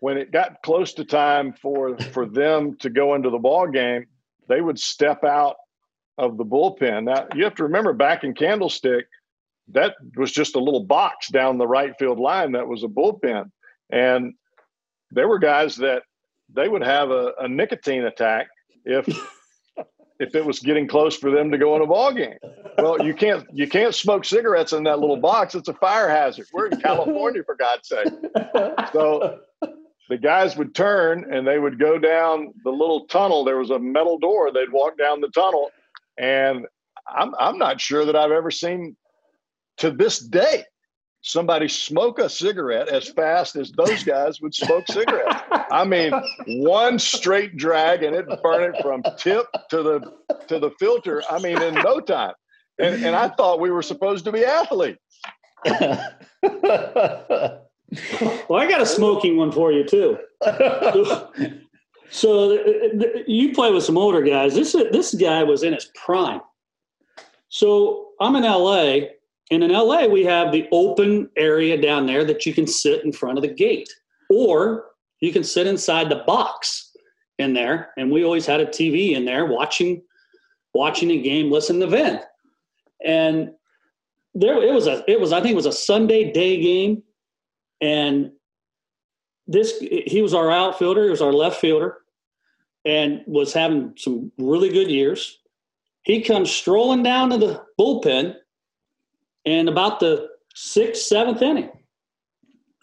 when 0.00 0.16
it 0.16 0.30
got 0.30 0.62
close 0.62 0.92
to 0.94 1.04
time 1.04 1.52
for 1.52 1.98
for 1.98 2.24
them 2.24 2.76
to 2.76 2.90
go 2.90 3.16
into 3.16 3.28
the 3.28 3.38
ball 3.38 3.66
game, 3.66 4.06
they 4.48 4.60
would 4.60 4.78
step 4.78 5.24
out 5.24 5.56
of 6.18 6.36
the 6.36 6.44
bullpen. 6.44 7.04
Now 7.04 7.26
you 7.34 7.44
have 7.44 7.54
to 7.56 7.62
remember 7.62 7.92
back 7.92 8.24
in 8.24 8.34
Candlestick, 8.34 9.06
that 9.68 9.94
was 10.16 10.32
just 10.32 10.56
a 10.56 10.58
little 10.58 10.84
box 10.84 11.28
down 11.28 11.58
the 11.58 11.66
right 11.66 11.92
field 11.98 12.18
line 12.18 12.52
that 12.52 12.66
was 12.66 12.84
a 12.84 12.88
bullpen. 12.88 13.50
And 13.90 14.34
there 15.10 15.28
were 15.28 15.38
guys 15.38 15.76
that 15.76 16.02
they 16.52 16.68
would 16.68 16.82
have 16.82 17.10
a, 17.10 17.32
a 17.40 17.48
nicotine 17.48 18.04
attack 18.04 18.48
if 18.84 19.06
if 20.20 20.34
it 20.34 20.44
was 20.44 20.58
getting 20.58 20.88
close 20.88 21.16
for 21.16 21.30
them 21.30 21.50
to 21.50 21.58
go 21.58 21.76
in 21.76 21.82
a 21.82 21.86
ball 21.86 22.12
game. 22.12 22.36
Well, 22.78 23.04
you 23.04 23.14
can't 23.14 23.46
you 23.52 23.68
can't 23.68 23.94
smoke 23.94 24.24
cigarettes 24.24 24.72
in 24.72 24.82
that 24.84 24.98
little 24.98 25.16
box. 25.16 25.54
It's 25.54 25.68
a 25.68 25.74
fire 25.74 26.08
hazard. 26.08 26.46
We're 26.52 26.66
in 26.66 26.80
California 26.80 27.42
for 27.44 27.54
God's 27.54 27.88
sake. 27.88 28.12
So 28.92 29.40
the 30.08 30.16
guys 30.16 30.56
would 30.56 30.74
turn 30.74 31.32
and 31.32 31.46
they 31.46 31.58
would 31.58 31.78
go 31.78 31.98
down 31.98 32.52
the 32.64 32.70
little 32.70 33.06
tunnel. 33.06 33.44
There 33.44 33.58
was 33.58 33.70
a 33.70 33.78
metal 33.78 34.18
door. 34.18 34.50
They'd 34.52 34.72
walk 34.72 34.96
down 34.96 35.20
the 35.20 35.28
tunnel, 35.28 35.70
and 36.18 36.66
I'm 37.08 37.34
I'm 37.38 37.58
not 37.58 37.80
sure 37.80 38.04
that 38.04 38.16
I've 38.16 38.32
ever 38.32 38.50
seen 38.50 38.96
to 39.78 39.90
this 39.90 40.18
day 40.18 40.64
somebody 41.20 41.68
smoke 41.68 42.18
a 42.18 42.28
cigarette 42.28 42.88
as 42.88 43.08
fast 43.08 43.56
as 43.56 43.72
those 43.72 44.04
guys 44.04 44.40
would 44.40 44.54
smoke 44.54 44.84
cigarettes. 44.90 45.42
I 45.70 45.84
mean, 45.84 46.12
one 46.46 46.98
straight 46.98 47.56
drag 47.56 48.02
and 48.02 48.14
it 48.14 48.26
burn 48.42 48.74
it 48.74 48.80
from 48.82 49.02
tip 49.16 49.46
to 49.70 49.82
the 49.82 50.12
to 50.48 50.58
the 50.58 50.70
filter. 50.78 51.22
I 51.30 51.38
mean, 51.38 51.60
in 51.60 51.74
no 51.74 52.00
time. 52.00 52.34
And 52.78 53.04
and 53.04 53.16
I 53.16 53.28
thought 53.28 53.60
we 53.60 53.70
were 53.70 53.82
supposed 53.82 54.24
to 54.26 54.32
be 54.32 54.44
athletes. 54.44 55.00
well, 55.64 56.00
I 58.52 58.68
got 58.68 58.80
a 58.80 58.86
smoking 58.86 59.36
one 59.36 59.50
for 59.50 59.72
you 59.72 59.84
too. 59.84 60.18
So, 62.10 62.56
so 62.56 63.22
you 63.26 63.52
play 63.52 63.70
with 63.70 63.84
some 63.84 63.98
older 63.98 64.22
guys. 64.22 64.54
This 64.54 64.72
this 64.72 65.14
guy 65.14 65.42
was 65.42 65.62
in 65.62 65.72
his 65.72 65.90
prime. 65.94 66.40
So 67.48 68.10
I'm 68.20 68.36
in 68.36 68.42
LA 68.42 69.08
and 69.50 69.64
in 69.64 69.72
LA, 69.72 70.06
we 70.06 70.24
have 70.24 70.52
the 70.52 70.68
open 70.72 71.30
area 71.36 71.80
down 71.80 72.06
there 72.06 72.24
that 72.24 72.44
you 72.44 72.52
can 72.52 72.66
sit 72.66 73.04
in 73.04 73.12
front 73.12 73.38
of 73.38 73.42
the 73.42 73.48
gate, 73.48 73.88
or 74.28 74.86
you 75.20 75.32
can 75.32 75.42
sit 75.42 75.66
inside 75.66 76.10
the 76.10 76.22
box 76.26 76.94
in 77.38 77.54
there. 77.54 77.90
And 77.96 78.10
we 78.10 78.24
always 78.24 78.44
had 78.44 78.60
a 78.60 78.66
TV 78.66 79.12
in 79.12 79.24
there 79.24 79.46
watching 79.46 80.02
watching 80.74 81.10
a 81.10 81.22
game, 81.22 81.50
listening 81.50 81.80
to 81.80 81.86
Vin. 81.86 82.20
And 83.04 83.52
there 84.34 84.62
it 84.62 84.72
was 84.72 84.86
a 84.86 85.02
it 85.08 85.18
was 85.18 85.32
I 85.32 85.40
think 85.40 85.52
it 85.52 85.56
was 85.56 85.66
a 85.66 85.72
Sunday 85.72 86.30
day 86.30 86.60
game, 86.60 87.02
and 87.80 88.32
this 89.48 89.78
he 89.80 90.20
was 90.22 90.34
our 90.34 90.50
outfielder, 90.50 91.04
he 91.04 91.10
was 91.10 91.22
our 91.22 91.32
left 91.32 91.60
fielder, 91.60 91.98
and 92.84 93.22
was 93.26 93.52
having 93.52 93.94
some 93.96 94.30
really 94.38 94.68
good 94.68 94.90
years. 94.90 95.38
He 96.02 96.22
comes 96.22 96.50
strolling 96.50 97.02
down 97.02 97.30
to 97.30 97.38
the 97.38 97.64
bullpen 97.78 98.36
in 99.44 99.68
about 99.68 100.00
the 100.00 100.28
sixth, 100.54 101.02
seventh 101.02 101.42
inning, 101.42 101.70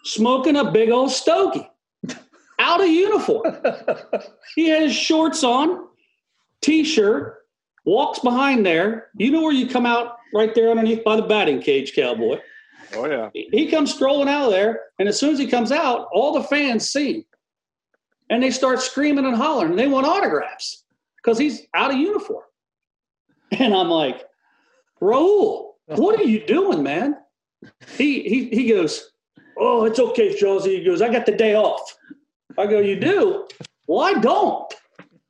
smoking 0.04 0.56
a 0.56 0.70
big 0.70 0.90
old 0.90 1.10
stogie 1.10 1.68
out 2.58 2.80
of 2.80 2.88
uniform. 2.88 3.56
he 4.54 4.68
has 4.68 4.94
shorts 4.94 5.44
on, 5.44 5.86
t-shirt, 6.60 7.46
walks 7.84 8.18
behind 8.18 8.66
there. 8.66 9.08
You 9.16 9.30
know 9.30 9.42
where 9.42 9.52
you 9.52 9.68
come 9.68 9.86
out 9.86 10.18
right 10.34 10.54
there 10.54 10.70
underneath 10.70 11.04
by 11.04 11.16
the 11.16 11.22
batting 11.22 11.60
cage, 11.60 11.94
cowboy. 11.94 12.38
Oh 12.94 13.06
yeah. 13.06 13.30
He 13.32 13.68
comes 13.68 13.92
strolling 13.92 14.28
out 14.28 14.46
of 14.46 14.52
there, 14.52 14.80
and 14.98 15.08
as 15.08 15.18
soon 15.18 15.30
as 15.30 15.38
he 15.38 15.46
comes 15.46 15.72
out, 15.72 16.08
all 16.12 16.32
the 16.32 16.42
fans 16.42 16.90
see 16.90 17.14
him. 17.14 17.24
And 18.30 18.42
they 18.42 18.50
start 18.50 18.80
screaming 18.80 19.24
and 19.24 19.36
hollering, 19.36 19.70
and 19.70 19.78
they 19.78 19.86
want 19.86 20.06
autographs 20.06 20.84
because 21.16 21.38
he's 21.38 21.62
out 21.74 21.92
of 21.92 21.98
uniform. 21.98 22.42
And 23.58 23.72
I'm 23.72 23.88
like, 23.88 24.24
Raul, 25.00 25.74
what 25.86 26.18
are 26.18 26.24
you 26.24 26.44
doing, 26.44 26.82
man? 26.82 27.16
He 27.96 28.22
he 28.22 28.48
he 28.48 28.68
goes, 28.68 29.12
Oh, 29.56 29.84
it's 29.84 30.00
okay, 30.00 30.36
Josie. 30.36 30.78
He 30.78 30.84
goes, 30.84 31.00
I 31.00 31.12
got 31.12 31.26
the 31.26 31.32
day 31.32 31.54
off. 31.54 31.96
I 32.58 32.66
go, 32.66 32.80
You 32.80 32.98
do? 32.98 33.46
Well, 33.86 34.00
I 34.00 34.18
don't. 34.18 34.74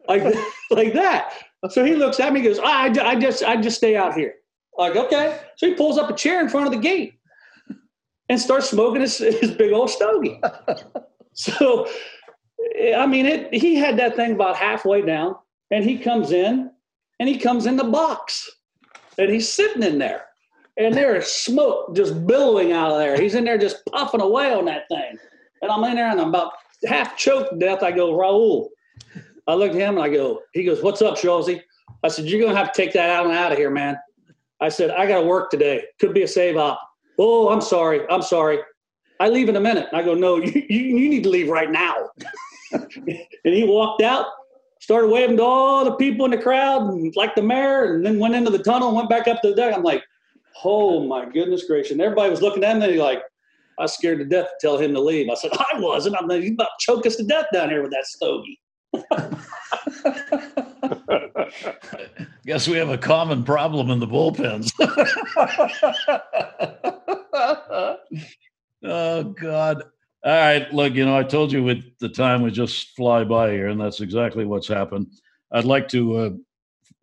Like 0.08 0.34
like 0.70 0.94
that. 0.94 1.34
So 1.68 1.84
he 1.84 1.94
looks 1.94 2.18
at 2.20 2.32
me, 2.32 2.40
and 2.40 2.48
goes, 2.48 2.58
I, 2.58 2.86
I 2.86 3.16
just 3.16 3.44
I 3.44 3.60
just 3.60 3.76
stay 3.76 3.96
out 3.96 4.14
here. 4.14 4.36
Like, 4.78 4.96
okay. 4.96 5.40
So 5.56 5.66
he 5.66 5.74
pulls 5.74 5.98
up 5.98 6.08
a 6.08 6.14
chair 6.14 6.40
in 6.40 6.48
front 6.48 6.66
of 6.66 6.72
the 6.72 6.78
gate 6.78 7.15
and 8.28 8.40
starts 8.40 8.70
smoking 8.70 9.00
his, 9.00 9.18
his 9.18 9.50
big 9.50 9.72
old 9.72 9.90
stogie. 9.90 10.40
so 11.32 11.88
I 12.92 13.06
mean 13.06 13.26
it 13.26 13.52
he 13.54 13.76
had 13.76 13.98
that 13.98 14.16
thing 14.16 14.32
about 14.32 14.56
halfway 14.56 15.02
down 15.02 15.36
and 15.70 15.84
he 15.84 15.98
comes 15.98 16.32
in 16.32 16.70
and 17.20 17.28
he 17.28 17.38
comes 17.38 17.66
in 17.66 17.76
the 17.76 17.84
box 17.84 18.50
and 19.18 19.30
he's 19.30 19.50
sitting 19.50 19.82
in 19.82 19.98
there 19.98 20.26
and 20.76 20.94
there 20.94 21.16
is 21.16 21.26
smoke 21.26 21.94
just 21.94 22.26
billowing 22.26 22.72
out 22.72 22.92
of 22.92 22.98
there. 22.98 23.20
He's 23.20 23.34
in 23.34 23.44
there 23.44 23.58
just 23.58 23.84
puffing 23.86 24.20
away 24.20 24.52
on 24.52 24.66
that 24.66 24.88
thing. 24.88 25.16
And 25.62 25.70
I'm 25.70 25.82
in 25.84 25.96
there 25.96 26.10
and 26.10 26.20
I'm 26.20 26.28
about 26.28 26.52
half 26.86 27.16
choked 27.16 27.52
to 27.52 27.58
death. 27.58 27.82
I 27.82 27.92
go, 27.92 28.12
Raul. 28.12 28.68
I 29.46 29.54
look 29.54 29.70
at 29.70 29.76
him 29.76 29.96
and 29.96 30.04
I 30.04 30.08
go, 30.08 30.42
he 30.52 30.64
goes, 30.64 30.82
What's 30.82 31.00
up, 31.00 31.16
Schulze? 31.16 31.60
I 32.02 32.08
said, 32.08 32.26
You're 32.26 32.42
gonna 32.42 32.56
have 32.56 32.72
to 32.72 32.82
take 32.82 32.92
that 32.92 33.10
out 33.10 33.26
and 33.26 33.34
out 33.34 33.52
of 33.52 33.58
here, 33.58 33.70
man. 33.70 33.96
I 34.60 34.68
said, 34.68 34.90
I 34.90 35.06
gotta 35.06 35.26
work 35.26 35.50
today. 35.50 35.84
Could 36.00 36.14
be 36.14 36.22
a 36.22 36.28
save 36.28 36.56
op. 36.56 36.80
Oh, 37.18 37.48
I'm 37.48 37.60
sorry. 37.60 38.00
I'm 38.10 38.22
sorry. 38.22 38.58
I 39.20 39.28
leave 39.28 39.48
in 39.48 39.56
a 39.56 39.60
minute. 39.60 39.88
I 39.92 40.02
go, 40.02 40.14
No, 40.14 40.36
you, 40.36 40.64
you, 40.68 40.78
you 40.78 41.08
need 41.08 41.22
to 41.24 41.30
leave 41.30 41.48
right 41.48 41.70
now. 41.70 42.10
and 42.72 43.18
he 43.44 43.64
walked 43.64 44.02
out, 44.02 44.26
started 44.80 45.08
waving 45.08 45.38
to 45.38 45.42
all 45.42 45.84
the 45.84 45.94
people 45.96 46.24
in 46.24 46.30
the 46.30 46.38
crowd, 46.38 46.82
and 46.82 47.14
like 47.16 47.34
the 47.34 47.42
mayor, 47.42 47.94
and 47.94 48.04
then 48.04 48.18
went 48.18 48.34
into 48.34 48.50
the 48.50 48.58
tunnel 48.58 48.88
and 48.88 48.96
went 48.96 49.08
back 49.08 49.28
up 49.28 49.40
to 49.42 49.50
the 49.50 49.54
deck. 49.54 49.74
I'm 49.74 49.82
like, 49.82 50.02
Oh 50.64 51.06
my 51.06 51.26
goodness 51.26 51.64
gracious. 51.64 51.92
And 51.92 52.00
everybody 52.00 52.30
was 52.30 52.42
looking 52.42 52.64
at 52.64 52.78
me 52.78 53.00
like, 53.00 53.22
I 53.78 53.82
was 53.82 53.94
scared 53.94 54.18
to 54.18 54.24
death 54.24 54.46
to 54.46 54.54
tell 54.60 54.78
him 54.78 54.94
to 54.94 55.00
leave. 55.00 55.28
I 55.28 55.34
said, 55.34 55.50
I 55.52 55.78
wasn't. 55.78 56.16
I'm 56.16 56.30
he's 56.30 56.52
about 56.52 56.68
to 56.78 56.86
choke 56.86 57.06
us 57.06 57.16
to 57.16 57.24
death 57.24 57.46
down 57.52 57.68
here 57.68 57.82
with 57.82 57.92
that 57.92 58.06
stogie. 58.06 58.58
Guess 62.46 62.68
we 62.68 62.76
have 62.76 62.88
a 62.88 62.98
common 62.98 63.44
problem 63.44 63.90
in 63.90 64.00
the 64.00 64.06
bullpens. 64.06 64.72
oh 68.84 69.24
God. 69.24 69.82
All 70.24 70.32
right, 70.32 70.72
look, 70.72 70.94
you 70.94 71.04
know, 71.04 71.16
I 71.16 71.22
told 71.22 71.52
you 71.52 71.62
with 71.62 71.84
the 72.00 72.08
time 72.08 72.42
would 72.42 72.54
just 72.54 72.96
fly 72.96 73.22
by 73.22 73.52
here, 73.52 73.68
and 73.68 73.80
that's 73.80 74.00
exactly 74.00 74.44
what's 74.44 74.66
happened. 74.66 75.06
I'd 75.52 75.64
like 75.64 75.86
to 75.88 76.16
uh, 76.16 76.30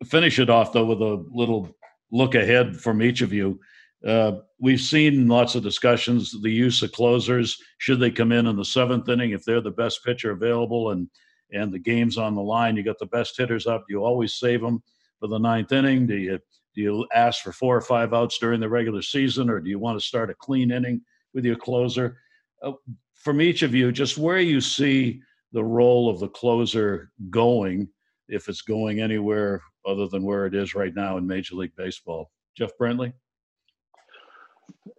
finish 0.04 0.38
it 0.38 0.50
off 0.50 0.72
though 0.72 0.84
with 0.84 1.00
a 1.00 1.24
little 1.30 1.74
look 2.10 2.34
ahead 2.34 2.76
from 2.76 3.02
each 3.02 3.22
of 3.22 3.32
you. 3.32 3.60
Uh, 4.06 4.32
we've 4.60 4.80
seen 4.80 5.28
lots 5.28 5.54
of 5.54 5.62
discussions 5.62 6.34
the 6.42 6.50
use 6.50 6.82
of 6.82 6.92
closers. 6.92 7.56
Should 7.78 8.00
they 8.00 8.10
come 8.10 8.32
in 8.32 8.46
in 8.46 8.56
the 8.56 8.64
seventh 8.64 9.08
inning 9.08 9.30
if 9.30 9.44
they're 9.44 9.62
the 9.62 9.70
best 9.70 10.04
pitcher 10.04 10.30
available 10.30 10.90
and 10.90 11.08
and 11.52 11.72
the 11.72 11.78
game's 11.78 12.18
on 12.18 12.34
the 12.34 12.42
line? 12.42 12.76
You 12.76 12.82
got 12.82 12.98
the 12.98 13.06
best 13.06 13.36
hitters 13.36 13.66
up. 13.66 13.84
You 13.88 14.04
always 14.04 14.34
save 14.34 14.60
them 14.60 14.82
for 15.20 15.28
the 15.28 15.38
ninth 15.38 15.72
inning? 15.72 16.06
Do 16.06 16.16
you 16.16 16.38
do 16.74 16.82
you 16.82 17.06
ask 17.14 17.42
for 17.42 17.52
four 17.52 17.76
or 17.76 17.80
five 17.80 18.12
outs 18.12 18.38
during 18.38 18.60
the 18.60 18.68
regular 18.68 19.02
season, 19.02 19.48
or 19.48 19.60
do 19.60 19.70
you 19.70 19.78
want 19.78 19.98
to 19.98 20.04
start 20.04 20.30
a 20.30 20.34
clean 20.34 20.72
inning 20.72 21.00
with 21.32 21.44
your 21.44 21.56
closer? 21.56 22.18
Uh, 22.62 22.72
from 23.14 23.40
each 23.40 23.62
of 23.62 23.74
you, 23.74 23.92
just 23.92 24.18
where 24.18 24.40
you 24.40 24.60
see 24.60 25.20
the 25.52 25.64
role 25.64 26.10
of 26.10 26.18
the 26.18 26.28
closer 26.28 27.12
going, 27.30 27.88
if 28.28 28.48
it's 28.48 28.62
going 28.62 29.00
anywhere 29.00 29.62
other 29.86 30.08
than 30.08 30.24
where 30.24 30.46
it 30.46 30.54
is 30.54 30.74
right 30.74 30.94
now 30.94 31.16
in 31.16 31.26
Major 31.26 31.54
League 31.54 31.76
Baseball. 31.76 32.30
Jeff 32.56 32.70
Brantley? 32.80 33.12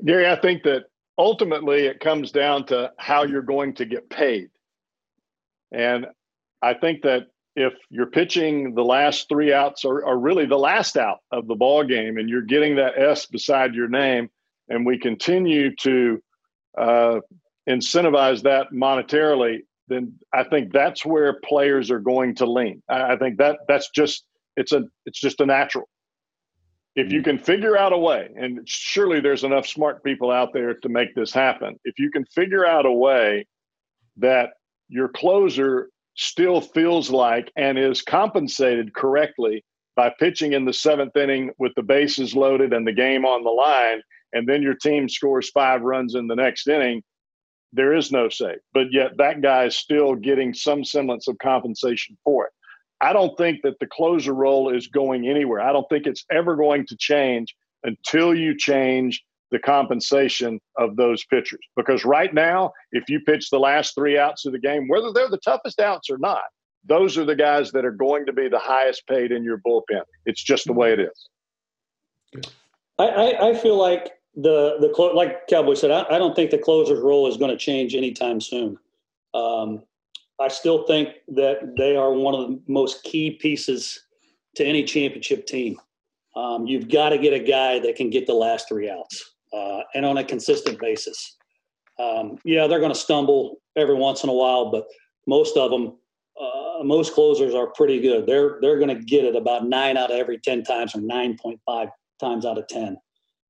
Gary, 0.06 0.30
I 0.30 0.36
think 0.40 0.64
that 0.64 0.86
ultimately 1.18 1.86
it 1.86 2.00
comes 2.00 2.32
down 2.32 2.66
to 2.68 2.92
how 2.98 3.24
you're 3.24 3.42
going 3.42 3.74
to 3.76 3.86
get 3.86 4.10
paid. 4.10 4.50
And 5.72 6.08
I 6.66 6.74
think 6.74 7.04
that 7.04 7.28
if 7.56 7.74
you're 7.90 8.08
pitching 8.08 8.74
the 8.74 8.84
last 8.84 9.30
three 9.30 9.54
outs 9.54 9.86
are, 9.86 10.04
are 10.04 10.18
really 10.18 10.48
the 10.48 10.58
last 10.58 10.98
out 10.98 11.20
of 11.32 11.48
the 11.48 11.56
ball 11.56 11.84
game 11.84 12.18
and 12.18 12.28
you're 12.28 12.42
getting 12.42 12.76
that 12.78 12.98
S 12.98 13.28
beside 13.28 13.76
your 13.76 13.88
name, 13.88 14.30
and 14.68 14.86
we 14.86 14.98
continue 14.98 15.76
to 15.76 16.20
uh, 16.78 17.20
incentivize 17.70 18.42
that 18.42 18.72
monetarily, 18.74 19.60
then 19.88 20.14
I 20.34 20.44
think 20.44 20.74
that's 20.74 21.06
where 21.06 21.40
players 21.46 21.92
are 21.92 22.00
going 22.00 22.34
to 22.36 22.46
lean. 22.48 22.82
I, 22.90 23.14
I 23.14 23.18
think 23.18 23.38
that 23.38 23.60
that's 23.68 23.90
just 23.92 24.26
it's 24.58 24.72
a 24.72 24.84
it's 25.06 25.20
just 25.20 25.40
a 25.40 25.46
natural. 25.46 25.88
If 26.96 27.12
you 27.12 27.22
can 27.22 27.38
figure 27.38 27.78
out 27.78 27.94
a 27.94 27.98
way, 27.98 28.30
and 28.36 28.62
surely 28.66 29.20
there's 29.20 29.44
enough 29.44 29.68
smart 29.68 30.04
people 30.04 30.32
out 30.32 30.54
there 30.54 30.74
to 30.74 30.90
make 30.90 31.14
this 31.14 31.32
happen. 31.32 31.78
If 31.84 32.00
you 32.00 32.10
can 32.10 32.26
figure 32.26 32.66
out 32.66 32.86
a 32.86 32.92
way 32.92 33.46
that 34.18 34.52
your 34.88 35.10
closer 35.10 35.90
still 36.16 36.62
feels 36.62 37.10
like 37.10 37.52
and 37.56 37.78
is 37.78 38.02
compensated 38.02 38.94
correctly 38.94 39.64
by 39.96 40.14
pitching 40.20 40.54
in 40.54 40.66
the 40.66 40.74
seventh 40.74 41.16
inning 41.16 41.52
with 41.58 41.74
the 41.76 41.84
bases 41.84 42.36
loaded 42.36 42.74
and 42.74 42.86
the 42.86 42.94
game 42.94 43.26
on 43.26 43.44
the 43.44 43.50
line, 43.50 44.02
and 44.34 44.48
then 44.48 44.62
your 44.62 44.76
team 44.76 45.08
scores 45.08 45.50
five 45.52 45.82
runs 45.82 46.16
in 46.16 46.28
the 46.28 46.36
next 46.36 46.68
inning, 46.68 47.02
there 47.72 47.94
is 47.94 48.12
no 48.12 48.30
save. 48.30 48.60
But 48.74 48.92
yet 48.92 49.18
that 49.18 49.42
guy 49.42 49.66
is 49.66 49.76
still 49.76 50.16
getting 50.16 50.54
some 50.54 50.84
semblance 50.84 51.28
of 51.28 51.38
compensation 51.38 52.18
for 52.24 52.46
it. 52.46 52.52
I 53.02 53.14
don't 53.14 53.38
think 53.38 53.62
that 53.64 53.78
the 53.80 53.88
closer 53.88 54.34
role 54.34 54.74
is 54.74 54.88
going 54.88 55.28
anywhere. 55.28 55.62
I 55.62 55.74
don't 55.74 55.88
think 55.90 56.08
it's 56.08 56.26
ever 56.32 56.56
going 56.56 56.86
to 56.88 56.98
change 56.98 57.54
until 57.84 58.34
you 58.34 58.58
change 58.58 59.24
the 59.52 59.60
compensation 59.60 60.60
of 60.78 60.96
those 60.96 61.24
pitchers. 61.26 61.60
Because 61.76 62.06
right 62.06 62.34
now, 62.34 62.72
if 62.92 63.10
you 63.10 63.20
pitch 63.20 63.50
the 63.50 63.60
last 63.60 63.96
three 63.96 64.18
outs 64.18 64.46
of 64.46 64.54
the 64.54 64.60
game, 64.60 64.88
whether 64.88 65.12
they're 65.14 65.30
the 65.30 65.38
toughest 65.38 65.80
outs 65.80 66.10
or 66.10 66.18
not, 66.18 66.44
those 66.88 67.18
are 67.18 67.26
the 67.26 67.36
guys 67.36 67.72
that 67.72 67.86
are 67.86 67.92
going 67.92 68.26
to 68.26 68.34
be 68.34 68.48
the 68.48 68.60
highest 68.60 69.08
paid 69.08 69.32
in 69.32 69.44
your 69.44 69.60
bullpen. 69.66 70.04
It's 70.26 70.44
just 70.44 70.66
the 70.66 70.74
way 70.74 70.94
it 70.94 71.00
is. 71.00 72.46
I, 73.00 73.08
I, 73.08 73.50
I 73.50 73.56
feel 73.56 73.78
like 73.78 74.14
the 74.36 74.78
the 74.80 74.88
like 75.14 75.48
Cowboy 75.48 75.76
said, 75.76 75.92
I, 75.92 76.06
I, 76.10 76.18
don't 76.18 76.36
think 76.36 76.52
the 76.52 76.58
closer's 76.58 77.00
role 77.00 77.28
is 77.28 77.38
going 77.38 77.52
to 77.52 77.58
change 77.58 77.96
anytime 77.96 78.42
soon. 78.42 78.78
Um, 79.34 79.84
I 80.40 80.50
still 80.50 80.86
think 80.86 81.10
that 81.30 81.76
they 81.78 81.96
are 81.96 82.12
one 82.12 82.36
of 82.36 82.50
the 82.50 82.62
most 82.68 83.04
key 83.04 83.32
pieces 83.32 84.02
to 84.56 84.66
any 84.66 84.84
championship 84.84 85.48
team. 85.48 85.80
Um, 86.36 86.68
you've 86.68 86.90
got 86.90 87.10
to 87.10 87.18
get 87.18 87.34
a 87.34 87.40
guy 87.40 87.80
that 87.80 87.96
can 87.96 88.10
get 88.10 88.28
the 88.28 88.34
last 88.34 88.68
three 88.68 88.90
outs 88.90 89.35
uh, 89.56 89.82
and 89.94 90.06
on 90.06 90.18
a 90.18 90.24
consistent 90.24 90.80
basis. 90.80 91.38
Um, 92.00 92.38
yeah, 92.44 92.68
they're 92.68 92.80
going 92.80 92.94
to 92.94 93.00
stumble 93.00 93.62
every 93.76 93.96
once 93.96 94.24
in 94.24 94.30
a 94.30 94.34
while, 94.34 94.70
but 94.72 94.86
most 95.28 95.56
of 95.58 95.72
them, 95.72 95.98
uh, 96.40 96.84
most 96.84 97.14
closers 97.14 97.54
are 97.54 97.68
pretty 97.68 98.02
good. 98.02 98.26
They're 98.28 98.58
they're 98.62 98.78
going 98.78 98.96
to 98.96 99.02
get 99.02 99.24
it 99.24 99.36
about 99.36 99.68
nine 99.68 99.96
out 99.98 100.12
of 100.12 100.18
every 100.18 100.40
ten 100.40 100.64
times, 100.64 100.96
or 100.96 101.02
nine 101.02 101.38
point 101.42 101.60
five 101.66 101.90
times 102.20 102.46
out 102.46 102.58
of 102.58 102.68
ten. 102.68 102.98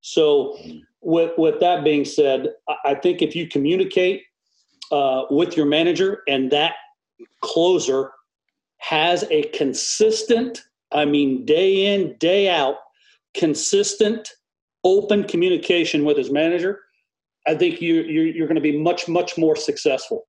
So, 0.01 0.57
with 1.01 1.31
with 1.37 1.59
that 1.61 1.83
being 1.83 2.05
said, 2.05 2.49
I 2.85 2.93
think 2.93 3.21
if 3.21 3.35
you 3.35 3.47
communicate 3.47 4.23
uh, 4.91 5.23
with 5.31 5.57
your 5.57 5.65
manager 5.65 6.21
and 6.27 6.51
that 6.51 6.73
closer 7.41 8.11
has 8.77 9.23
a 9.31 9.43
consistent, 9.49 10.61
I 10.91 11.05
mean, 11.05 11.45
day 11.45 11.95
in 11.95 12.15
day 12.19 12.49
out, 12.49 12.75
consistent 13.33 14.29
open 14.85 15.23
communication 15.23 16.05
with 16.05 16.15
his 16.15 16.31
manager, 16.31 16.79
I 17.47 17.55
think 17.55 17.81
you, 17.81 18.03
you're, 18.03 18.27
you're 18.27 18.47
going 18.47 18.55
to 18.55 18.61
be 18.61 18.77
much, 18.77 19.07
much 19.07 19.37
more 19.37 19.55
successful. 19.55 20.27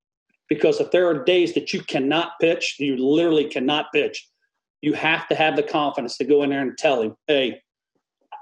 Because 0.49 0.81
if 0.81 0.91
there 0.91 1.09
are 1.09 1.25
days 1.25 1.55
that 1.55 1.73
you 1.73 1.83
cannot 1.83 2.33
pitch, 2.41 2.77
you 2.79 2.97
literally 2.97 3.45
cannot 3.45 3.93
pitch, 3.93 4.29
you 4.81 4.95
have 4.95 5.29
to 5.29 5.35
have 5.35 5.57
the 5.57 5.63
confidence 5.63 6.17
to 6.19 6.25
go 6.25 6.43
in 6.43 6.51
there 6.51 6.63
and 6.63 6.77
tell 6.77 7.03
him, 7.03 7.15
hey, 7.27 7.61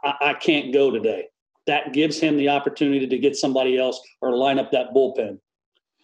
I, 0.04 0.14
I 0.20 0.34
can't 0.34 0.72
go 0.72 0.90
today. 0.90 1.26
That 1.66 1.92
gives 1.92 2.20
him 2.20 2.36
the 2.36 2.50
opportunity 2.50 3.06
to 3.06 3.18
get 3.18 3.36
somebody 3.36 3.78
else 3.78 4.00
or 4.20 4.36
line 4.36 4.58
up 4.58 4.70
that 4.72 4.92
bullpen. 4.94 5.38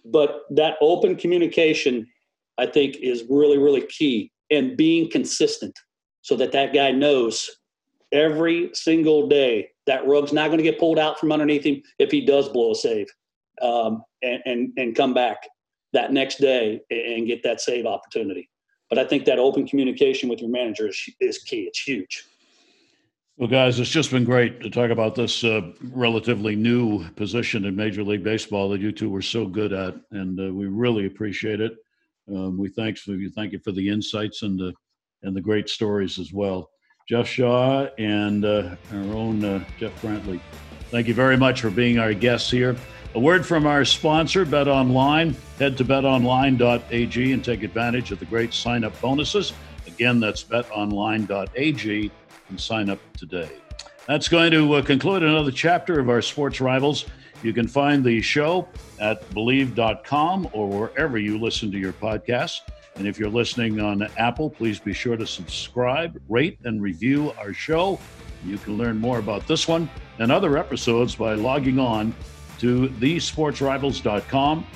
But 0.06 0.42
that 0.50 0.76
open 0.80 1.16
communication, 1.16 2.06
I 2.56 2.66
think, 2.66 2.96
is 2.96 3.24
really, 3.28 3.58
really 3.58 3.86
key 3.86 4.32
and 4.50 4.76
being 4.76 5.11
consistent 5.11 5.78
so 6.22 6.34
that 6.36 6.52
that 6.52 6.72
guy 6.72 6.90
knows 6.90 7.50
every 8.12 8.70
single 8.72 9.28
day 9.28 9.68
that 9.91 10.07
rug's 10.07 10.32
not 10.32 10.47
going 10.47 10.59
to 10.59 10.62
get 10.62 10.78
pulled 10.78 11.01
out 11.01 11.18
from 11.18 11.32
underneath 11.32 11.64
him 11.64 11.82
if 11.99 12.12
he 12.12 12.24
does 12.24 12.49
blow 12.49 12.70
a 12.70 12.74
save 12.76 13.09
um, 13.61 14.05
and, 14.22 14.41
and, 14.47 14.72
and 14.76 14.95
come 14.95 15.12
back 15.12 15.49
that 15.93 16.12
next 16.12 16.36
day 16.36 16.80
and 16.93 17.26
get 17.26 17.43
that 17.43 17.61
save 17.61 17.86
opportunity. 17.86 18.49
But 18.88 19.01
I 19.01 19.05
think 19.05 19.24
that 19.24 19.41
open 19.41 19.66
communication 19.66 20.28
with 20.28 20.41
your 20.41 20.49
manager 20.49 20.86
is, 20.86 21.11
is 21.20 21.38
key. 21.38 21.62
It's 21.62 21.80
huge. 21.80 22.24
Well, 23.36 23.49
guys, 23.49 23.80
it's 23.80 23.91
just 23.91 24.12
been 24.12 24.24
great 24.24 24.61
to 24.61 24.70
talk 24.70 24.91
about 24.91 25.16
this 25.16 25.43
uh, 25.43 25.72
relatively 25.82 26.55
new 26.55 27.09
position 27.16 27.64
in 27.64 27.74
Major 27.74 28.05
League 28.05 28.22
Baseball 28.22 28.68
that 28.68 28.80
you 28.80 28.93
two 28.93 29.11
were 29.11 29.22
so 29.22 29.45
good 29.45 29.72
at, 29.72 29.97
and 30.12 30.38
uh, 30.38 30.55
we 30.55 30.66
really 30.66 31.07
appreciate 31.07 31.61
it. 31.61 31.72
Um, 32.28 32.59
we 32.59 32.68
thanks 32.68 33.01
for 33.01 33.12
you. 33.12 33.28
Thank 33.30 33.53
you 33.53 33.59
for 33.59 33.72
the 33.72 33.88
insights 33.88 34.43
and 34.43 34.57
the 34.57 34.72
and 35.22 35.34
the 35.34 35.41
great 35.41 35.68
stories 35.68 36.18
as 36.18 36.32
well. 36.32 36.70
Jeff 37.11 37.26
Shaw 37.26 37.88
and 37.98 38.44
uh, 38.44 38.76
our 38.92 38.98
own 38.98 39.44
uh, 39.44 39.64
Jeff 39.80 40.00
Brantley. 40.00 40.38
Thank 40.90 41.08
you 41.08 41.14
very 41.14 41.36
much 41.36 41.61
for 41.61 41.68
being 41.68 41.98
our 41.98 42.14
guests 42.14 42.48
here. 42.48 42.76
A 43.16 43.18
word 43.18 43.44
from 43.44 43.66
our 43.66 43.84
sponsor, 43.84 44.44
Bet 44.44 44.68
Online. 44.68 45.34
Head 45.58 45.76
to 45.78 45.84
betonline.ag 45.84 47.32
and 47.32 47.44
take 47.44 47.64
advantage 47.64 48.12
of 48.12 48.20
the 48.20 48.26
great 48.26 48.54
sign 48.54 48.84
up 48.84 48.98
bonuses. 49.00 49.52
Again, 49.88 50.20
that's 50.20 50.44
betonline.ag 50.44 52.12
and 52.48 52.61
sign 52.61 52.88
up 52.88 53.00
today. 53.16 53.50
That's 54.06 54.28
going 54.28 54.52
to 54.52 54.74
uh, 54.74 54.82
conclude 54.82 55.24
another 55.24 55.50
chapter 55.50 55.98
of 55.98 56.08
our 56.08 56.22
sports 56.22 56.61
rivals. 56.61 57.06
You 57.42 57.52
can 57.52 57.66
find 57.66 58.04
the 58.04 58.22
show 58.22 58.68
at 59.00 59.28
bleav.com 59.30 60.48
or 60.52 60.68
wherever 60.68 61.18
you 61.18 61.40
listen 61.40 61.72
to 61.72 61.78
your 61.78 61.92
podcasts. 61.92 62.61
And 62.97 63.07
if 63.07 63.18
you're 63.18 63.30
listening 63.30 63.80
on 63.80 64.03
Apple, 64.18 64.51
please 64.51 64.78
be 64.78 64.93
sure 64.93 65.16
to 65.16 65.26
subscribe, 65.26 66.20
rate, 66.28 66.59
and 66.64 66.82
review 66.82 67.32
our 67.38 67.53
show. 67.53 67.99
You 68.45 68.59
can 68.59 68.76
learn 68.76 68.99
more 68.99 69.18
about 69.18 69.47
this 69.47 69.68
one 69.68 69.88
and 70.18 70.30
other 70.32 70.59
episodes 70.59 71.14
by 71.14 71.34
logging 71.34 71.78
on 71.78 72.14
to 72.59 72.88
thesportsrivals.com. 72.88 74.66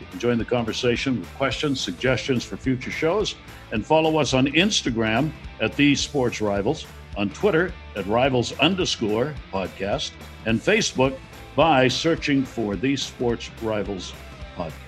You 0.00 0.06
can 0.10 0.18
join 0.18 0.38
the 0.38 0.44
conversation 0.44 1.20
with 1.20 1.34
questions, 1.34 1.80
suggestions 1.80 2.44
for 2.44 2.56
future 2.56 2.90
shows, 2.90 3.34
and 3.72 3.84
follow 3.84 4.18
us 4.18 4.34
on 4.34 4.46
Instagram 4.48 5.32
at 5.60 5.74
The 5.76 5.94
Sports 5.94 6.40
Rivals, 6.40 6.86
on 7.16 7.30
Twitter 7.30 7.72
at 7.96 8.06
Rivals 8.06 8.56
underscore 8.58 9.34
podcast, 9.52 10.12
and 10.46 10.60
Facebook 10.60 11.16
by 11.54 11.88
searching 11.88 12.44
for 12.44 12.76
The 12.76 12.96
Sports 12.96 13.50
Rivals 13.62 14.12
podcast. 14.56 14.81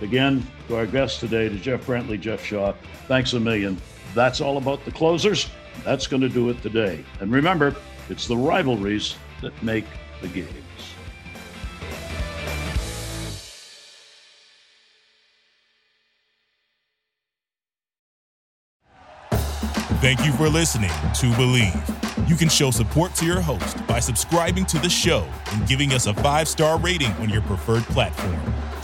Again, 0.00 0.46
to 0.68 0.76
our 0.76 0.86
guests 0.86 1.20
today, 1.20 1.48
to 1.48 1.56
Jeff 1.56 1.86
Brantley, 1.86 2.20
Jeff 2.20 2.44
Shaw, 2.44 2.74
thanks 3.06 3.32
a 3.32 3.40
million. 3.40 3.80
That's 4.14 4.40
all 4.40 4.56
about 4.56 4.84
the 4.84 4.90
closers. 4.90 5.48
That's 5.84 6.06
going 6.06 6.22
to 6.22 6.28
do 6.28 6.50
it 6.50 6.60
today. 6.62 7.04
And 7.20 7.32
remember, 7.32 7.74
it's 8.08 8.26
the 8.26 8.36
rivalries 8.36 9.16
that 9.40 9.60
make 9.62 9.86
the 10.20 10.28
games. 10.28 10.50
Thank 20.00 20.26
you 20.26 20.32
for 20.32 20.50
listening 20.50 20.90
to 20.90 21.26
Bleav. 21.32 22.28
You 22.28 22.36
can 22.36 22.50
show 22.50 22.70
support 22.70 23.14
to 23.14 23.24
your 23.24 23.40
host 23.40 23.86
by 23.86 24.00
subscribing 24.00 24.66
to 24.66 24.78
the 24.78 24.90
show 24.90 25.26
and 25.52 25.66
giving 25.66 25.92
us 25.94 26.06
a 26.06 26.12
five 26.14 26.46
star 26.46 26.78
rating 26.78 27.10
on 27.12 27.30
your 27.30 27.40
preferred 27.40 27.84
platform. 27.84 28.38